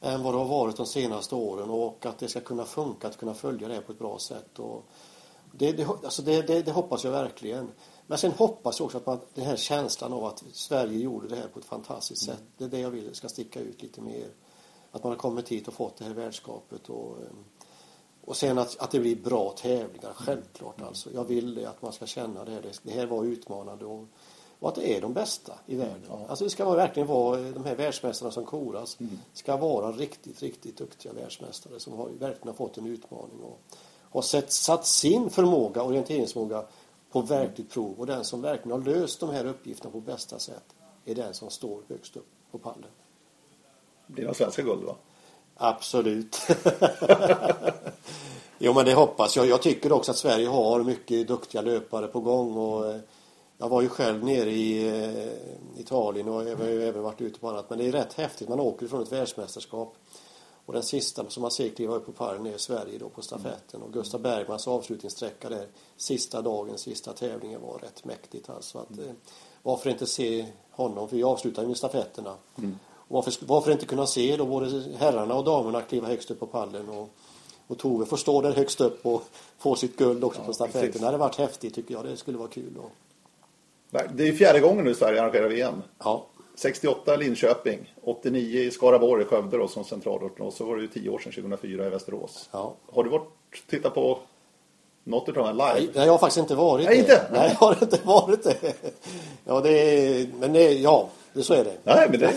än 0.00 0.22
vad 0.22 0.34
det 0.34 0.38
har 0.38 0.44
varit 0.44 0.76
de 0.76 0.86
senaste 0.86 1.34
åren 1.34 1.70
och 1.70 2.06
att 2.06 2.18
det 2.18 2.28
ska 2.28 2.40
kunna 2.40 2.64
funka, 2.64 3.08
att 3.08 3.16
kunna 3.16 3.34
följa 3.34 3.68
det 3.68 3.80
på 3.80 3.92
ett 3.92 3.98
bra 3.98 4.18
sätt. 4.18 4.58
Och 4.58 4.84
det, 5.52 5.72
det, 5.72 5.86
alltså 6.04 6.22
det, 6.22 6.42
det, 6.42 6.62
det 6.62 6.72
hoppas 6.72 7.04
jag 7.04 7.10
verkligen. 7.10 7.68
Men 8.14 8.18
sen 8.18 8.32
hoppas 8.32 8.78
jag 8.78 8.86
också 8.86 8.98
att 8.98 9.06
man, 9.06 9.20
den 9.34 9.44
här 9.44 9.56
känslan 9.56 10.12
av 10.12 10.24
att 10.24 10.44
Sverige 10.52 10.98
gjorde 10.98 11.28
det 11.28 11.36
här 11.36 11.48
på 11.48 11.58
ett 11.58 11.64
fantastiskt 11.64 12.24
sätt. 12.24 12.42
Det 12.58 12.64
är 12.64 12.68
det 12.68 12.78
jag 12.78 12.90
vill 12.90 13.14
ska 13.14 13.28
sticka 13.28 13.60
ut 13.60 13.82
lite 13.82 14.00
mer. 14.00 14.28
Att 14.90 15.02
man 15.02 15.12
har 15.12 15.18
kommit 15.18 15.48
hit 15.48 15.68
och 15.68 15.74
fått 15.74 15.96
det 15.96 16.04
här 16.04 16.14
värdskapet. 16.14 16.88
Och, 16.88 17.18
eh, 17.18 17.26
och 18.24 18.36
sen 18.36 18.58
att, 18.58 18.78
att 18.78 18.90
det 18.90 19.00
blir 19.00 19.16
bra 19.16 19.50
tävlingar, 19.50 20.12
självklart 20.12 20.82
alltså. 20.82 21.12
Jag 21.14 21.24
vill 21.24 21.66
att 21.66 21.82
man 21.82 21.92
ska 21.92 22.06
känna 22.06 22.44
det 22.44 22.52
här. 22.52 22.72
Det 22.82 22.92
här 22.92 23.06
var 23.06 23.24
utmanande 23.24 23.84
och, 23.84 24.04
och 24.58 24.68
att 24.68 24.74
det 24.74 24.96
är 24.96 25.00
de 25.00 25.12
bästa 25.12 25.58
i 25.66 25.76
världen. 25.76 26.04
Ja. 26.08 26.20
Alltså 26.28 26.44
det 26.44 26.50
ska 26.50 26.70
verkligen 26.70 27.06
vara 27.06 27.40
de 27.40 27.64
här 27.64 27.74
världsmästarna 27.74 28.30
som 28.30 28.44
koras. 28.44 29.00
Mm. 29.00 29.18
Ska 29.32 29.56
vara 29.56 29.92
riktigt, 29.92 30.42
riktigt 30.42 30.76
duktiga 30.76 31.12
världsmästare 31.12 31.80
som 31.80 31.92
har, 31.92 32.08
verkligen 32.08 32.48
har 32.48 32.54
fått 32.54 32.78
en 32.78 32.86
utmaning 32.86 33.40
och 33.40 33.60
har 34.10 34.22
sett, 34.22 34.52
satt 34.52 34.86
sin 34.86 35.30
förmåga, 35.30 35.82
orienteringsförmåga 35.82 36.64
på 37.14 37.20
verkligt 37.20 37.70
prov 37.70 37.94
och 37.98 38.06
den 38.06 38.24
som 38.24 38.42
verkligen 38.42 38.70
har 38.70 38.94
löst 38.94 39.20
de 39.20 39.30
här 39.30 39.46
uppgifterna 39.46 39.90
på 39.90 40.00
bästa 40.00 40.38
sätt 40.38 40.64
är 41.04 41.14
den 41.14 41.34
som 41.34 41.50
står 41.50 41.82
högst 41.88 42.16
upp 42.16 42.26
på 42.50 42.58
pallen. 42.58 42.90
Det 44.06 44.36
svenska 44.36 44.62
guld 44.62 44.82
va? 44.82 44.96
Absolut. 45.56 46.36
jo 48.58 48.72
men 48.72 48.84
det 48.84 48.94
hoppas 48.94 49.36
jag. 49.36 49.46
Jag 49.46 49.62
tycker 49.62 49.92
också 49.92 50.10
att 50.10 50.16
Sverige 50.16 50.48
har 50.48 50.82
mycket 50.82 51.28
duktiga 51.28 51.62
löpare 51.62 52.06
på 52.06 52.20
gång 52.20 52.56
och 52.56 52.86
eh, 52.86 53.00
jag 53.58 53.68
var 53.68 53.82
ju 53.82 53.88
själv 53.88 54.24
nere 54.24 54.50
i 54.50 54.88
eh, 54.88 55.80
Italien 55.80 56.28
och 56.28 56.48
jag 56.48 56.56
har 56.56 56.66
ju 56.66 56.88
även 56.88 57.02
varit 57.02 57.20
ute 57.20 57.40
på 57.40 57.48
annat 57.48 57.70
men 57.70 57.78
det 57.78 57.88
är 57.88 57.92
rätt 57.92 58.12
häftigt. 58.12 58.48
Man 58.48 58.60
åker 58.60 58.86
från 58.86 59.02
ett 59.02 59.12
världsmästerskap 59.12 59.96
och 60.66 60.72
den 60.72 60.82
sista 60.82 61.30
som 61.30 61.40
man 61.40 61.50
ser 61.50 61.68
kliva 61.68 61.94
upp 61.94 62.06
på 62.06 62.12
pallen 62.12 62.46
är 62.46 62.58
Sverige 62.58 62.98
då 62.98 63.08
på 63.08 63.22
stafetten. 63.22 63.82
Och 63.82 63.92
Gustav 63.92 64.20
Bergmans 64.20 64.68
avslutningssträcka 64.68 65.48
där 65.48 65.66
sista 65.96 66.42
dagen, 66.42 66.78
sista 66.78 67.12
tävlingen 67.12 67.60
var 67.60 67.78
rätt 67.78 68.04
mäktigt 68.04 68.50
alltså. 68.50 68.78
Att, 68.78 68.98
eh, 68.98 69.12
varför 69.62 69.90
inte 69.90 70.06
se 70.06 70.46
honom, 70.70 71.08
för 71.08 71.16
vi 71.16 71.22
avslutar 71.22 71.62
ju 71.62 71.68
med 71.68 71.76
stafetterna. 71.76 72.34
Mm. 72.58 72.78
Och 73.08 73.14
varför, 73.14 73.34
varför 73.46 73.72
inte 73.72 73.86
kunna 73.86 74.06
se 74.06 74.36
då 74.36 74.46
både 74.46 74.82
herrarna 74.98 75.34
och 75.34 75.44
damerna 75.44 75.82
kliva 75.82 76.06
högst 76.08 76.30
upp 76.30 76.40
på 76.40 76.46
pallen 76.46 76.88
och, 76.88 77.08
och 77.66 77.78
Tove 77.78 78.06
får 78.06 78.16
stå 78.16 78.40
där 78.40 78.52
högst 78.52 78.80
upp 78.80 79.06
och 79.06 79.22
få 79.58 79.76
sitt 79.76 79.96
guld 79.96 80.24
också 80.24 80.40
ja, 80.40 80.46
på 80.46 80.52
stafetten. 80.52 81.00
Det 81.00 81.06
hade 81.06 81.18
varit 81.18 81.36
häftigt 81.36 81.74
tycker 81.74 81.94
jag, 81.94 82.04
det 82.04 82.16
skulle 82.16 82.38
vara 82.38 82.48
kul. 82.48 82.78
Och... 82.78 82.90
Det 84.14 84.28
är 84.28 84.32
fjärde 84.32 84.60
gången 84.60 84.84
nu 84.84 84.94
Sverige 84.94 85.22
arrangerar 85.22 85.48
VM. 85.48 85.82
Ja. 85.98 86.26
68 86.54 87.16
Linköping, 87.16 87.94
89 88.02 88.60
i 88.60 88.70
Skaraborg, 88.70 89.24
Skövde 89.24 89.58
då, 89.58 89.68
som 89.68 89.84
centralort 89.84 90.40
och 90.40 90.52
så 90.52 90.64
var 90.64 90.76
det 90.76 90.82
ju 90.82 90.88
10 90.88 91.10
år 91.10 91.18
sedan 91.18 91.32
2004 91.32 91.86
i 91.86 91.90
Västerås. 91.90 92.48
Ja. 92.52 92.74
Har 92.92 93.04
du 93.04 93.10
varit 93.10 93.28
tittat 93.70 93.94
på 93.94 94.18
något 95.04 95.28
av 95.28 95.34
dem 95.34 95.52
live? 95.52 95.92
Nej, 95.94 96.04
jag 96.06 96.12
har 96.12 96.18
faktiskt 96.18 96.38
inte 96.38 96.54
varit 96.54 96.86
Nej, 96.86 96.94
det. 96.94 97.00
Inte? 97.00 97.28
Nej, 97.32 97.56
jag 97.60 97.66
har 97.66 97.78
inte 97.82 98.00
varit 98.04 98.42
det. 98.42 98.74
Ja, 99.44 99.60
det 99.60 99.70
är, 99.70 100.26
men 100.40 100.52
det, 100.52 100.72
ja, 100.72 101.08
det, 101.34 101.42
så 101.42 101.54
är 101.54 101.64
det. 101.64 101.76
Nej, 101.84 102.08
men 102.10 102.20
det, 102.20 102.32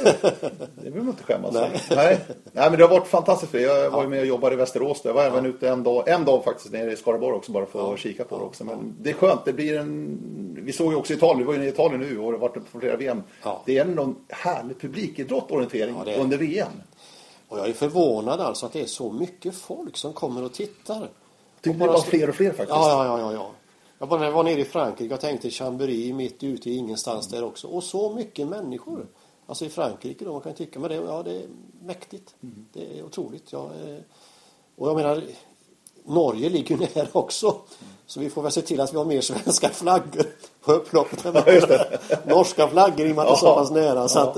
det 0.76 0.82
behöver 0.82 1.00
man 1.00 1.10
inte 1.10 1.24
skämmas 1.24 1.54
Nej. 1.54 1.70
Nej. 1.90 2.20
Nej, 2.52 2.70
men 2.70 2.80
det 2.80 2.84
har 2.84 2.90
varit 2.90 3.08
fantastiskt. 3.08 3.54
Jag 3.54 3.90
var 3.90 4.04
ju 4.04 4.10
med 4.10 4.20
och 4.20 4.26
jobbade 4.26 4.56
i 4.56 4.58
Västerås. 4.58 5.02
Jag 5.04 5.14
var 5.14 5.24
även 5.24 5.44
ja. 5.44 5.50
ute 5.50 5.70
en 5.70 5.84
dag, 5.84 6.08
en 6.08 6.26
dag 6.26 6.44
faktiskt 6.44 6.72
nere 6.72 6.92
i 6.92 6.96
Skaraborg 6.96 7.36
också 7.36 7.52
bara 7.52 7.66
för 7.66 7.80
att 7.80 7.92
ja. 7.92 7.98
kika 7.98 8.24
på 8.24 8.38
det 8.38 8.44
också. 8.44 8.64
Men 8.64 8.96
det 9.02 9.10
är 9.10 9.14
skönt. 9.14 9.46
Det 9.46 9.54
blir 9.54 9.78
en... 9.78 10.58
Vi 10.62 10.74
såg 10.74 10.92
ju 10.92 10.98
också 10.98 11.14
Italien. 11.14 11.38
Vi 11.38 11.44
var 11.44 11.54
ju 11.54 11.64
i 11.64 11.68
Italien 11.68 12.02
nu 12.02 12.20
och 12.20 12.32
har 12.32 12.38
varit 12.38 12.72
på 12.72 12.80
flera 12.80 12.96
VM. 12.96 13.24
Ja. 13.44 13.62
Det 13.66 13.78
är 13.78 13.82
ändå 13.82 14.04
en 14.04 14.16
härlig 14.30 14.82
publikidrott 14.82 15.52
orientering 15.52 15.96
ja, 16.06 16.14
under 16.16 16.38
VM. 16.38 16.68
Och 17.48 17.60
jag 17.60 17.70
är 17.70 17.74
förvånad 17.74 18.40
alltså 18.40 18.66
att 18.66 18.74
det 18.74 18.82
är 18.82 18.86
så 18.86 19.12
mycket 19.12 19.56
folk 19.56 19.98
som 19.98 20.14
kommer 20.14 20.44
och 20.44 20.54
tittar. 20.54 21.10
Tycker 21.62 21.80
det 21.80 21.88
var 21.88 22.02
fler 22.02 22.30
och 22.30 22.36
fler 22.36 22.50
faktiskt. 22.50 22.70
Ja, 22.70 23.06
ja, 23.06 23.20
ja, 23.20 23.34
ja. 23.34 23.52
Jag 24.00 24.10
bara 24.10 24.32
var 24.32 24.44
nere 24.44 24.62
i 24.62 24.66
Frankrike 24.66 25.14
och 25.14 25.22
tänkte 25.22 25.50
Chambéry 25.50 26.14
mitt 26.14 26.44
ute 26.44 26.70
i 26.70 26.76
ingenstans 26.76 27.28
där 27.28 27.44
också. 27.44 27.68
Och 27.68 27.84
så 27.84 28.14
mycket 28.14 28.48
människor. 28.48 29.08
Alltså 29.48 29.66
i 29.66 29.70
Frankrike 29.70 30.26
då, 30.26 30.32
man 30.32 30.42
kan 30.42 30.54
tycka, 30.54 30.80
men 30.80 30.90
det, 30.90 30.96
ja, 30.96 31.24
det 31.24 31.32
är 31.32 31.48
mäktigt. 31.82 32.36
Mm. 32.44 32.66
Det 32.74 33.00
är 33.00 33.04
otroligt. 33.04 33.52
Ja, 33.52 33.66
eh, 33.66 33.98
och 34.76 34.90
jag 34.90 34.96
menar, 34.96 35.24
Norge 36.06 36.50
ligger 36.50 36.78
ju 36.78 36.88
nära 36.96 37.08
också. 37.12 37.48
Mm. 37.48 37.64
Så 38.06 38.20
vi 38.20 38.30
får 38.30 38.42
väl 38.42 38.52
se 38.52 38.62
till 38.62 38.82
att 38.82 38.94
vi 38.94 38.98
har 38.98 39.06
mer 39.06 39.22
svenska 39.22 39.70
flaggor 39.70 40.26
på 40.62 40.74
upploppet 40.74 41.26
än 41.26 41.34
norska 42.26 42.68
flaggor 42.68 43.08
i 43.08 43.12
och 43.12 43.16
med 43.16 43.26
att 43.26 43.28
det 43.28 43.34
är 43.34 43.50
så 43.50 43.56
pass 43.56 43.72
nära. 43.72 44.08
Så 44.08 44.20
att, 44.20 44.38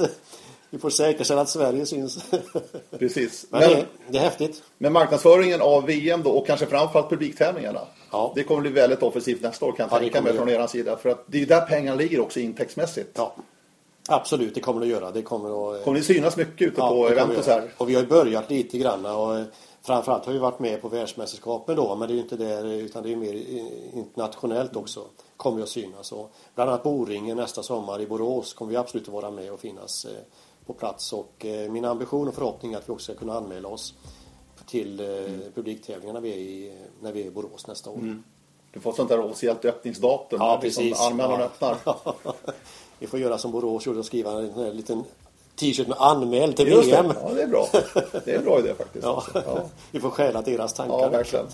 vi 0.69 0.79
får 0.79 0.89
säkerställa 0.89 1.41
att 1.41 1.49
Sverige 1.49 1.85
syns. 1.85 2.25
Precis. 2.99 3.45
Men, 3.49 3.61
men 3.61 3.69
det, 3.69 3.85
det, 4.07 4.17
är 4.17 4.21
häftigt. 4.21 4.63
Men 4.77 4.93
marknadsföringen 4.93 5.61
av 5.61 5.85
VM 5.85 6.23
då 6.23 6.29
och 6.29 6.47
kanske 6.47 6.65
framförallt 6.65 7.09
publiktävlingarna. 7.09 7.81
Ja. 8.11 8.31
Det 8.35 8.43
kommer 8.43 8.61
bli 8.61 8.71
väldigt 8.71 9.03
offensivt 9.03 9.41
nästa 9.41 9.65
år 9.65 9.71
kan 9.71 9.87
jag 9.89 9.97
ja, 9.97 9.99
tänka 9.99 10.21
mig 10.21 10.33
från 10.33 10.49
er 10.49 10.67
sida. 10.67 10.97
För 10.97 11.09
att 11.09 11.23
det 11.27 11.41
är 11.41 11.45
där 11.45 11.61
pengarna 11.61 11.97
ligger 11.97 12.19
också 12.19 12.39
intäktsmässigt. 12.39 13.11
Ja. 13.15 13.35
Absolut, 14.11 14.55
det 14.55 14.61
kommer 14.61 14.79
det 14.79 14.85
att 14.85 15.01
göra. 15.01 15.11
Det 15.11 15.21
kommer 15.21 15.75
att... 15.75 15.83
Kommer 15.83 15.97
ni 15.97 16.03
synas 16.03 16.37
mycket 16.37 16.67
ute 16.67 16.81
på 16.81 17.09
det 17.09 17.11
event 17.11 17.19
kommer 17.19 17.33
och 17.33 17.39
vi 17.39 17.43
så 17.43 17.49
göra. 17.49 17.61
här? 17.61 17.69
Och 17.77 17.89
vi 17.89 17.95
har 17.95 18.03
börjat 18.03 18.49
lite 18.49 18.77
grann 18.77 19.05
och 19.05 19.37
eh, 19.37 19.45
framförallt 19.81 20.25
har 20.25 20.33
vi 20.33 20.39
varit 20.39 20.59
med 20.59 20.81
på 20.81 20.87
världsmästerskapen 20.87 21.75
då 21.75 21.95
men 21.95 22.07
det 22.07 22.13
är 22.13 22.15
ju 22.15 22.21
inte 22.21 22.35
där 22.35 22.65
utan 22.65 23.03
det 23.03 23.11
är 23.11 23.15
mer 23.15 23.43
internationellt 23.93 24.75
också. 24.75 25.01
Kommer 25.37 25.57
vi 25.57 25.63
att 25.63 25.69
synas 25.69 26.11
och 26.11 26.31
bland 26.55 26.69
annat 26.69 26.83
på 26.83 26.89
O-ringen 26.89 27.37
nästa 27.37 27.63
sommar 27.63 28.01
i 28.01 28.07
Borås 28.07 28.53
kommer 28.53 28.71
vi 28.71 28.77
absolut 28.77 29.07
att 29.07 29.13
vara 29.13 29.31
med 29.31 29.51
och 29.51 29.59
finnas 29.59 30.05
eh, 30.05 30.11
på 30.69 30.73
plats 30.73 31.13
och 31.13 31.45
eh, 31.45 31.71
min 31.71 31.85
ambition 31.85 32.27
och 32.27 32.33
förhoppning 32.35 32.73
är 32.73 32.77
att 32.77 32.89
vi 32.89 32.93
också 32.93 33.03
ska 33.03 33.19
kunna 33.19 33.33
anmäla 33.37 33.67
oss 33.69 33.93
till 34.67 34.99
eh, 34.99 35.05
publiktävlingarna 35.55 36.19
vi 36.19 36.33
är 36.33 36.37
i, 36.37 36.73
när 37.01 37.11
vi 37.11 37.21
är 37.21 37.25
i 37.25 37.31
Borås 37.31 37.67
nästa 37.67 37.89
år. 37.89 38.21
Du 38.73 38.79
får 38.79 38.93
sånt 38.93 39.09
där 39.09 39.19
officiellt 39.19 39.65
öppningsdatum. 39.65 40.39
Ja, 40.41 40.55
när 40.55 40.61
liksom 40.63 40.83
precis. 40.83 41.01
Anmälan 41.01 41.39
Ja. 41.39 41.45
öppnar. 41.45 41.77
vi 42.99 43.07
får 43.07 43.19
göra 43.19 43.37
som 43.37 43.51
Borås 43.51 43.85
gjorde 43.85 43.99
och 43.99 44.05
skriva 44.05 44.31
en 44.31 44.53
här 44.53 44.73
liten 44.73 45.03
t-shirt 45.55 45.87
med 45.87 45.97
anmäl 45.99 46.53
till 46.53 46.67
Just 46.67 46.89
det. 46.91 47.01
VM. 47.01 47.13
Ja, 47.23 47.33
det 47.33 47.41
är 47.41 47.47
bra. 47.47 47.67
Det 48.25 48.31
är 48.31 48.37
en 48.37 48.43
bra 48.43 48.59
idé 48.59 48.73
faktiskt. 48.75 49.05
Ja. 49.05 49.23
Ja. 49.33 49.61
vi 49.91 49.99
får 49.99 50.09
stjäla 50.09 50.41
deras 50.41 50.73
tankar. 50.73 50.99
ja, 50.99 51.09
verkligen. 51.09 51.45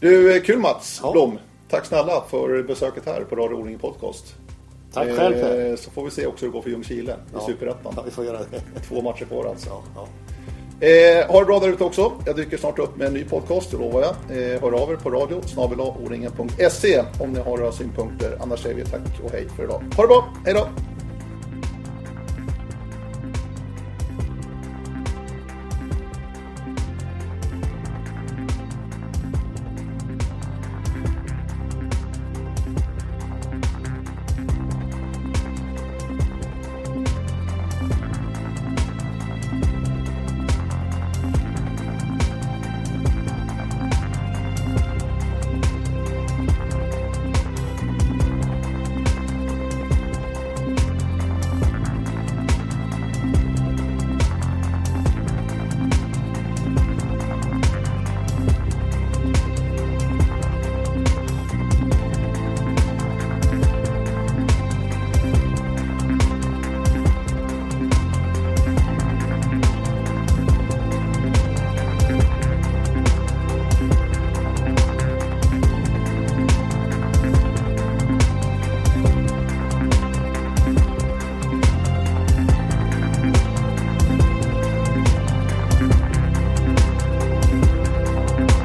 Du, 0.00 0.36
eh, 0.36 0.42
kul 0.42 0.58
Mats 0.58 1.00
Ja. 1.02 1.12
Blom. 1.12 1.38
Tack 1.70 1.86
snälla 1.86 2.24
för 2.28 2.62
besöket 2.62 3.06
här 3.06 3.24
på 3.24 3.36
Radio 3.36 3.54
O-ring 3.54 3.78
Podcast. 3.78 4.24
Tack 4.92 5.08
själv 5.16 5.34
Per. 5.34 5.70
Eh, 5.70 5.76
Så 5.76 5.90
får 5.90 6.04
vi 6.04 6.10
se 6.10 6.26
också 6.26 6.44
hur 6.44 6.52
det 6.52 6.56
går 6.56 6.62
för 6.62 6.70
Ljungskile 6.70 7.12
i 7.12 7.46
Superettan. 7.46 7.92
Ja, 7.96 8.02
vi 8.04 8.10
får 8.10 8.24
göra 8.24 8.38
det. 8.38 8.80
Två 8.88 9.02
matcher 9.02 9.24
kvar 9.24 9.44
alltså. 9.46 9.68
Ja, 9.68 9.82
ja. 9.94 10.06
Eh, 10.80 11.26
ha 11.30 11.40
det 11.40 11.46
bra 11.46 11.58
där 11.58 11.68
ute 11.68 11.84
också. 11.84 12.12
Jag 12.26 12.36
dyker 12.36 12.56
snart 12.56 12.78
upp 12.78 12.96
med 12.96 13.06
en 13.06 13.12
ny 13.14 13.24
podcast, 13.24 13.70
det 13.70 13.76
lovar 13.76 14.00
jag. 14.00 14.36
Eh, 14.38 14.60
hör 14.60 14.82
av 14.82 14.90
er 14.92 14.96
på 14.96 15.10
radio 15.10 15.40
om 17.20 17.32
ni 17.32 17.40
har 17.40 17.56
några 17.56 17.72
synpunkter. 17.72 18.36
Annars 18.40 18.60
säger 18.60 18.74
vi 18.76 18.84
tack 18.84 19.00
och 19.24 19.30
hej 19.32 19.46
för 19.56 19.64
idag. 19.64 19.82
Ha 19.96 20.02
det 20.02 20.08
bra, 20.08 20.28
hej 20.44 20.54
då! 20.54 20.68